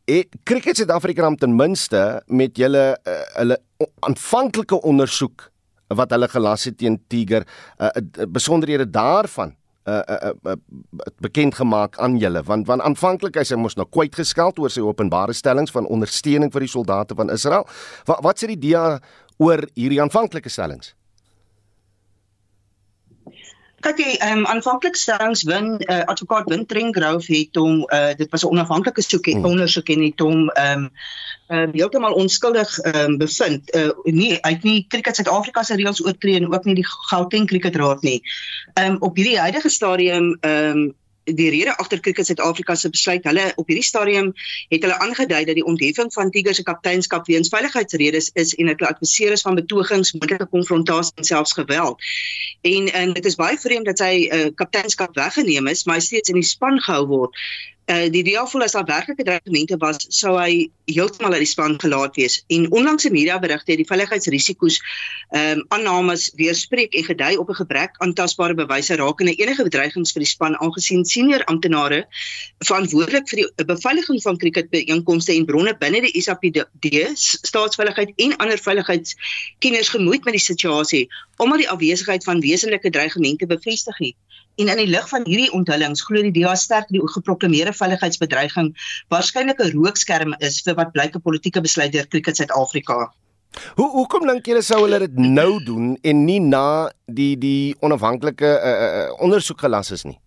het 0.08 0.32
Cricket 0.48 0.80
Suid-Afrika 0.80 1.28
ten 1.36 1.56
minste 1.56 2.22
met 2.26 2.56
julle 2.56 2.96
uh, 2.96 3.18
hulle 3.36 3.58
aanvanklike 4.00 4.80
ondersoek 4.80 5.50
wat 5.92 6.14
hulle 6.14 6.28
gelas 6.32 6.64
het 6.64 6.78
teen 6.80 6.96
Tiger, 7.12 7.44
uh, 7.76 7.90
uh, 7.92 8.24
besonderhede 8.24 8.88
daarvan 8.88 9.52
uh 9.86 10.02
uh, 10.14 10.32
uh 10.46 10.56
bekend 11.18 11.54
gemaak 11.58 11.98
aan 11.98 12.18
julle 12.22 12.42
want 12.46 12.66
want 12.66 12.82
aanvanklik 12.86 13.36
hy 13.36 13.42
sê 13.46 13.56
mos 13.58 13.74
nou 13.76 13.86
kwyt 13.90 14.14
geskeld 14.14 14.58
oor 14.62 14.70
sy 14.70 14.84
openbare 14.84 15.34
stellings 15.34 15.74
van 15.74 15.88
ondersteuning 15.90 16.52
vir 16.54 16.66
die 16.66 16.70
soldate 16.70 17.18
van 17.18 17.30
Israel. 17.34 17.66
Wat 18.06 18.22
wat 18.22 18.38
sê 18.38 18.52
die 18.52 18.60
DEA 18.68 19.00
oor 19.42 19.66
hierdie 19.74 20.00
aanvanklike 20.02 20.52
stellings? 20.52 20.94
Kyk 23.82 23.98
jy, 23.98 24.12
ehm 24.22 24.42
um, 24.42 24.46
aanvanklik 24.46 24.94
stellings 24.94 25.42
win 25.48 25.74
uh, 25.90 26.04
advokaat 26.12 26.46
Win 26.50 26.66
Trengrove 26.70 27.26
het 27.34 27.58
hom 27.58 27.82
uh, 27.90 28.12
dit 28.16 28.30
was 28.30 28.44
'n 28.44 28.54
onafhanklike 28.54 29.02
soek 29.02 29.26
en 29.26 29.40
hmm. 29.40 29.50
ondersoek 29.50 29.88
en 29.88 30.04
het 30.06 30.20
hom 30.22 30.48
ehm 30.48 30.84
um, 30.84 30.90
um, 31.56 31.70
heeltemal 31.74 32.12
onskuldig 32.12 32.78
um, 32.94 33.18
bevind. 33.18 33.74
Uh, 33.74 33.90
nie 34.04 34.38
uit 34.40 34.62
nie 34.62 34.84
Cricket 34.88 35.16
Suid-Afrika 35.16 35.62
se 35.62 35.74
reëls 35.74 36.04
oortree 36.04 36.38
en 36.38 36.52
ook 36.54 36.64
nie 36.64 36.78
die 36.78 36.86
Gauteng 37.10 37.46
Cricket 37.46 37.76
Raad 37.76 38.02
nie. 38.02 38.22
Um, 38.74 38.96
op 39.00 39.16
hierdie 39.16 39.38
huidige 39.38 39.68
stadium 39.68 40.36
ehm 40.40 40.76
um, 40.76 40.90
die 41.24 41.50
rede 41.50 41.76
agter 41.78 42.00
Cricket 42.00 42.26
Suid-Afrika 42.26 42.74
se 42.74 42.90
besluit, 42.90 43.24
hulle 43.24 43.52
op 43.56 43.68
hierdie 43.70 43.86
stadium 43.86 44.32
het 44.68 44.82
hulle 44.82 44.98
aangedui 44.98 45.44
dat 45.48 45.58
die 45.58 45.64
ontheffing 45.64 46.12
van 46.12 46.30
Tiger 46.30 46.54
se 46.54 46.62
kapteinskap 46.66 47.26
weens 47.26 47.50
veiligheidsredes 47.52 48.30
is 48.34 48.54
en 48.54 48.72
hulle 48.72 48.88
adviseer 48.88 49.36
is 49.36 49.46
van 49.46 49.58
betogings, 49.58 50.12
moontlike 50.12 50.48
konfrontasie 50.50 51.14
en 51.16 51.28
selfs 51.28 51.52
geweld. 51.58 52.02
En 52.62 52.92
en 52.92 53.12
dit 53.12 53.24
is 53.24 53.38
baie 53.38 53.58
vreemd 53.58 53.90
dat 53.92 54.02
sy 54.02 54.14
uh, 54.26 54.46
kapteinskap 54.54 55.14
weggeneem 55.14 55.70
is, 55.70 55.84
maar 55.84 56.00
steeds 56.00 56.34
in 56.34 56.40
die 56.40 56.48
span 56.48 56.80
gehou 56.80 57.06
word 57.06 57.38
uh, 57.86 58.10
die 58.10 58.38
voel 58.38 58.62
as 58.62 58.72
daar 58.72 58.86
werklike 58.86 59.24
dreigemente 59.24 59.76
was, 59.80 60.06
sou 60.08 60.36
hy 60.38 60.70
heeltemal 60.90 61.34
uit 61.34 61.42
die 61.44 61.50
span 61.50 61.78
gelaat 61.80 62.16
wees. 62.16 62.42
En 62.52 62.70
onlangs 62.70 63.04
in 63.08 63.12
media 63.12 63.38
berigte 63.38 63.72
het 63.72 63.80
die 63.80 63.88
veiligheidsrisiko's 63.88 64.80
ehm 65.32 65.62
um, 65.62 65.64
aannames 65.72 66.30
weerspreek 66.36 66.94
en 66.94 67.04
gedui 67.04 67.36
op 67.36 67.48
'n 67.48 67.60
gebrek 67.60 67.96
aan 67.98 68.12
tasbare 68.12 68.54
bewyse 68.54 68.96
rakende 68.96 69.34
enige 69.34 69.62
bedreigings 69.62 70.12
vir 70.12 70.22
die 70.22 70.28
span 70.28 70.56
aangesien 70.56 71.04
senior 71.04 71.44
amptenare 71.44 72.06
verantwoordelik 72.58 73.28
vir 73.28 73.42
die 73.42 73.64
beveiliging 73.64 74.22
van 74.22 74.36
kriketbijeenkomste 74.36 75.32
en 75.32 75.46
bronne 75.46 75.76
binne 75.78 76.00
die 76.00 76.22
SAPD, 76.22 76.64
staatsveiligheid 77.16 78.12
en 78.16 78.36
ander 78.36 78.58
veiligheidskenners 78.58 79.88
gemoeid 79.88 80.24
met 80.24 80.34
die 80.34 80.46
situasie 80.46 81.08
omdat 81.36 81.58
die 81.58 81.70
afwesigheid 81.70 82.24
van 82.24 82.40
wesenlike 82.40 82.90
dreigemente 82.90 83.46
bevestig 83.46 83.98
het. 83.98 84.14
En 84.60 84.68
in 84.68 84.76
die 84.76 84.86
lig 84.86 85.08
van 85.08 85.24
hierdie 85.24 85.52
onthullings 85.56 86.04
glo 86.04 86.20
die 86.26 86.34
DA 86.34 86.52
sterk 86.60 86.90
die 86.92 87.00
geproklaameerde 87.14 87.72
veiligheidsbedreiging 87.72 88.72
waarskynlik 89.08 89.60
'n 89.60 89.72
rookskerm 89.72 90.34
is 90.38 90.60
vir 90.66 90.74
wat 90.74 90.92
blyk 90.92 91.16
'n 91.16 91.22
politieke 91.22 91.60
besluit 91.60 91.92
deur 91.92 92.08
Cricket 92.08 92.36
Suid-Afrika. 92.36 93.12
Hoe 93.76 93.90
hoekom 93.90 94.26
dink 94.26 94.46
julle 94.46 94.62
sou 94.62 94.82
hulle 94.84 94.98
dit 94.98 95.16
nou 95.18 95.62
doen 95.64 95.96
en 96.02 96.24
nie 96.24 96.40
na 96.40 96.90
die 97.06 97.36
die 97.36 97.76
onafhanklike 97.80 98.44
uh, 98.44 98.72
uh, 98.72 99.22
ondersoek 99.24 99.60
gelas 99.60 99.90
is 99.90 100.04
nie? 100.04 100.18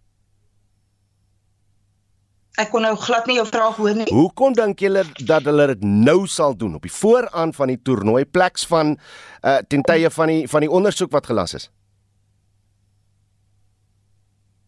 Ek 2.55 2.69
kon 2.71 2.85
nou 2.87 2.95
glad 2.95 3.25
nie 3.27 3.35
jou 3.35 3.45
vraag 3.47 3.75
hoor 3.75 3.95
nie. 3.97 4.05
Hoekom 4.07 4.53
dink 4.55 4.79
julle 4.79 5.03
dat 5.27 5.43
hulle 5.43 5.67
dit 5.73 5.81
nou 5.83 6.21
sal 6.31 6.55
doen 6.55 6.75
op 6.75 6.85
die 6.87 6.93
vooraan 6.93 7.51
van 7.53 7.73
die 7.73 7.81
toernooi 7.83 8.23
pleks 8.25 8.63
van 8.65 8.95
uh, 8.95 9.57
ten 9.67 9.83
tye 9.83 10.09
van 10.09 10.31
die 10.31 10.45
van 10.47 10.63
die 10.63 10.71
ondersoek 10.71 11.11
wat 11.11 11.27
gelas 11.27 11.53
is? 11.53 11.67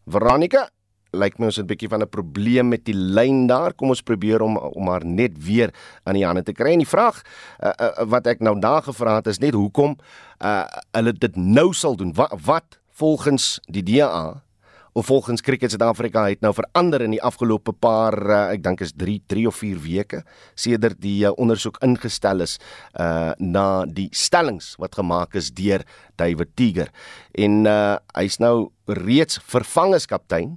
Veronica, 0.08 0.68
lyk 1.16 1.38
my 1.38 1.48
ons 1.48 1.56
het 1.56 1.64
'n 1.64 1.68
bietjie 1.68 1.88
van 1.88 2.02
'n 2.02 2.08
probleem 2.08 2.68
met 2.68 2.84
die 2.84 2.94
lyn 2.94 3.46
daar. 3.46 3.74
Kom 3.74 3.88
ons 3.88 4.02
probeer 4.02 4.40
om 4.40 4.56
om 4.56 4.88
haar 4.88 5.04
net 5.04 5.32
weer 5.44 5.74
aan 6.04 6.14
die 6.14 6.24
hande 6.24 6.42
te 6.42 6.52
kry. 6.52 6.72
En 6.72 6.78
die 6.78 6.88
vraag 6.88 7.22
uh, 7.60 7.70
uh, 7.80 8.04
wat 8.08 8.26
ek 8.26 8.40
nou 8.40 8.58
daar 8.58 8.82
gevra 8.82 9.16
het 9.16 9.26
is 9.26 9.38
net 9.38 9.54
hoekom 9.54 9.96
uh, 10.42 10.64
hulle 10.92 11.12
dit 11.12 11.36
nou 11.36 11.72
sal 11.72 11.96
doen. 11.96 12.12
Wat, 12.14 12.32
wat 12.44 12.78
volgens 12.90 13.60
die 13.66 13.82
DA 13.82 14.42
volgens 15.02 15.42
Cricket 15.44 15.70
Suid-Afrika 15.70 16.24
het 16.28 16.40
nou 16.40 16.52
verander 16.56 17.02
in 17.04 17.12
die 17.12 17.22
afgelope 17.22 17.74
paar 17.76 18.16
uh, 18.18 18.38
ek 18.54 18.62
dink 18.64 18.80
is 18.84 18.94
3 18.96 19.18
3 19.28 19.46
of 19.50 19.58
4 19.60 19.80
weke 19.84 20.22
sedert 20.58 21.00
die 21.02 21.26
uh, 21.28 21.32
ondersoek 21.36 21.80
ingestel 21.84 22.40
is 22.46 22.56
uh 23.00 23.34
na 23.38 23.84
die 23.84 24.08
stellings 24.16 24.74
wat 24.80 24.96
gemaak 24.96 25.36
is 25.38 25.50
deur 25.52 25.84
David 26.16 26.54
Tiger. 26.56 26.88
En 27.36 27.66
uh 27.68 27.98
hy's 28.16 28.38
nou 28.40 28.70
reeds 28.86 29.40
vervang 29.44 29.94
as 29.98 30.08
kaptein 30.08 30.56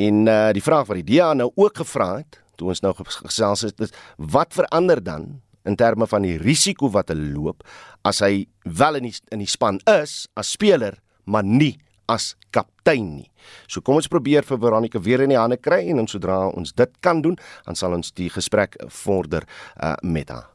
en 0.00 0.24
uh 0.26 0.50
die 0.56 0.64
vraag 0.64 0.88
wat 0.88 1.02
die 1.02 1.18
DA 1.18 1.34
nou 1.34 1.50
ook 1.54 1.82
gevra 1.84 2.14
het 2.22 2.40
toe 2.56 2.72
ons 2.72 2.82
nou 2.84 2.94
gesels 2.96 3.66
het 3.68 3.86
is 3.86 3.94
wat 4.16 4.56
verander 4.56 5.02
dan 5.04 5.40
in 5.68 5.76
terme 5.76 6.08
van 6.08 6.24
die 6.24 6.38
risiko 6.40 6.88
wat 6.92 7.12
hulle 7.12 7.28
loop 7.34 7.64
as 8.08 8.22
hy 8.24 8.46
wel 8.64 8.96
in 9.00 9.10
die, 9.10 9.16
in 9.32 9.44
die 9.44 9.50
span 9.50 9.80
is 9.90 10.24
as 10.40 10.56
speler 10.56 10.96
maar 11.28 11.44
nie 11.44 11.76
as 12.10 12.34
kaptein 12.54 13.14
nie. 13.20 13.28
So 13.70 13.80
kom 13.80 14.00
ons 14.00 14.10
probeer 14.10 14.46
vir 14.46 14.60
Veronica 14.62 15.00
weer 15.02 15.22
in 15.24 15.34
die 15.34 15.38
hande 15.38 15.58
kry 15.60 15.84
en 15.92 16.02
ons 16.02 16.16
sodra 16.16 16.42
ons 16.48 16.74
dit 16.76 16.98
kan 17.04 17.22
doen, 17.22 17.38
dan 17.66 17.78
sal 17.78 17.94
ons 17.96 18.12
die 18.16 18.30
gesprek 18.32 18.76
vorder 19.02 19.46
uh, 19.76 19.94
met 20.02 20.32
haar. 20.32 20.50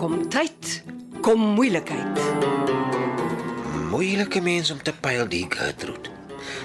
Kom 0.00 0.24
tyd, 0.32 0.80
kom 1.22 1.42
moeilikheid. 1.56 2.18
Moeilike 3.92 4.40
mens 4.40 4.72
om 4.72 4.80
te 4.80 4.94
pyl 5.04 5.28
die 5.28 5.44
Gertrude. 5.52 6.10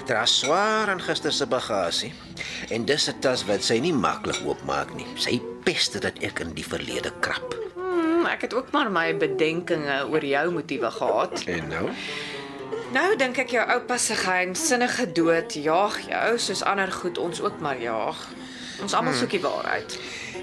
Dra 0.08 0.24
swaar 0.26 0.88
aan 0.90 1.02
gister 1.04 1.32
se 1.32 1.46
bagasie 1.46 2.12
en 2.74 2.86
dis 2.88 3.08
'n 3.08 3.20
tas 3.20 3.44
wat 3.46 3.62
sy 3.62 3.78
nie 3.78 3.92
maklik 3.92 4.40
oopmaak 4.46 4.94
nie. 4.96 5.06
Sy 5.16 5.40
peste 5.64 6.00
dat 6.00 6.18
ek 6.24 6.40
in 6.40 6.54
die 6.54 6.64
verlede 6.64 7.12
krap. 7.20 7.54
Hmm, 7.76 8.26
ek 8.26 8.48
het 8.48 8.54
ook 8.54 8.72
maar 8.72 8.90
my 8.90 9.14
bedenkinge 9.14 10.08
oor 10.10 10.24
jou 10.24 10.50
motiewe 10.50 10.90
gehad. 10.90 11.44
En 11.46 11.68
nou? 11.68 11.86
Nou 12.92 13.16
dink 13.20 13.36
ek 13.42 13.50
jou 13.52 13.64
oupa 13.74 13.98
se 14.00 14.14
geheimsinnige 14.16 15.12
dood 15.12 15.54
jaag 15.60 15.98
jou 16.08 16.38
soos 16.40 16.62
ander 16.64 16.92
goed 16.92 17.18
ons 17.18 17.40
ook 17.44 17.58
maar 17.60 17.80
jaag. 17.80 18.22
Ons 18.82 18.94
almal 18.94 19.12
Hmm. 19.12 19.20
soek 19.20 19.30
die 19.30 19.40
waarheid. 19.40 19.98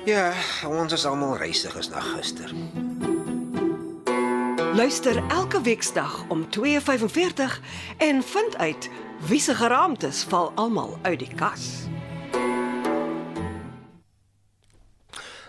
Ja, 0.06 0.34
ons 0.68 0.94
is 0.94 1.06
almal 1.06 1.38
reisig 1.38 1.78
as 1.78 1.90
na 1.90 2.00
gister. 2.00 2.52
Luister 4.76 5.24
elke 5.28 5.62
weeksdag 5.62 6.24
om 6.28 6.50
2:45 6.50 7.60
en 7.98 8.24
vind 8.24 8.58
uit 8.58 8.90
wie 9.28 9.40
se 9.40 9.56
geraamtes 9.56 10.24
val 10.30 10.52
almal 10.56 11.00
uit 11.02 11.20
die 11.20 11.34
kas. 11.36 11.88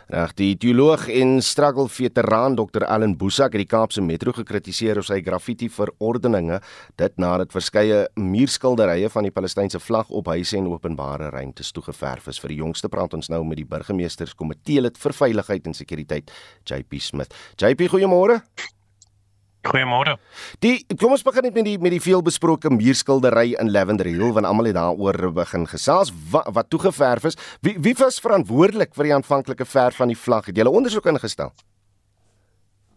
Reg, 0.07 0.37
die 0.39 0.53
teoloog 0.55 1.09
en 1.11 1.41
struggle 1.43 1.89
veteraan 1.91 2.55
Dr. 2.55 2.85
Allan 2.87 3.17
Boesak 3.19 3.57
het 3.57 3.65
die 3.65 3.67
Kaapse 3.67 4.05
Metro 4.07 4.31
gekritiseer 4.37 5.01
oor 5.01 5.07
sy 5.09 5.19
graffiti 5.27 5.67
verordeninge, 5.67 6.61
dit 6.95 7.19
nadat 7.19 7.51
verskeie 7.51 8.05
muurskilderye 8.15 9.11
van 9.11 9.27
die 9.27 9.35
Palestynse 9.35 9.81
vlag 9.83 10.13
op 10.15 10.31
huise 10.31 10.61
en 10.61 10.71
openbare 10.71 11.33
ruimtes 11.35 11.75
toegeverf 11.75 12.31
is. 12.31 12.39
Vir 12.39 12.55
die 12.55 12.61
jongste 12.63 12.93
praat 12.93 13.19
ons 13.19 13.33
nou 13.35 13.43
met 13.43 13.59
die 13.59 13.67
burgemeesterskomitee 13.67 14.87
lid 14.87 15.03
vir 15.03 15.19
veiligheid 15.25 15.67
en 15.67 15.75
sekuriteit, 15.75 16.31
JP 16.71 17.03
Smith. 17.03 17.35
JP, 17.59 17.91
goeiemôre. 17.97 18.45
Goeiemôre. 19.67 20.17
Die 20.63 20.85
kom 21.01 21.15
ons 21.17 21.25
begin 21.27 21.49
net 21.49 21.55
met 21.57 21.67
die 21.67 21.77
met 21.83 21.95
die 21.95 22.03
veelbesproke 22.03 22.71
muurskildery 22.71 23.57
in 23.61 23.71
Lavender 23.75 24.07
Hill 24.07 24.35
want 24.37 24.47
almal 24.47 24.71
het 24.71 24.77
daaroor 24.79 25.33
begin 25.35 25.67
gesels 25.71 26.13
wat, 26.31 26.49
wat 26.55 26.71
toegeverf 26.71 27.27
is. 27.33 27.39
Wie 27.67 27.75
wie 27.83 27.95
was 27.99 28.21
verantwoordelik 28.23 28.95
vir 28.95 29.11
die 29.11 29.15
aanvanklike 29.17 29.67
verf 29.67 29.99
van 30.03 30.13
die 30.13 30.19
vlag? 30.19 30.47
Het 30.47 30.57
jy 30.57 30.65
'n 30.65 30.77
ondersoek 30.81 31.07
ingestel? 31.07 31.53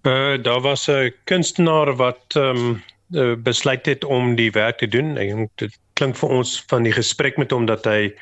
Uh 0.04 0.38
daar 0.38 0.62
was 0.62 0.88
'n 0.88 1.14
kunstenaar 1.26 1.96
wat 1.96 2.36
ehm 2.36 2.58
um, 2.58 2.84
uh, 3.12 3.36
besluit 3.36 3.86
het 3.86 4.04
om 4.04 4.36
die 4.36 4.52
werk 4.52 4.78
te 4.78 4.88
doen. 4.88 5.18
Ek 5.18 5.28
dink 5.36 5.52
dit 5.56 5.80
klink 5.94 6.16
vir 6.16 6.30
ons 6.30 6.64
van 6.68 6.84
die 6.84 6.94
gesprek 6.94 7.38
met 7.38 7.52
hom 7.52 7.66
dat 7.66 7.86
hy 7.86 8.14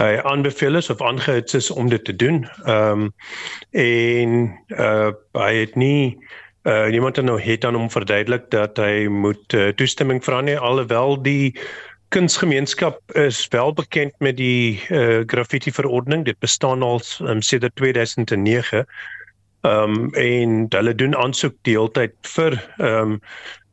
hy 0.00 0.16
aanbeveel 0.24 0.76
is 0.76 0.90
of 0.90 1.02
aangehits 1.02 1.54
is 1.54 1.70
om 1.70 1.88
dit 1.88 2.04
te 2.04 2.16
doen. 2.16 2.48
Ehm 2.64 3.00
um, 3.00 3.12
en 3.70 4.58
uh 4.68 5.10
hy 5.34 5.54
het 5.54 5.76
nie 5.76 6.18
uh 6.62 6.92
iemand 6.94 7.16
het 7.16 7.24
nou 7.24 7.40
het 7.40 7.64
aan 7.64 7.74
hom 7.74 7.90
verduidelik 7.90 8.50
dat 8.50 8.76
hy 8.78 9.06
moet 9.10 9.54
uh, 9.54 9.68
toestemming 9.68 10.22
vra 10.24 10.40
nie 10.40 10.58
alhoewel 10.58 11.22
die 11.22 11.54
kunsgemeenskap 12.14 13.00
is 13.18 13.48
wel 13.48 13.72
bekend 13.72 14.12
met 14.18 14.36
die 14.36 14.82
uh, 14.90 15.22
graffiti 15.26 15.72
verordening 15.72 16.24
dit 16.24 16.38
bestaan 16.38 16.82
al 16.82 17.00
um, 17.20 17.42
sedert 17.42 17.74
2009 17.76 18.86
ehm 19.62 19.90
um, 19.94 20.14
en 20.14 20.66
hulle 20.68 20.94
doen 20.94 21.16
aansoek 21.16 21.54
die 21.62 21.74
hele 21.78 21.90
tyd 21.90 22.14
vir 22.34 22.58
ehm 22.78 23.16
um, 23.16 23.20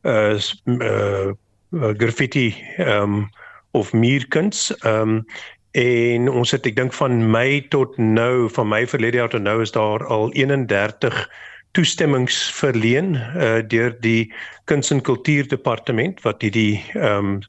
uh, 0.04 0.38
uh 0.82 1.94
graffiti 1.98 2.56
ehm 2.78 3.02
um, 3.02 3.30
of 3.72 3.94
muurkuns 3.94 4.70
ehm 4.82 5.18
um, 5.18 5.26
en 5.72 6.30
ons 6.30 6.52
het 6.52 6.66
ek 6.66 6.76
dink 6.76 6.94
van 6.98 7.20
Mei 7.32 7.62
tot 7.70 7.98
nou 7.98 8.50
van 8.50 8.68
Mei 8.68 8.88
verlede 8.88 9.22
jaar 9.22 9.30
tot 9.30 9.46
nou 9.46 9.62
is 9.62 9.72
daar 9.72 10.06
al 10.06 10.32
31 10.34 11.30
toestemmings 11.72 12.38
verleen 12.52 13.14
uh, 13.16 13.60
deur 13.68 13.94
die 14.02 14.34
kuns 14.70 14.92
en 14.92 15.02
kultuurdepartement 15.02 16.22
wat 16.26 16.42
hierdie 16.42 16.82
ehm 16.94 17.34
um, 17.36 17.40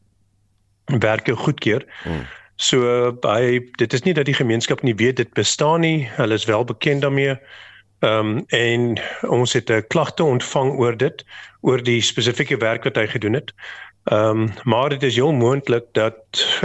werke 1.01 1.37
goedkeur. 1.39 1.85
Hmm. 2.03 2.25
So 2.57 3.13
by 3.23 3.61
dit 3.79 3.93
is 3.93 4.03
nie 4.03 4.15
dat 4.15 4.27
die 4.27 4.35
gemeenskap 4.35 4.83
nie 4.83 4.95
weet 4.99 5.17
dit 5.17 5.33
bestaan 5.39 5.81
nie. 5.81 6.09
Hulle 6.17 6.35
is 6.35 6.49
wel 6.51 6.65
bekend 6.65 7.07
daarmee. 7.07 7.37
Ehm 8.01 8.37
um, 8.37 8.45
en 8.49 8.99
ons 9.29 9.53
het 9.53 9.71
'n 9.71 9.87
klagte 9.89 10.25
ontvang 10.25 10.73
oor 10.79 10.97
dit, 10.97 11.25
oor 11.61 11.83
die 11.83 12.01
spesifieke 12.01 12.57
werk 12.57 12.85
wat 12.85 12.97
hy 12.97 13.07
gedoen 13.07 13.33
het. 13.33 13.53
Ehm 14.05 14.43
um, 14.43 14.53
maar 14.65 14.89
dit 14.89 15.03
is 15.03 15.15
heel 15.15 15.33
moontlik 15.33 15.85
dat 15.93 16.17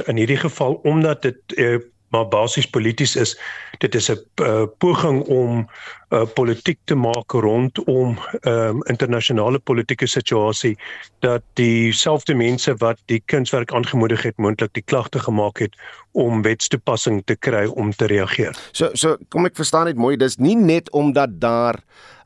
in 0.05 0.17
hierdie 0.17 0.37
geval 0.37 0.73
omdat 0.83 1.21
dit 1.21 1.39
uh, 1.55 1.79
maar 2.15 2.27
basies 2.31 2.67
polities 2.67 3.15
is, 3.19 3.35
dit 3.83 3.95
is 3.95 4.09
'n 4.11 4.19
uh, 4.41 4.63
poging 4.77 5.23
om 5.27 5.67
uh, 6.09 6.23
politiek 6.33 6.79
te 6.83 6.95
maak 6.95 7.31
rondom 7.31 8.17
ehm 8.41 8.79
um, 8.79 8.83
internasionale 8.87 9.59
politieke 9.59 10.07
situasie 10.07 10.77
dat 11.19 11.41
dieselfde 11.53 12.33
mense 12.33 12.75
wat 12.77 12.97
die 13.05 13.21
kunswerk 13.25 13.73
aangemoedig 13.73 14.23
het 14.23 14.37
moontlik 14.37 14.73
die 14.73 14.85
klagte 14.85 15.19
gemaak 15.19 15.59
het 15.59 15.75
om 16.11 16.41
wetstoepassing 16.41 17.21
te 17.25 17.35
kry 17.35 17.65
om 17.65 17.91
te 17.91 18.05
reageer. 18.05 18.55
So 18.71 18.89
so 18.93 19.17
kom 19.29 19.45
ek 19.45 19.55
verstaan 19.55 19.85
net 19.85 19.97
mooi, 19.97 20.17
dis 20.17 20.37
nie 20.37 20.55
net 20.55 20.91
omdat 20.91 21.39
daar 21.39 21.81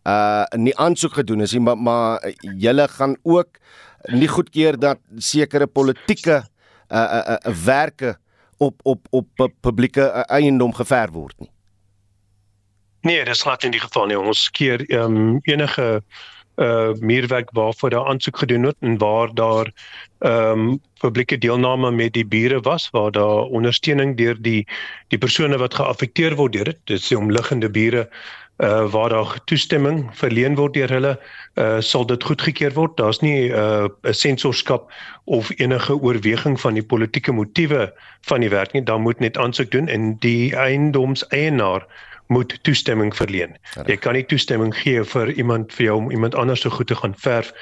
uh 0.06 0.46
nie 0.56 0.78
aansoek 0.78 1.14
gedoen 1.14 1.42
is 1.42 1.52
nie, 1.54 1.62
maar 1.62 1.78
maar 1.78 2.34
julle 2.58 2.88
gaan 2.88 3.16
ook 3.24 3.50
nie 4.08 4.28
goedkeur 4.28 4.80
dat 4.80 5.00
sekere 5.18 5.68
politieke 5.68 6.44
uh 6.90 6.98
uh, 6.98 7.38
uh 7.46 7.56
werke 7.66 8.18
op 8.60 8.80
op 8.84 9.08
op 9.10 9.28
pu- 9.36 9.54
publieke 9.66 10.06
uh, 10.12 10.24
eiendom 10.28 10.74
geverf 10.76 11.16
word 11.16 11.36
nie. 11.40 11.52
Nee, 13.08 13.24
dis 13.26 13.42
glad 13.42 13.64
in 13.64 13.72
die 13.72 13.80
geval 13.80 14.10
nie. 14.12 14.20
Ons 14.20 14.50
keer 14.52 14.84
ehm 14.90 15.16
um, 15.16 15.40
enige 15.48 16.04
uh 16.60 16.92
muurwerk 17.00 17.52
waarvoor 17.56 17.90
daar 17.90 18.08
aansoek 18.12 18.38
gedoen 18.38 18.66
word 18.68 18.76
en 18.84 18.98
waar 19.00 19.32
daar 19.34 19.72
ehm 20.20 20.60
um, 20.60 20.82
publieke 21.00 21.38
deelname 21.38 21.92
met 21.92 22.14
die 22.14 22.26
bure 22.28 22.60
was, 22.60 22.90
waar 22.92 23.12
daar 23.12 23.48
ondersteuning 23.48 24.18
deur 24.18 24.36
die 24.42 24.68
die 25.08 25.18
persone 25.18 25.58
wat 25.58 25.74
geaffekteer 25.80 26.36
word 26.36 26.54
deur 26.54 26.74
dit, 26.74 26.80
dis 26.84 27.08
die 27.08 27.18
omliggende 27.18 27.70
bure 27.70 28.10
uh 28.60 28.92
waar 28.92 29.10
daar 29.10 29.38
toestemming 29.46 30.10
verleen 30.20 30.56
word 30.56 30.74
deur 30.74 30.92
hulle 30.92 31.14
uh 31.56 31.80
sal 31.80 32.06
dit 32.06 32.24
goedgekeur 32.24 32.74
word. 32.76 32.98
Daar's 32.98 33.22
nie 33.24 33.50
uh 33.50 33.88
sensorskap 34.04 34.92
of 35.26 35.52
enige 35.60 35.96
oorweging 35.96 36.60
van 36.60 36.74
die 36.74 36.84
politieke 36.84 37.32
motiewe 37.32 37.94
van 38.28 38.44
die 38.44 38.52
werk 38.52 38.74
nie. 38.74 38.84
Daar 38.84 39.00
moet 39.00 39.20
net 39.20 39.38
aansoek 39.38 39.72
doen 39.72 39.88
en 39.88 40.16
die 40.20 40.56
eiendomseienaar 40.56 41.88
moet 42.28 42.60
toestemming 42.64 43.16
verleen. 43.16 43.56
Jy 43.88 43.98
kan 43.98 44.14
nie 44.14 44.26
toestemming 44.26 44.76
gee 44.76 45.04
vir 45.04 45.32
iemand 45.32 45.74
vir 45.74 45.86
jou 45.86 45.98
om 46.04 46.12
iemand 46.12 46.36
anders 46.36 46.62
se 46.62 46.70
goed 46.70 46.88
te 46.88 46.96
gaan 46.96 47.16
verf 47.18 47.54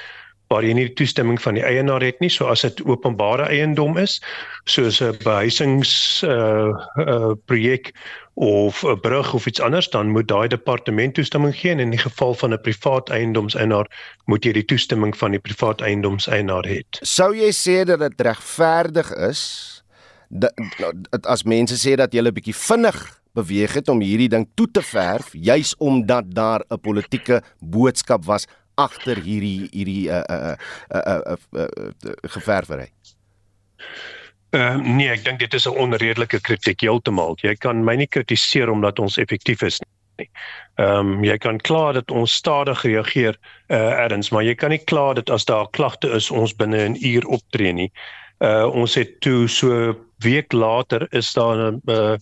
waar 0.48 0.64
jy 0.64 0.72
nie 0.76 0.86
die 0.88 0.96
toestemming 0.96 1.40
van 1.40 1.58
die 1.58 1.64
eienaar 1.64 2.04
het 2.04 2.20
nie. 2.24 2.30
So 2.32 2.48
as 2.48 2.64
dit 2.64 2.80
openbare 2.88 3.48
eiendom 3.52 3.98
is, 4.00 4.18
soos 4.64 5.00
'n 5.04 5.16
behuisings 5.24 6.22
uh 6.24 6.72
uh 7.04 7.34
projek 7.46 7.92
of 8.38 8.82
'n 8.84 9.00
brug 9.00 9.34
of 9.34 9.46
iets 9.46 9.60
anders, 9.60 9.90
dan 9.90 10.08
moet 10.08 10.28
daai 10.28 10.48
departement 10.48 11.14
toestemming 11.14 11.56
gee 11.56 11.70
en 11.70 11.78
in 11.78 11.90
die 11.90 11.98
geval 11.98 12.34
van 12.34 12.52
'n 12.52 12.60
privaat 12.60 13.08
eiendomseienaar 13.08 13.86
moet 14.24 14.44
jy 14.44 14.52
die 14.52 14.64
toestemming 14.64 15.16
van 15.16 15.30
die 15.30 15.40
privaat 15.40 15.80
eiendomseienaar 15.80 16.66
hê. 16.66 16.82
Sou 16.90 17.34
jy 17.34 17.50
sê 17.50 17.84
dat 17.84 17.98
dit 17.98 18.20
regverdig 18.20 19.10
is 19.10 19.42
dat 20.28 20.52
dat 21.10 21.26
as 21.26 21.42
mense 21.42 21.74
sê 21.74 21.96
dat 21.96 22.12
jy 22.12 22.20
'n 22.20 22.32
bietjie 22.32 22.54
vinnig 22.54 23.20
beweeg 23.32 23.74
het 23.74 23.88
om 23.88 24.00
hierdie 24.00 24.28
ding 24.28 24.48
toe 24.54 24.70
te 24.70 24.82
verf 24.82 25.28
juis 25.32 25.76
omdat 25.76 26.24
daar 26.34 26.64
'n 26.68 26.80
politieke 26.80 27.42
boodskap 27.58 28.24
was 28.24 28.46
agter 28.74 29.16
hierdie 29.16 29.68
hierdie 29.70 30.08
uh 30.08 30.22
uh 30.30 30.54
uh, 30.88 31.00
uh, 31.06 31.20
uh, 31.26 31.36
uh, 31.52 31.66
uh 32.06 32.12
geverwery. 32.22 32.92
Ehm 34.50 34.80
uh, 34.80 34.94
nee, 34.96 35.08
ek 35.12 35.24
dink 35.24 35.38
dit 35.38 35.54
is 35.54 35.66
'n 35.68 35.76
onredelike 35.76 36.40
kritiek 36.40 36.80
heeltemal. 36.80 37.36
Jy 37.42 37.54
kan 37.54 37.84
my 37.84 37.94
nie 37.96 38.06
kritiseer 38.06 38.70
omdat 38.70 38.98
ons 38.98 39.18
effektief 39.18 39.62
is 39.62 39.80
nie. 39.80 40.30
Ehm 40.74 41.12
um, 41.18 41.24
jy 41.24 41.36
kan 41.38 41.58
kla 41.58 41.92
dat 41.92 42.10
ons 42.10 42.32
stadig 42.32 42.82
reageer 42.82 43.36
uh 43.68 44.04
erns, 44.04 44.30
maar 44.30 44.42
jy 44.42 44.54
kan 44.54 44.70
nie 44.70 44.84
kla 44.84 45.12
dat 45.14 45.30
as 45.30 45.44
daar 45.44 45.68
klagte 45.70 46.08
is 46.16 46.30
ons 46.30 46.54
binne 46.56 46.88
'n 46.88 46.96
uur 47.00 47.26
optree 47.26 47.72
nie. 47.72 47.92
Uh 48.40 48.66
ons 48.72 48.94
het 48.94 49.20
toe 49.20 49.48
so 49.48 49.94
week 50.24 50.52
later 50.52 51.06
is 51.10 51.32
daar 51.32 51.72
'n 51.72 51.82
uh 51.86 52.16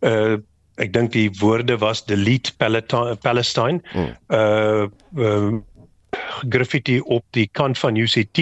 uh 0.00 0.38
ek 0.76 0.92
dink 0.92 1.12
die 1.12 1.30
woorde 1.40 1.78
was 1.78 2.04
delete 2.04 2.52
Palestine, 2.56 3.16
Palestine. 3.16 3.80
Hmm. 3.92 4.16
Uh, 4.28 4.86
uh 5.18 5.52
graffiti 6.48 7.00
op 7.00 7.24
die 7.30 7.48
kant 7.52 7.78
van 7.78 7.96
UCT 7.96 8.38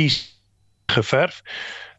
geverf. 0.86 1.43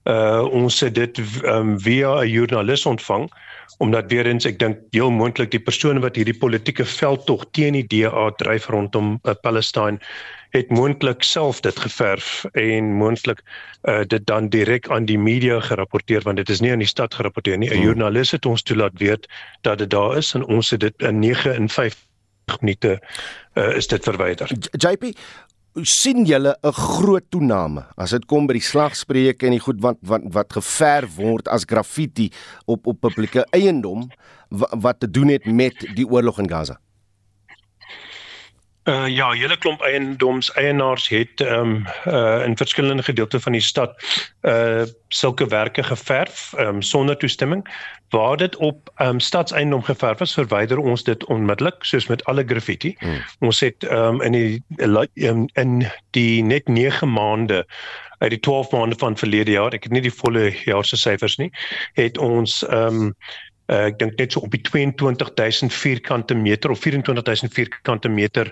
Uh 0.04 0.44
ons 0.50 0.80
het 0.80 0.96
dit 0.96 1.20
um, 1.44 1.80
via 1.80 2.22
'n 2.22 2.28
joernalis 2.28 2.86
ontvang 2.86 3.30
omdat 3.78 4.12
weer 4.12 4.26
eens 4.26 4.46
ek 4.46 4.60
dink 4.60 4.78
heel 4.92 5.12
moontlik 5.12 5.52
die 5.52 5.62
persone 5.62 6.00
wat 6.00 6.16
hierdie 6.16 6.38
politieke 6.38 6.86
veldtog 6.86 7.46
teen 7.52 7.74
die 7.74 7.88
DA 7.88 8.32
dryf 8.38 8.68
rondom 8.68 9.20
uh, 9.24 9.34
Palestine 9.42 10.00
het 10.52 10.70
moontlik 10.70 11.24
self 11.24 11.62
dit 11.64 11.80
geverf 11.80 12.46
en 12.52 12.92
moontlik 13.00 13.42
uh, 13.84 14.02
dit 14.04 14.26
dan 14.28 14.50
direk 14.50 14.90
aan 14.90 15.06
die 15.06 15.18
media 15.18 15.60
gerapporteer 15.60 16.22
want 16.28 16.38
dit 16.38 16.50
is 16.50 16.60
nie 16.60 16.72
aan 16.72 16.84
die 16.84 16.90
stad 16.90 17.14
gerapporteer 17.14 17.58
nie. 17.58 17.70
'n 17.70 17.74
Hmm. 17.74 17.84
Joernalis 17.84 18.32
het 18.32 18.46
ons 18.46 18.64
toelaat 18.64 18.98
weet 19.00 19.28
dat 19.62 19.78
dit 19.78 19.90
daar 19.90 20.18
is 20.18 20.34
en 20.34 20.46
ons 20.46 20.70
het 20.70 20.80
dit 20.80 21.02
in 21.02 21.20
9 21.20 21.56
en 21.56 21.70
5 21.70 21.96
minute 22.60 23.00
uh, 23.54 23.76
is 23.76 23.88
dit 23.88 24.04
verwyder. 24.04 24.52
JP 24.72 25.16
sien 25.80 26.26
julle 26.26 26.56
'n 26.64 26.72
groot 26.72 27.24
toename 27.30 27.86
as 27.96 28.12
dit 28.12 28.26
kom 28.26 28.48
by 28.48 28.54
die 28.54 28.68
slagspreuke 28.68 29.46
en 29.46 29.52
die 29.52 29.64
goed 29.64 29.80
wat 29.82 29.98
wat 30.02 30.22
wat 30.34 30.54
geverf 30.54 31.16
word 31.16 31.48
as 31.48 31.64
graffiti 31.66 32.30
op 32.66 32.88
op 32.88 33.00
publieke 33.00 33.46
eiendom 33.52 34.10
wat, 34.50 34.74
wat 34.76 35.00
te 35.00 35.08
doen 35.10 35.30
het 35.30 35.46
met 35.46 35.74
die 35.96 36.06
oorlog 36.06 36.40
in 36.40 36.50
Gaza. 36.50 36.78
Uh 38.84 39.08
ja, 39.08 39.32
hele 39.32 39.58
klomp 39.58 39.82
eiendoms 39.82 40.52
eienaars 40.58 41.08
het 41.10 41.42
ehm 41.42 41.60
um, 41.60 41.86
uh 42.08 42.46
in 42.46 42.58
verskillende 42.58 43.04
gedeeltes 43.04 43.44
van 43.44 43.52
die 43.52 43.62
stad 43.62 43.94
uh 44.42 44.84
sulke 45.08 45.48
werke 45.48 45.84
geverf 45.84 46.54
ehm 46.58 46.68
um, 46.68 46.82
sonder 46.82 47.18
toestemming. 47.18 47.68
Waar 48.10 48.38
dit 48.38 48.56
op 48.56 48.92
ehm 48.96 49.10
um, 49.10 49.20
stadseiendom 49.20 49.84
geverf 49.84 50.20
is, 50.20 50.34
verwyder 50.34 50.78
ons 50.78 51.04
dit 51.04 51.26
onmiddellik 51.26 51.84
soos 51.84 52.08
met 52.08 52.24
alle 52.24 52.44
graffiti. 52.48 52.96
Hmm. 53.00 53.22
Ons 53.40 53.60
het 53.60 53.84
ehm 53.84 54.22
um, 54.22 54.22
in 54.22 54.32
die 54.32 54.64
in, 55.14 55.50
in 55.54 55.86
die 56.10 56.44
net 56.44 56.68
9 56.68 57.14
maande 57.14 57.66
uit 58.18 58.30
die 58.30 58.40
12 58.40 58.72
maande 58.72 58.96
van 58.98 59.18
verlede 59.18 59.52
jaar, 59.52 59.74
ek 59.74 59.84
het 59.84 59.92
nie 59.92 60.02
die 60.02 60.14
volle 60.14 60.52
jaar 60.66 60.86
se 60.86 60.98
syfers 60.98 61.38
nie, 61.38 61.52
het 61.94 62.18
ons 62.18 62.64
ehm 62.66 63.02
um, 63.02 63.16
uh, 63.72 63.86
ek 63.90 64.00
dink 64.00 64.20
net 64.20 64.36
so 64.36 64.44
op 64.46 64.52
die 64.52 64.62
22000 64.68 65.74
vierkante 65.74 66.36
meter 66.36 66.74
of 66.74 66.84
24000 66.84 67.54
vierkante 67.54 68.10
meter 68.10 68.52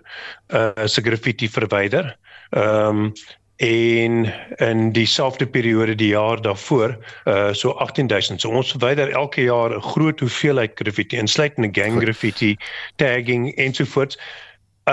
uh 0.54 0.88
se 0.88 1.02
graffiti 1.02 1.50
verwyder. 1.50 2.16
Ehm 2.56 3.06
um, 3.06 3.14
en 3.60 4.34
in 4.64 4.92
dieselfde 4.96 5.44
periode 5.48 5.96
die 5.96 6.14
jaar 6.14 6.40
daarvoor 6.42 6.96
uh 7.28 7.52
so 7.52 7.74
18000 7.84 8.40
so 8.40 8.50
ons 8.56 8.72
verwyder 8.72 9.12
elke 9.12 9.44
jaar 9.44 9.76
'n 9.76 9.82
groot 9.82 10.20
hoeveelheid 10.20 10.72
graffiti 10.80 11.18
insluitende 11.18 11.70
gang 11.82 12.00
graffiti 12.02 12.56
tagging 12.96 13.52
ensovoorts 13.56 14.18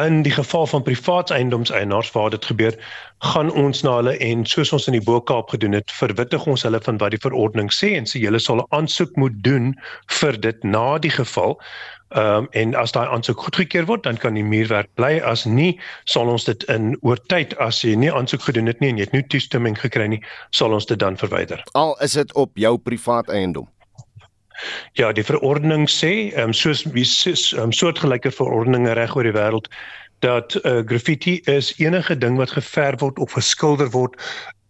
in 0.04 0.22
die 0.22 0.32
geval 0.32 0.66
van 0.66 0.82
privaat 0.82 1.30
eiendomseienaars 1.30 2.12
waar 2.12 2.30
dit 2.30 2.44
gebeur, 2.44 2.74
gaan 3.18 3.52
ons 3.52 3.82
na 3.82 3.96
hulle 3.96 4.16
en 4.18 4.44
soos 4.46 4.72
ons 4.72 4.86
in 4.90 4.96
die 4.98 5.04
Bokaap 5.04 5.48
gedoen 5.54 5.72
het, 5.72 5.92
verwittig 5.92 6.46
ons 6.46 6.62
hulle 6.66 6.80
van 6.84 6.98
wat 7.00 7.14
die 7.14 7.22
verordening 7.22 7.72
sê 7.72 7.94
en 7.96 8.08
sê 8.08 8.20
julle 8.20 8.40
sal 8.42 8.60
'n 8.60 8.66
aansoek 8.76 9.16
moet 9.16 9.36
doen 9.44 9.74
vir 10.20 10.40
dit 10.40 10.64
na 10.64 10.98
die 10.98 11.10
geval. 11.10 11.60
Ehm 12.14 12.44
um, 12.44 12.48
en 12.50 12.74
as 12.74 12.92
daai 12.92 13.08
aansoek 13.08 13.40
goedgekeur 13.40 13.86
word, 13.86 14.02
dan 14.02 14.16
kan 14.16 14.34
die 14.34 14.44
muurwerk 14.44 14.88
bly. 14.94 15.20
As 15.20 15.44
nie, 15.44 15.80
sal 16.04 16.28
ons 16.28 16.44
dit 16.44 16.62
in 16.62 16.96
oor 17.02 17.18
tyd 17.26 17.56
as 17.58 17.82
jy 17.82 17.96
nie 17.96 18.12
aansoek 18.12 18.42
gedoen 18.42 18.66
het 18.66 18.80
nie 18.80 18.88
en 18.88 18.96
jy 18.96 19.08
het 19.08 19.12
nie 19.12 19.26
toestemming 19.26 19.78
gekry 19.78 20.06
nie, 20.06 20.22
sal 20.50 20.72
ons 20.72 20.86
dit 20.86 20.98
dan 20.98 21.16
verwyder. 21.16 21.64
Al 21.72 21.96
is 22.00 22.12
dit 22.12 22.34
op 22.34 22.50
jou 22.54 22.78
privaat 22.78 23.28
eiendom. 23.28 23.66
Ja, 24.92 25.12
die 25.12 25.24
verordening 25.24 25.88
sê, 25.90 26.32
ehm 26.32 26.50
um, 26.50 26.52
soos 26.52 26.84
wie 26.96 27.06
um, 27.60 27.72
soortgelyke 27.72 28.30
verordeninge 28.30 28.92
reg 28.92 29.16
oor 29.16 29.28
die 29.28 29.36
wêreld 29.36 29.70
dat 30.24 30.56
uh, 30.64 30.80
graffiti 30.88 31.40
is 31.44 31.74
enige 31.78 32.18
ding 32.18 32.36
wat 32.36 32.50
geverf 32.56 33.00
word 33.00 33.18
of 33.18 33.32
geskilder 33.36 33.90
word 33.90 34.16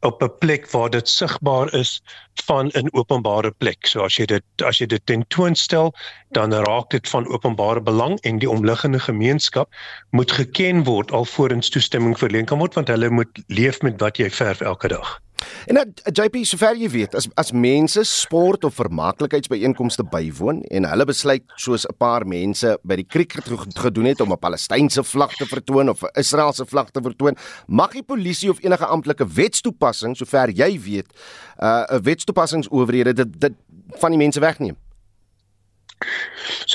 op 0.01 0.23
'n 0.23 0.39
plek 0.39 0.71
waar 0.71 0.91
dit 0.91 1.09
sigbaar 1.09 1.75
is 1.75 2.03
van 2.45 2.71
'n 2.73 2.89
openbare 2.93 3.51
plek. 3.51 3.87
So 3.87 4.03
as 4.05 4.17
jy 4.17 4.27
dit 4.27 4.45
as 4.65 4.79
jy 4.79 4.87
dit 4.87 5.07
tentoonstel, 5.07 5.95
dan 6.31 6.53
raak 6.53 6.91
dit 6.91 7.09
van 7.09 7.29
openbare 7.29 7.81
belang 7.81 8.21
en 8.21 8.39
die 8.39 8.51
omliggende 8.51 8.99
gemeenskap 8.99 9.69
moet 10.11 10.33
geken 10.33 10.85
word 10.85 11.13
alvorens 11.13 11.69
toestemming 11.69 12.19
verleen 12.19 12.45
kan 12.45 12.59
word 12.59 12.75
want 12.75 12.89
hulle 12.89 13.11
moet 13.11 13.43
leef 13.47 13.83
met 13.83 14.01
wat 14.01 14.17
jy 14.17 14.31
verf 14.31 14.61
elke 14.61 14.89
dag. 14.89 15.21
En 15.67 15.75
dat 15.75 15.87
uh, 15.87 16.25
JP 16.25 16.39
sover 16.49 16.77
jy 16.79 16.89
weet, 16.91 17.15
as 17.19 17.29
as 17.35 17.53
mense 17.53 18.03
sport 18.09 18.65
of 18.65 18.77
vermaaklikheidsbyeenkomste 18.79 20.05
bywoon 20.11 20.63
en 20.71 20.89
hulle 20.89 21.07
besluit 21.09 21.45
soos 21.61 21.87
'n 21.87 21.97
paar 21.99 22.27
mense 22.27 22.79
by 22.83 22.97
die 23.03 23.09
kriek 23.09 23.33
gedoen 23.77 24.09
het 24.11 24.21
om 24.21 24.33
'n 24.33 24.39
Palestynse 24.39 25.05
vlag 25.05 25.35
te 25.37 25.47
vertoon 25.47 25.89
of 25.89 26.03
'n 26.03 26.21
Israeliese 26.21 26.67
vlag 26.67 26.91
te 26.91 27.03
vertoon, 27.03 27.37
mag 27.67 27.93
die 27.93 28.03
polisie 28.03 28.51
of 28.51 28.63
enige 28.63 28.87
amptelike 28.87 29.27
wetstoepassing 29.27 30.17
sover 30.17 30.51
jy 30.51 30.81
weet, 30.81 31.13
uh 31.59 31.85
'n 31.91 32.03
wetstoepassingsowerhede 32.03 33.13
dit 33.13 33.41
dit 33.41 33.55
van 33.99 34.11
die 34.11 34.19
mense 34.19 34.41
wegneem. 34.41 34.77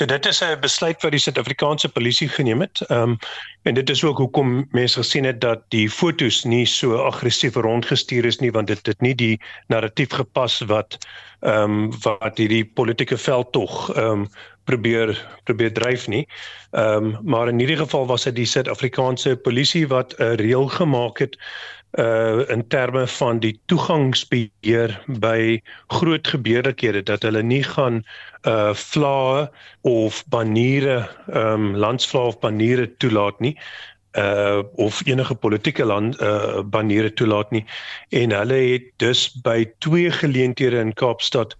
So 0.02 0.06
dit 0.08 0.26
is 0.26 0.40
'n 0.42 0.58
besluit 0.60 1.02
wat 1.02 1.12
die 1.14 1.20
Suid-Afrikaanse 1.20 1.88
polisie 1.88 2.28
geneem 2.28 2.60
het. 2.60 2.80
Ehm 2.88 3.02
um, 3.02 3.18
en 3.62 3.74
dit 3.74 3.90
is 3.90 4.04
ook 4.04 4.18
hoekom 4.18 4.66
mense 4.70 4.98
gesien 4.98 5.24
het 5.24 5.40
dat 5.40 5.60
die 5.68 5.90
fotos 5.90 6.44
nie 6.44 6.66
so 6.66 6.96
aggressief 6.96 7.54
rondgestuur 7.54 8.24
is 8.24 8.38
nie 8.38 8.50
want 8.50 8.66
dit 8.66 8.86
het 8.86 9.00
nie 9.00 9.14
die 9.14 9.40
narratief 9.66 10.10
gepas 10.12 10.58
wat 10.66 10.98
ehm 11.40 11.62
um, 11.62 11.92
wat 12.02 12.38
hierdie 12.38 12.64
politieke 12.64 13.16
veld 13.16 13.52
tog 13.52 13.94
ehm 13.94 14.10
um, 14.10 14.28
probeer 14.64 15.14
probeer 15.44 15.72
dryf 15.72 16.08
nie. 16.08 16.26
Ehm 16.70 17.04
um, 17.04 17.18
maar 17.22 17.48
in 17.48 17.58
hierdie 17.58 17.78
geval 17.84 18.06
was 18.06 18.22
dit 18.22 18.34
die 18.34 18.46
Suid-Afrikaanse 18.46 19.36
polisie 19.36 19.86
wat 19.88 20.18
'n 20.18 20.34
reël 20.34 20.66
gemaak 20.66 21.18
het 21.18 21.38
uh 21.98 22.48
in 22.48 22.66
terme 22.68 23.06
van 23.06 23.38
die 23.38 23.60
toegangsbeheer 23.66 24.94
by 25.20 25.60
groot 25.92 26.28
gebeurlikhede 26.28 27.02
dat 27.02 27.22
hulle 27.22 27.42
nie 27.42 27.62
gaan 27.62 28.00
uh 28.48 28.72
vlae 28.74 29.50
of 29.80 30.24
baniere 30.32 31.08
um 31.28 31.74
landsvlae 31.76 32.32
of 32.32 32.38
baniere 32.40 32.88
toelaat 32.96 33.40
nie 33.40 33.56
uh 34.16 34.62
of 34.74 35.02
enige 35.06 35.34
politieke 35.34 35.84
land 35.84 36.20
uh 36.20 36.62
baniere 36.64 37.12
toelaat 37.12 37.50
nie 37.50 37.64
en 38.08 38.32
hulle 38.32 38.60
het 38.72 38.88
dus 38.96 39.28
by 39.44 39.64
twee 39.78 40.10
geleenthede 40.10 40.80
in 40.80 40.94
Kaapstad 40.94 41.56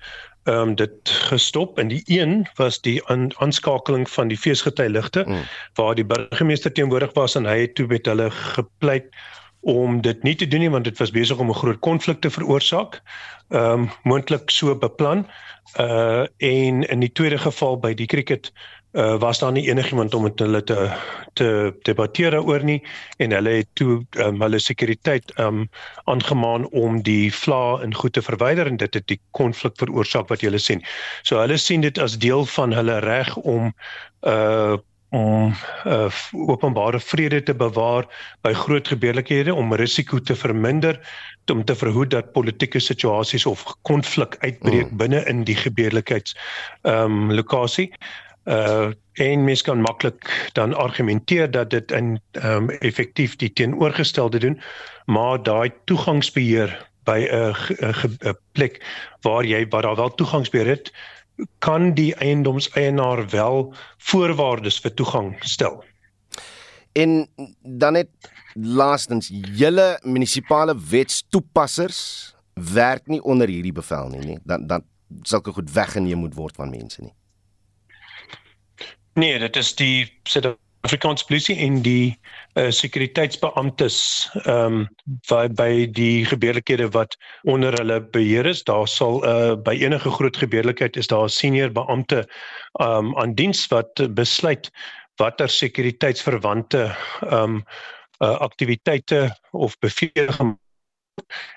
um 0.49 0.75
dit 0.75 1.13
gestop 1.29 1.79
en 1.79 1.89
die 1.89 2.03
een 2.07 2.47
was 2.57 2.81
die 2.81 3.01
aanskakeling 3.37 4.09
van 4.11 4.29
die 4.29 4.39
feesgety 4.39 4.89
ligte 4.89 5.25
mm. 5.27 5.45
waar 5.75 5.95
die 5.95 6.05
burgemeester 6.05 6.73
teenwoordig 6.73 7.13
was 7.15 7.37
en 7.37 7.47
hy 7.47 7.61
het 7.61 7.75
toe 7.75 7.87
met 7.87 8.07
hulle 8.07 8.31
gepleit 8.31 9.13
om 9.63 10.01
dit 10.01 10.23
nie 10.23 10.35
te 10.35 10.49
doen 10.49 10.61
nie 10.61 10.71
want 10.71 10.85
dit 10.85 10.99
was 10.99 11.11
besig 11.15 11.39
om 11.39 11.51
'n 11.51 11.61
groot 11.63 11.81
konflik 11.81 12.21
te 12.21 12.31
veroorsaak. 12.31 13.03
Ehm 13.49 13.73
um, 13.73 13.91
moontlik 14.03 14.51
so 14.51 14.75
beplan. 14.75 15.27
Uh 15.79 16.27
en 16.37 16.83
in 16.83 17.01
die 17.01 17.13
tweede 17.13 17.39
geval 17.39 17.79
by 17.79 17.95
die 17.95 18.07
cricket 18.07 18.53
uh 18.93 19.19
was 19.19 19.39
daar 19.39 19.53
nie 19.53 19.69
enigiemand 19.69 20.15
om 20.15 20.23
met 20.23 20.39
hulle 20.39 20.63
te 20.65 20.91
te 21.33 21.75
debatteer 21.83 22.43
oor 22.43 22.65
nie 22.65 22.83
en 23.17 23.31
hulle 23.31 23.51
het 23.51 23.69
toe 23.73 24.05
um, 24.17 24.41
hulle 24.41 24.59
sekuriteit 24.59 25.33
um 25.39 25.69
aangemaan 26.05 26.69
om 26.71 27.03
die 27.03 27.33
vla 27.33 27.81
in 27.83 27.95
goed 27.95 28.13
te 28.13 28.23
verwyder 28.23 28.67
en 28.67 28.77
dit 28.77 28.95
het 28.95 29.07
die 29.07 29.21
konflik 29.31 29.73
veroorsaak 29.77 30.29
wat 30.29 30.41
julle 30.41 30.59
sien. 30.59 30.83
So 31.23 31.39
hulle 31.39 31.57
sien 31.57 31.81
dit 31.81 31.99
as 31.99 32.19
deel 32.19 32.45
van 32.45 32.73
hulle 32.73 32.99
reg 32.99 33.37
om 33.37 33.73
uh 34.27 34.77
om 35.13 35.53
uh, 35.87 36.09
openbare 36.33 37.01
vrede 37.01 37.43
te 37.43 37.55
bewaar 37.55 38.07
by 38.41 38.53
groot 38.57 38.89
gebeurlikhede 38.89 39.55
om 39.55 39.75
risiko 39.77 40.19
te 40.19 40.35
verminder 40.35 40.97
om 41.53 41.65
te 41.65 41.75
verhoed 41.77 42.11
dat 42.11 42.33
politieke 42.33 42.81
situasies 42.81 43.47
of 43.47 43.65
konflik 43.83 44.37
uitbreek 44.41 44.91
mm. 44.91 44.97
binne 44.97 45.25
in 45.29 45.45
die 45.45 45.57
gebeurlikheids 45.57 46.37
ehm 46.83 47.05
um, 47.05 47.33
lokasie. 47.33 47.93
Uh 48.45 48.91
en 49.21 49.45
mens 49.45 49.61
kan 49.63 49.81
maklik 49.81 50.51
dan 50.57 50.73
argumenteer 50.75 51.51
dat 51.51 51.71
dit 51.71 51.93
in 51.93 52.21
ehm 52.33 52.71
um, 52.71 52.71
effektief 52.71 53.37
die 53.37 53.53
teenoorgestelde 53.53 54.39
doen, 54.39 54.61
maar 55.05 55.43
daai 55.43 55.71
toegangsbeheer 55.85 56.73
by 57.05 57.29
'n 57.29 58.37
plek 58.53 58.81
waar 59.21 59.45
jy 59.45 59.67
waar 59.69 59.83
daar 59.83 59.97
wel 59.97 60.15
toegangsbeheer 60.15 60.67
het, 60.67 60.93
kan 61.59 61.95
die 61.95 62.15
eiendomseienaar 62.15 63.29
wel 63.31 63.75
voorwaardes 63.99 64.79
vir 64.81 64.95
toegang 64.95 65.37
stel. 65.41 65.83
En 66.93 67.29
dan 67.63 67.93
net 67.93 68.09
laastens, 68.55 69.31
julle 69.33 69.99
munisipale 70.03 70.77
wetstoepassers 70.91 72.35
werk 72.55 73.07
nie 73.07 73.23
onder 73.23 73.49
hierdie 73.49 73.73
bevel 73.73 74.09
nie, 74.13 74.25
nie. 74.27 74.39
Dan 74.45 74.67
dan 74.67 74.85
sulke 75.23 75.53
goed 75.53 75.73
weggeneem 75.73 76.19
moet 76.19 76.35
word 76.35 76.57
van 76.57 76.71
mense 76.71 77.03
nie. 77.03 77.15
Nee, 79.15 79.39
dit 79.39 79.57
is 79.57 79.75
die 79.77 80.09
Afrikaanse 80.83 81.25
polisie 81.29 81.57
en 81.63 81.77
die 81.83 82.19
uh, 82.59 82.71
sekuriteitsbeamptes 82.75 83.99
ehm 84.43 84.81
um, 84.83 84.89
by 85.31 85.45
by 85.59 85.71
die 85.95 86.25
gebeurlikhede 86.27 86.89
wat 86.97 87.15
onder 87.47 87.77
hulle 87.79 88.01
beheer 88.15 88.47
is, 88.51 88.65
daar 88.67 88.89
sal 88.91 89.23
uh, 89.23 89.55
by 89.55 89.77
enige 89.79 90.11
groot 90.11 90.37
gebeurlikheid 90.37 90.97
is 90.97 91.07
daar 91.13 91.29
'n 91.29 91.37
senior 91.39 91.71
beampte 91.71 92.25
ehm 92.81 93.13
um, 93.13 93.17
aan 93.19 93.35
diens 93.35 93.67
wat 93.71 94.03
besluit 94.15 94.71
watter 95.23 95.49
sekuriteitsverwante 95.49 96.83
ehm 97.31 97.43
um, 97.43 97.63
uh, 98.23 98.39
aktiwiteite 98.39 99.39
of 99.51 99.79
bevele 99.79 100.57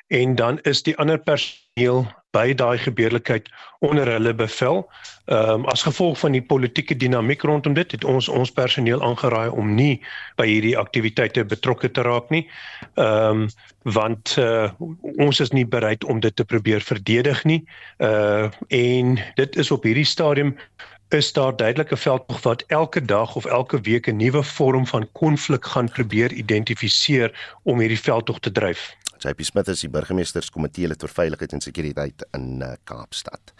en 0.07 0.35
dan 0.35 0.59
is 0.61 0.83
die 0.83 0.97
ander 0.97 1.19
personeel 1.19 2.05
by 2.35 2.53
daai 2.53 2.77
gebeurlikheid 2.77 3.47
onder 3.79 4.09
hulle 4.11 4.33
bevel. 4.35 4.81
Ehm 5.25 5.49
um, 5.49 5.65
as 5.71 5.83
gevolg 5.87 6.19
van 6.19 6.31
die 6.35 6.43
politieke 6.43 6.95
dinamiek 6.95 7.41
rondom 7.41 7.73
dit 7.73 7.91
het 7.91 8.03
ons 8.03 8.27
ons 8.27 8.51
personeel 8.51 9.03
aangeraai 9.03 9.49
om 9.49 9.75
nie 9.75 10.01
by 10.35 10.47
hierdie 10.47 10.77
aktiwiteite 10.77 11.45
betrokke 11.45 11.91
te 11.91 12.01
raak 12.01 12.29
nie. 12.29 12.43
Ehm 12.95 13.45
um, 13.45 13.47
want 13.85 14.35
uh, 14.41 14.71
ons 15.21 15.39
is 15.39 15.51
nie 15.53 15.65
bereid 15.65 16.03
om 16.03 16.19
dit 16.19 16.35
te 16.35 16.45
probeer 16.45 16.81
verdedig 16.81 17.43
nie. 17.43 17.63
Uh 17.97 18.51
en 18.67 19.17
dit 19.35 19.55
is 19.55 19.71
op 19.71 19.83
hierdie 19.83 20.05
stadium 20.05 20.55
is 21.09 21.33
daar 21.33 21.55
duidelike 21.55 21.97
veldtog 21.97 22.41
wat 22.41 22.63
elke 22.67 23.05
dag 23.05 23.35
of 23.35 23.45
elke 23.45 23.81
week 23.81 24.07
'n 24.07 24.17
nuwe 24.17 24.43
vorm 24.43 24.87
van 24.87 25.09
konflik 25.11 25.65
gaan 25.65 25.89
probeer 25.89 26.33
identifiseer 26.33 27.57
om 27.63 27.79
hierdie 27.79 27.99
veldtog 27.99 28.39
te 28.39 28.51
dryf. 28.51 28.95
JP 29.23 29.43
Smith 29.43 29.67
is 29.67 29.81
die 29.85 29.89
burgemeesterskomitee 29.89 30.87
lid 30.87 31.01
vir 31.01 31.09
veiligheid 31.09 31.53
en 31.53 31.63
sekuriteit 31.63 32.25
in 32.33 32.61
uh, 32.61 32.75
Kaapstad. 32.83 33.53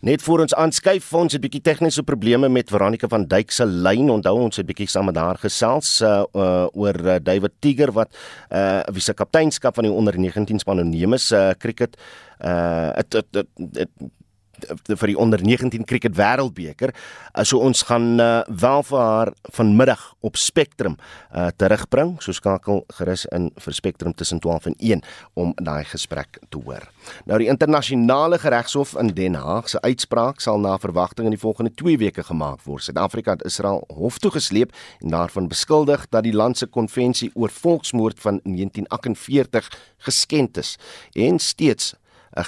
Net 0.00 0.22
voor 0.24 0.40
ons 0.46 0.54
aanskuif, 0.56 1.10
ons 1.12 1.32
het 1.32 1.42
'n 1.42 1.44
bietjie 1.44 1.60
tegniese 1.60 2.02
probleme 2.02 2.48
met 2.48 2.70
Veronica 2.70 3.08
van 3.08 3.26
Duyk 3.26 3.50
se 3.50 3.66
lyn. 3.66 4.10
Onthou 4.10 4.40
ons 4.40 4.56
het 4.56 4.64
'n 4.64 4.68
bietjie 4.72 4.88
saam 4.88 5.04
met 5.04 5.16
haar 5.16 5.36
gesels 5.36 6.00
uh, 6.00 6.24
uh 6.34 6.66
oor 6.72 7.20
David 7.22 7.52
Tiger 7.60 7.92
wat 7.92 8.08
uh 8.50 8.80
wie 8.92 9.02
se 9.02 9.12
kapteinskap 9.12 9.74
van 9.74 9.84
die 9.84 9.92
onder 9.92 10.18
19 10.18 10.58
span 10.58 10.88
neem 10.88 11.12
is 11.12 11.30
uh 11.32 11.50
cricket 11.58 11.96
uh 12.40 12.90
het, 12.96 13.12
het, 13.12 13.26
het, 13.32 13.48
het 13.72 13.90
vir 14.86 15.12
die 15.12 15.18
onder 15.18 15.42
19 15.42 15.84
cricket 15.84 16.16
wêreldbeker. 16.16 16.92
Uh, 17.34 17.44
so 17.44 17.58
ons 17.58 17.82
gaan 17.88 18.20
uh, 18.20 18.40
wel 18.46 18.82
vir 18.82 19.00
haar 19.00 19.32
vanmiddag 19.56 20.02
op 20.20 20.36
Spectrum 20.36 20.96
uh, 21.34 21.48
terugbring. 21.56 22.16
So 22.22 22.32
skakel 22.36 22.84
gerus 22.98 23.26
in 23.34 23.50
vir 23.60 23.76
Spectrum 23.76 24.14
tussen 24.14 24.40
12 24.40 24.70
en 24.72 24.78
1 24.78 25.04
om 25.34 25.52
daai 25.56 25.84
gesprek 25.84 26.40
te 26.48 26.60
hoor. 26.64 26.86
Nou 27.28 27.38
die 27.40 27.48
internasionale 27.48 28.38
geregshof 28.38 28.94
in 29.00 29.14
Den 29.14 29.38
Haag 29.40 29.68
se 29.68 29.80
uitspraak 29.80 30.40
sal 30.40 30.60
na 30.60 30.76
verwagting 30.78 31.30
in 31.30 31.36
die 31.36 31.42
volgende 31.42 31.72
2 31.74 31.98
weke 32.00 32.24
gemaak 32.26 32.64
word. 32.64 32.84
Suid-Afrika 32.84 33.36
het 33.36 33.46
Israel 33.48 33.84
hof 33.96 34.18
toe 34.18 34.32
gesleep 34.34 34.74
en 35.00 35.14
daarvan 35.14 35.48
beskuldig 35.48 36.06
dat 36.10 36.26
die 36.26 36.36
land 36.36 36.58
se 36.58 36.66
konvensie 36.66 37.30
oor 37.34 37.50
volksmoord 37.50 38.20
van 38.20 38.40
1948 38.44 39.70
geskend 39.98 40.56
is 40.56 40.76
en 41.12 41.38
steeds 41.38 41.94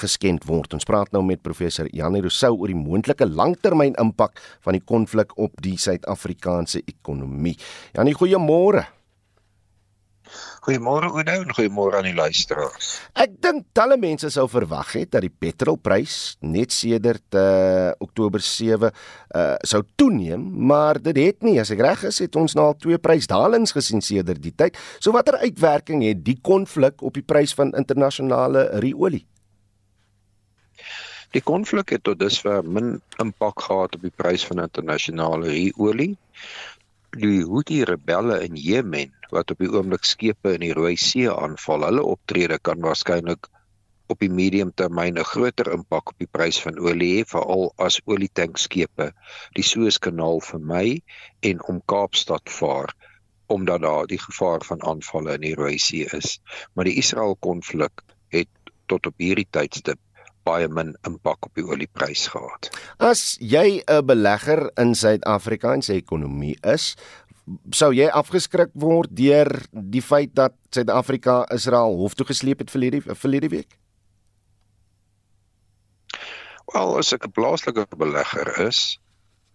geskend 0.03 0.47
word. 0.49 0.75
Ons 0.75 0.89
praat 0.89 1.13
nou 1.13 1.23
met 1.27 1.43
professor 1.43 1.89
Janie 1.93 2.23
Rousseau 2.23 2.57
oor 2.57 2.71
die 2.71 2.79
moontlike 2.79 3.27
langtermyn 3.27 3.97
impak 4.01 4.41
van 4.65 4.79
die 4.79 4.85
konflik 4.85 5.37
op 5.39 5.59
die 5.65 5.77
Suid-Afrikaanse 5.81 6.85
ekonomie. 6.87 7.57
Janie, 7.97 8.15
goeiemôre. 8.15 8.87
Goeiemôre 10.63 11.09
Oudo 11.11 11.33
en 11.43 11.51
goeiemôre 11.51 11.99
aan 11.99 12.07
die 12.07 12.15
luisteraars. 12.15 12.93
Ek 13.19 13.35
dink 13.43 13.67
talle 13.77 13.97
mense 14.01 14.31
sou 14.33 14.45
verwag 14.51 14.93
het 14.95 15.11
dat 15.17 15.25
die 15.27 15.33
petrolprys 15.33 16.37
net 16.47 16.73
sedert 16.73 17.37
uh 17.39 17.91
Oktober 18.05 18.41
7 18.41 18.87
uh 18.89 19.43
sou 19.67 19.83
toeneem, 19.99 20.45
maar 20.71 21.03
dit 21.03 21.19
het 21.19 21.43
nie. 21.43 21.59
As 21.61 21.75
ek 21.75 21.83
reg 21.83 22.07
is, 22.13 22.23
het 22.23 22.39
ons 22.39 22.55
nou 22.59 22.71
al 22.71 22.79
twee 22.79 23.01
prysdalings 23.03 23.75
gesien 23.75 24.05
sedert 24.05 24.43
die 24.43 24.55
tyd. 24.55 24.79
So 25.01 25.13
watter 25.13 25.41
uitwerking 25.43 26.07
het 26.07 26.23
die 26.25 26.39
konflik 26.41 27.03
op 27.03 27.19
die 27.19 27.27
prys 27.27 27.57
van 27.59 27.75
internasionale 27.75 28.69
ruolie? 28.79 29.27
Die 31.33 31.41
konflik 31.41 31.95
het 31.95 32.03
tot 32.05 32.19
dusver 32.21 32.65
min 32.65 32.99
impak 33.23 33.63
gehad 33.67 33.95
op 33.97 34.03
die 34.05 34.15
prys 34.23 34.45
van 34.49 34.61
internasionale 34.65 35.55
olie. 35.81 36.13
Die 37.17 37.41
Houthi 37.45 37.83
rebelle 37.89 38.41
in 38.45 38.57
Jemen 38.57 39.15
wat 39.33 39.51
op 39.55 39.63
die 39.65 39.71
oomblik 39.73 40.05
skepe 40.05 40.53
in 40.57 40.65
die 40.67 40.75
Rooi 40.77 40.97
See 41.01 41.31
aanval, 41.33 41.87
hulle 41.89 42.05
optrede 42.15 42.59
kan 42.69 42.85
waarskynlik 42.85 43.49
op 44.13 44.21
die 44.21 44.31
medium 44.41 44.73
termyn 44.77 45.17
'n 45.21 45.31
groter 45.33 45.73
impak 45.73 46.13
op 46.13 46.19
die 46.21 46.29
prys 46.37 46.61
van 46.65 46.79
olie 46.79 47.11
hê, 47.15 47.25
veral 47.33 47.73
as 47.87 48.01
olietanksskepe 48.05 49.09
die 49.57 49.67
Suezkanaal 49.71 50.45
vermy 50.51 51.01
en 51.51 51.65
om 51.73 51.81
Kaapstad 51.95 52.53
vaar 52.61 52.93
omdat 53.57 53.83
daar 53.83 54.07
die 54.07 54.21
gevaar 54.21 54.65
van 54.65 54.85
aanvalle 54.93 55.35
in 55.35 55.49
die 55.49 55.55
Rooi 55.55 55.79
See 55.79 56.05
is. 56.19 56.41
Maar 56.73 56.89
die 56.89 56.97
Israel 57.01 57.37
konflik 57.37 58.05
het 58.37 58.49
tot 58.87 59.07
op 59.07 59.15
hierdie 59.17 59.49
tydstip 59.51 60.01
baie 60.45 60.69
min 60.69 60.95
impak 61.07 61.47
op 61.47 61.55
die 61.55 61.65
olieprys 61.65 62.27
gehad. 62.33 62.71
As 62.99 63.37
jy 63.41 63.83
'n 63.87 64.07
belegger 64.07 64.71
in 64.77 64.95
Suid-Afrika 64.95 65.73
en 65.73 65.83
sy 65.83 65.95
ekonomie 66.03 66.57
is, 66.63 66.97
sou 67.71 67.93
jy 67.93 68.09
afgeskrik 68.09 68.71
word 68.75 69.11
deur 69.11 69.51
die 69.73 70.03
feit 70.03 70.35
dat 70.35 70.55
Suid-Afrika 70.71 71.47
Israel 71.51 71.97
hof 71.97 72.15
toe 72.15 72.27
gesleep 72.27 72.59
het 72.59 72.71
verlede 72.71 73.03
verlede 73.15 73.49
week? 73.49 73.79
Wel, 76.73 76.99
as 76.99 77.13
ek 77.13 77.27
'n 77.27 77.33
plaaslike 77.33 77.87
belegger 77.97 78.49
is, 78.69 78.99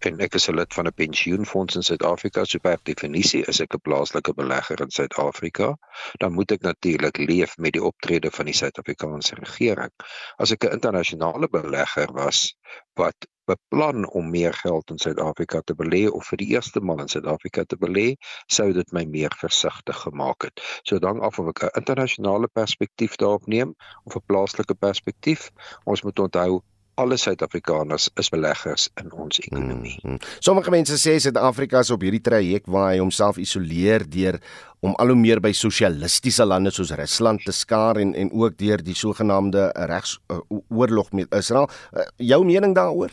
en 0.06 0.20
ek 0.24 0.34
is 0.38 0.48
'n 0.48 0.54
lid 0.54 0.74
van 0.74 0.86
'n 0.86 0.94
pensioenfonds 0.94 1.76
in 1.76 1.82
Suid-Afrika, 1.82 2.44
so 2.44 2.58
per 2.58 2.78
definisie 2.90 3.42
is 3.52 3.60
ek 3.60 3.74
'n 3.74 3.84
plaaslike 3.88 4.34
belegger 4.34 4.80
in 4.80 4.90
Suid-Afrika, 4.90 5.76
dan 6.18 6.32
moet 6.32 6.52
ek 6.52 6.62
natuurlik 6.62 7.16
leef 7.18 7.56
met 7.58 7.72
die 7.72 7.82
optrede 7.82 8.30
van 8.30 8.46
die 8.46 8.54
Suid-Afrikaanse 8.54 9.34
regering. 9.34 9.92
As 10.38 10.52
ek 10.52 10.64
'n 10.64 10.72
internasionale 10.72 11.48
belegger 11.48 12.12
was 12.12 12.54
wat 12.94 13.26
beplan 13.48 14.08
om 14.10 14.30
meer 14.30 14.54
geld 14.54 14.90
in 14.90 14.98
Suid-Afrika 14.98 15.60
te 15.64 15.74
belê 15.74 16.06
of 16.10 16.26
vir 16.30 16.42
die 16.42 16.50
eerste 16.54 16.80
maal 16.80 17.00
in 17.04 17.08
Suid-Afrika 17.08 17.64
te 17.64 17.78
belê, 17.80 18.08
sou 18.46 18.72
dit 18.76 18.92
my 18.92 19.04
meer 19.04 19.34
versigtig 19.40 20.02
gemaak 20.04 20.48
het. 20.48 20.64
So 20.82 20.98
dan 20.98 21.20
af 21.20 21.38
of 21.38 21.48
ek 21.54 21.62
'n 21.64 21.78
internasionale 21.80 22.48
perspektief 22.60 23.16
daarop 23.16 23.46
neem 23.46 23.74
of 24.04 24.16
'n 24.16 24.26
plaaslike 24.26 24.74
perspektief, 24.74 25.50
ons 25.84 26.02
moet 26.02 26.18
onthou 26.18 26.62
alle 26.98 27.16
Suid-Afrikaners 27.16 28.08
is 28.18 28.30
beleggers 28.34 28.88
in 29.00 29.12
ons 29.12 29.38
ekonomie. 29.40 29.98
Mm 30.02 30.10
-hmm. 30.10 30.28
Sommige 30.38 30.70
mense 30.70 30.96
sê 30.98 31.18
Suid-Afrika 31.18 31.78
is 31.78 31.90
op 31.90 32.02
hierdie 32.02 32.20
traject 32.20 32.66
waar 32.66 32.90
hy 32.92 32.98
homself 32.98 33.36
isoleer 33.36 34.08
deur 34.10 34.40
om 34.80 34.94
al 34.94 35.06
hoe 35.06 35.16
meer 35.16 35.40
by 35.40 35.52
sosialistiese 35.52 36.44
lande 36.44 36.70
soos 36.70 36.90
Rusland 36.90 37.44
te 37.44 37.52
skaar 37.52 37.96
en 37.96 38.14
en 38.14 38.32
ook 38.32 38.58
deur 38.58 38.82
die 38.82 38.94
sogenaamde 38.94 39.70
regsoorlog 39.74 41.06
uh, 41.06 41.12
met 41.12 41.34
Israel. 41.34 41.68
Uh, 41.92 42.02
jou 42.16 42.44
mening 42.44 42.74
daaroor? 42.74 43.10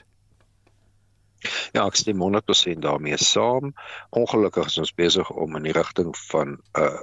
Ja, 1.71 1.85
ek 1.85 1.95
stem 1.95 2.21
100% 2.21 2.79
daarmee 2.79 3.17
saam. 3.17 3.73
Ongelukkig 4.09 4.65
is 4.65 4.77
ons 4.77 4.93
besig 4.93 5.29
om 5.29 5.55
in 5.55 5.63
die 5.63 5.77
rigting 5.77 6.17
van 6.17 6.47
'n 6.47 6.81
uh, 6.81 6.99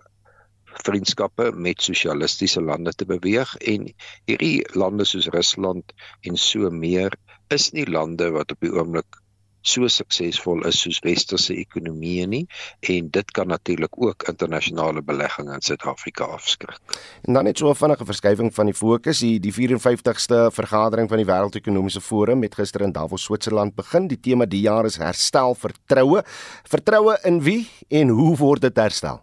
vriendskappe 0.86 1.50
met 1.52 1.82
sosialistiese 1.82 2.62
lande 2.62 2.92
te 2.92 3.08
beweeg 3.08 3.56
en 3.56 3.88
hierdie 4.30 4.62
lande 4.78 5.04
soos 5.08 5.30
Rusland 5.34 5.92
en 6.22 6.36
so 6.36 6.70
meer 6.70 7.16
is 7.54 7.72
nie 7.72 7.86
lande 7.86 8.30
wat 8.32 8.52
op 8.52 8.64
die 8.64 8.72
oomblik 8.72 9.22
so 9.62 9.86
suksesvol 9.86 10.64
is 10.66 10.80
soos 10.82 10.98
westerse 11.04 11.54
ekonomieë 11.54 12.26
nie 12.30 12.42
en 12.90 13.08
dit 13.14 13.34
kan 13.36 13.48
natuurlik 13.50 13.94
ook 13.94 14.26
internasionale 14.30 15.02
belegging 15.06 15.52
in 15.54 15.62
Suid-Afrika 15.62 16.26
afskrik. 16.34 16.78
En 17.22 17.38
dan 17.38 17.44
net 17.44 17.58
so 17.58 17.70
'n 17.70 17.74
vinnige 17.74 18.04
verskywing 18.04 18.54
van 18.54 18.66
die 18.66 18.74
fokus, 18.74 19.18
die, 19.18 19.38
die 19.40 19.52
54ste 19.52 20.50
vergadering 20.50 21.08
van 21.08 21.18
die 21.18 21.26
Wêreldekonomiese 21.26 22.00
Forum 22.00 22.42
het 22.42 22.54
gister 22.54 22.80
in 22.80 22.92
Davos, 22.92 23.22
Switserland 23.22 23.74
begin. 23.74 24.08
Die 24.08 24.20
tema 24.20 24.46
die 24.46 24.60
jaar 24.60 24.84
is 24.84 24.96
herstel 24.96 25.54
vertroue. 25.54 26.22
Vertroue 26.64 27.18
in 27.24 27.42
wie 27.42 27.68
en 27.88 28.08
hoe 28.08 28.36
word 28.36 28.60
dit 28.60 28.76
herstel? 28.76 29.22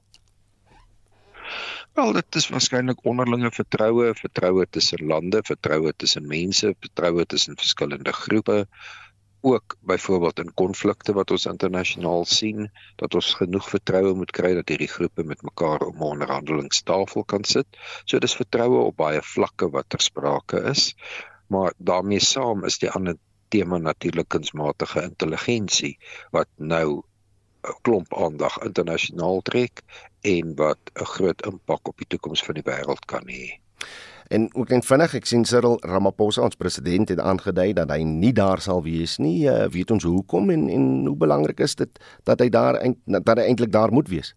Wel, 2.00 2.14
dit 2.16 2.36
is 2.40 2.46
waarskynlik 2.48 3.02
onderlinge 3.12 3.50
vertroue, 3.52 4.14
vertroue 4.16 4.66
tussen 4.76 5.02
lande, 5.08 5.40
vertroue 5.44 5.92
tussen 6.00 6.28
mense, 6.32 6.70
vertroue 6.86 7.26
tussen 7.34 7.58
verskillende 7.60 8.14
groepe 8.16 8.56
ook 9.52 9.76
byvoorbeeld 9.92 10.40
in 10.40 10.54
konflikte 10.62 11.16
wat 11.18 11.34
ons 11.36 11.50
internasionaal 11.52 12.24
sien 12.26 12.70
dat 13.02 13.18
ons 13.20 13.34
genoeg 13.42 13.68
vertroue 13.74 14.14
moet 14.22 14.32
kry 14.40 14.54
dat 14.56 14.72
hierdie 14.72 14.88
groepe 14.94 15.28
met 15.34 15.44
mekaar 15.50 15.84
om 15.90 16.00
'n 16.00 16.08
onderhandelingstafel 16.14 17.28
kan 17.34 17.44
sit. 17.44 17.68
So 18.06 18.24
dis 18.28 18.40
vertroue 18.44 18.80
op 18.86 18.96
baie 19.04 19.22
vlakke 19.34 19.70
wat 19.76 19.90
ter 19.90 20.02
sprake 20.08 20.64
is. 20.72 20.96
Maar 21.48 21.74
daarmee 21.78 22.24
saam 22.24 22.64
is 22.64 22.80
die 22.80 22.92
ander 22.92 23.20
tema 23.50 23.78
natuurlik 23.78 24.30
kunsmatige 24.30 25.04
intelligensie 25.04 25.98
wat 26.32 26.48
nou 26.56 27.04
'n 27.68 27.78
klomp 27.82 28.14
aandag 28.16 28.58
internasionaal 28.64 29.42
trek 29.42 29.82
en 30.22 30.56
wat 30.56 30.80
'n 30.94 31.06
groot 31.16 31.46
impak 31.46 31.88
op 31.88 31.98
die 31.98 32.08
toekoms 32.08 32.44
van 32.44 32.54
die 32.54 32.64
wêreld 32.64 33.06
kan 33.06 33.28
hê. 33.28 33.60
En 34.28 34.56
ook 34.56 34.70
net 34.70 34.86
vinnig, 34.86 35.14
ek 35.18 35.26
sien 35.26 35.46
Cyril 35.46 35.80
Ramaphosa 35.82 36.42
ons 36.42 36.56
president 36.56 37.10
het 37.10 37.20
aangedui 37.20 37.74
dat 37.74 37.90
hy 37.90 38.04
nie 38.06 38.34
daar 38.34 38.62
sal 38.62 38.84
wees 38.86 39.18
nie. 39.18 39.48
Uh, 39.50 39.66
weet 39.74 39.92
ons 39.92 40.04
hoekom 40.04 40.50
en 40.54 40.68
en 40.70 41.06
hoe 41.06 41.16
belangrik 41.18 41.60
is 41.60 41.76
dit 41.76 42.00
dat 42.24 42.40
hy 42.40 42.50
daar 42.50 42.78
dat 43.06 43.38
hy 43.38 43.48
eintlik 43.50 43.72
daar 43.72 43.92
moet 43.92 44.08
wees? 44.08 44.36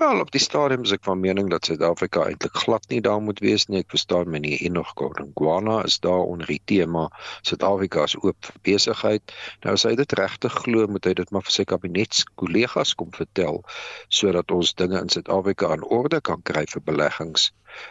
Wel, 0.00 0.20
op 0.20 0.30
die 0.32 0.40
stadium 0.40 0.84
is 0.86 0.94
ek 0.96 1.02
van 1.04 1.18
mening 1.20 1.50
dat 1.52 1.66
Suid-Afrika 1.68 2.22
eintlik 2.24 2.54
glad 2.56 2.86
nie 2.88 3.02
daar 3.04 3.18
moet 3.20 3.42
wees 3.44 3.66
nie. 3.68 3.82
Ek 3.82 3.90
verstaan 3.92 4.30
meneer 4.32 4.62
Enoch 4.64 4.94
Godongwana 4.96 5.74
is 5.84 5.98
daar 6.06 6.22
onder 6.24 6.48
die 6.48 6.62
tema 6.72 7.02
Suid-Afrika 7.50 8.06
is 8.08 8.14
oop 8.22 8.48
vir 8.48 8.56
besigheid. 8.70 9.34
Nou 9.60 9.74
as 9.76 9.84
hy 9.84 9.92
dit 10.00 10.14
regtig 10.22 10.56
glo, 10.62 10.86
moet 10.88 11.04
hy 11.04 11.12
dit 11.20 11.34
maar 11.36 11.44
vir 11.44 11.56
sy 11.58 11.68
kabinetskollegas 11.74 12.94
kom 12.96 13.12
vertel 13.18 13.60
sodat 14.08 14.56
ons 14.56 14.72
dinge 14.80 15.04
in 15.04 15.12
Suid-Afrika 15.12 15.68
aan 15.76 15.84
orde 16.00 16.24
kan 16.30 16.40
kry 16.48 16.64
vir 16.72 16.86
beleggings. 16.88 17.50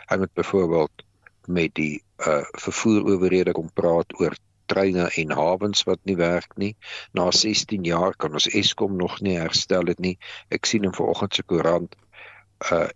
Hy 0.09 0.17
moet 0.23 0.33
byvoorbeeld 0.41 1.05
met 1.61 1.77
die 1.77 2.01
uh 2.25 2.41
vervoerowerhede 2.65 3.53
kom 3.53 3.69
praat 3.77 4.17
oor 4.17 4.33
treine 4.69 5.09
en 5.21 5.33
hawens 5.37 5.83
wat 5.89 5.99
nie 6.09 6.17
werk 6.19 6.55
nie. 6.61 6.75
Na 7.17 7.29
16 7.31 7.87
jaar 7.87 8.15
kan 8.15 8.37
ons 8.37 8.47
Eskom 8.47 8.95
nog 8.97 9.19
nie 9.25 9.37
herstel 9.39 9.89
dit 9.89 9.99
nie. 9.99 10.15
Ek 10.53 10.69
sien 10.69 10.87
in 10.87 10.95
vanoggend 10.95 11.35
se 11.35 11.43
koerant 11.43 11.97
uh 12.71 12.87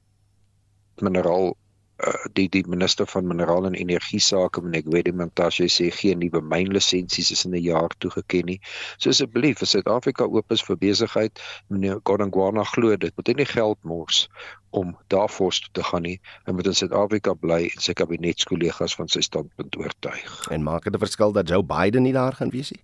mineraal 1.01 1.55
uh, 2.00 2.14
die 2.34 2.48
die 2.50 2.64
minister 2.68 3.08
van 3.08 3.28
minerale 3.28 3.68
en 3.68 3.78
energie 3.78 4.20
sake 4.20 4.62
meneer 4.62 4.86
Gwedimantashe 4.88 5.68
sê 5.72 5.89
geen 5.94 6.20
nuwe 6.24 6.41
mynlisensies 6.41 7.32
is 7.32 7.46
in 7.46 7.56
'n 7.56 7.64
jaar 7.64 7.94
toegeken 7.98 8.46
nie. 8.46 8.60
So 8.98 9.10
asseblief, 9.10 9.62
as 9.62 9.76
Suid-Afrika 9.76 10.26
oop 10.26 10.52
is 10.52 10.64
vir 10.64 10.78
besigheid, 10.78 11.39
meneer 11.70 12.00
Godongwana 12.04 12.64
glo 12.64 12.96
dit 12.98 13.14
moet 13.16 13.36
nie 13.38 13.46
geld 13.46 13.78
mors 13.84 14.30
om 14.72 14.98
daarvoor 15.08 15.54
te 15.72 15.84
gaan 15.84 16.02
nie 16.02 16.20
en 16.46 16.56
moet 16.56 16.66
in 16.66 16.76
Suid-Afrika 16.76 17.34
bly 17.34 17.62
en 17.76 17.82
sy 17.82 17.94
kabinetskollegas 17.94 18.96
van 18.96 19.08
sy 19.08 19.22
standpunt 19.22 19.78
oortuig. 19.78 20.48
En 20.50 20.64
maak 20.64 20.84
dit 20.84 20.94
'n 20.94 21.06
verskil 21.06 21.32
dat 21.32 21.48
Joe 21.50 21.64
Biden 21.64 22.04
nie 22.04 22.14
daar 22.14 22.34
gaan 22.34 22.50
wees 22.50 22.72
nie? 22.72 22.84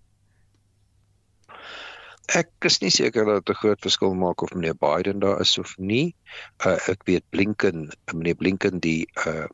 Ek 2.38 2.50
is 2.68 2.78
nie 2.84 2.92
seker 2.94 3.26
dat 3.26 3.46
dit 3.46 3.56
'n 3.56 3.60
groot 3.60 3.82
verskil 3.82 4.14
maak 4.14 4.42
of 4.42 4.54
meneer 4.54 4.76
Biden 4.78 5.20
daar 5.20 5.42
is 5.42 5.58
of 5.58 5.74
nie. 5.78 6.16
Uh, 6.66 6.78
ek 6.88 7.04
weet 7.06 7.24
Blinken, 7.30 7.90
meneer 8.14 8.36
Blinken 8.36 8.80
die 8.80 9.08
uh 9.26 9.48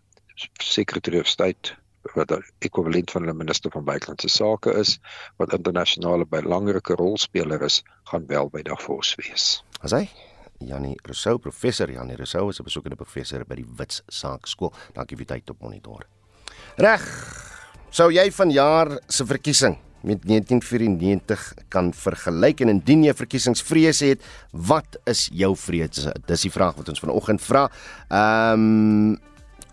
Secretary 0.59 1.19
of 1.19 1.27
State 1.27 1.71
wat 2.13 2.27
die 2.27 2.41
ekwivalent 2.67 3.11
van 3.11 3.29
'n 3.29 3.37
minister 3.37 3.71
van 3.71 3.83
buitelandse 3.83 4.27
sake 4.27 4.73
is, 4.73 4.99
wat 5.37 5.53
internasionale 5.53 6.25
belangrike 6.25 6.95
rolspeler 6.95 7.61
is, 7.61 7.83
gaan 8.03 8.27
wel 8.27 8.49
by 8.49 8.61
Davos 8.61 9.15
wees. 9.15 9.63
As 9.81 9.91
hy 9.91 10.09
Janie 10.59 10.99
Rousseau, 11.03 11.37
professor 11.37 11.91
Janie 11.91 12.15
Rousseau 12.15 12.49
is 12.49 12.59
'n 12.59 12.63
besoekende 12.63 12.95
professor 12.95 13.45
by 13.45 13.55
die 13.55 13.67
Wits 13.77 14.01
Saakskool. 14.07 14.73
Dankie 14.93 15.17
vir 15.17 15.25
tyd 15.25 15.49
op 15.49 15.61
monitor. 15.61 16.05
Reg. 16.75 17.01
Sou 17.89 18.11
jy 18.11 18.31
vanjaar 18.31 18.99
se 19.07 19.25
verkiesing 19.25 19.84
met 20.05 20.21
1994 20.21 21.45
kan 21.73 21.91
vergelyk 21.93 22.61
en 22.61 22.69
indien 22.77 23.03
jy 23.07 23.13
verkiesingsvrees 23.17 24.03
het, 24.05 24.25
wat 24.51 24.99
is 25.09 25.27
jou 25.33 25.55
vrees? 25.57 26.07
Dis 26.29 26.45
die 26.45 26.53
vraag 26.53 26.77
wat 26.79 26.91
ons 26.93 27.01
vanoggend 27.03 27.41
vra. 27.41 27.69
Ehm 28.09 28.67
um, 28.67 29.15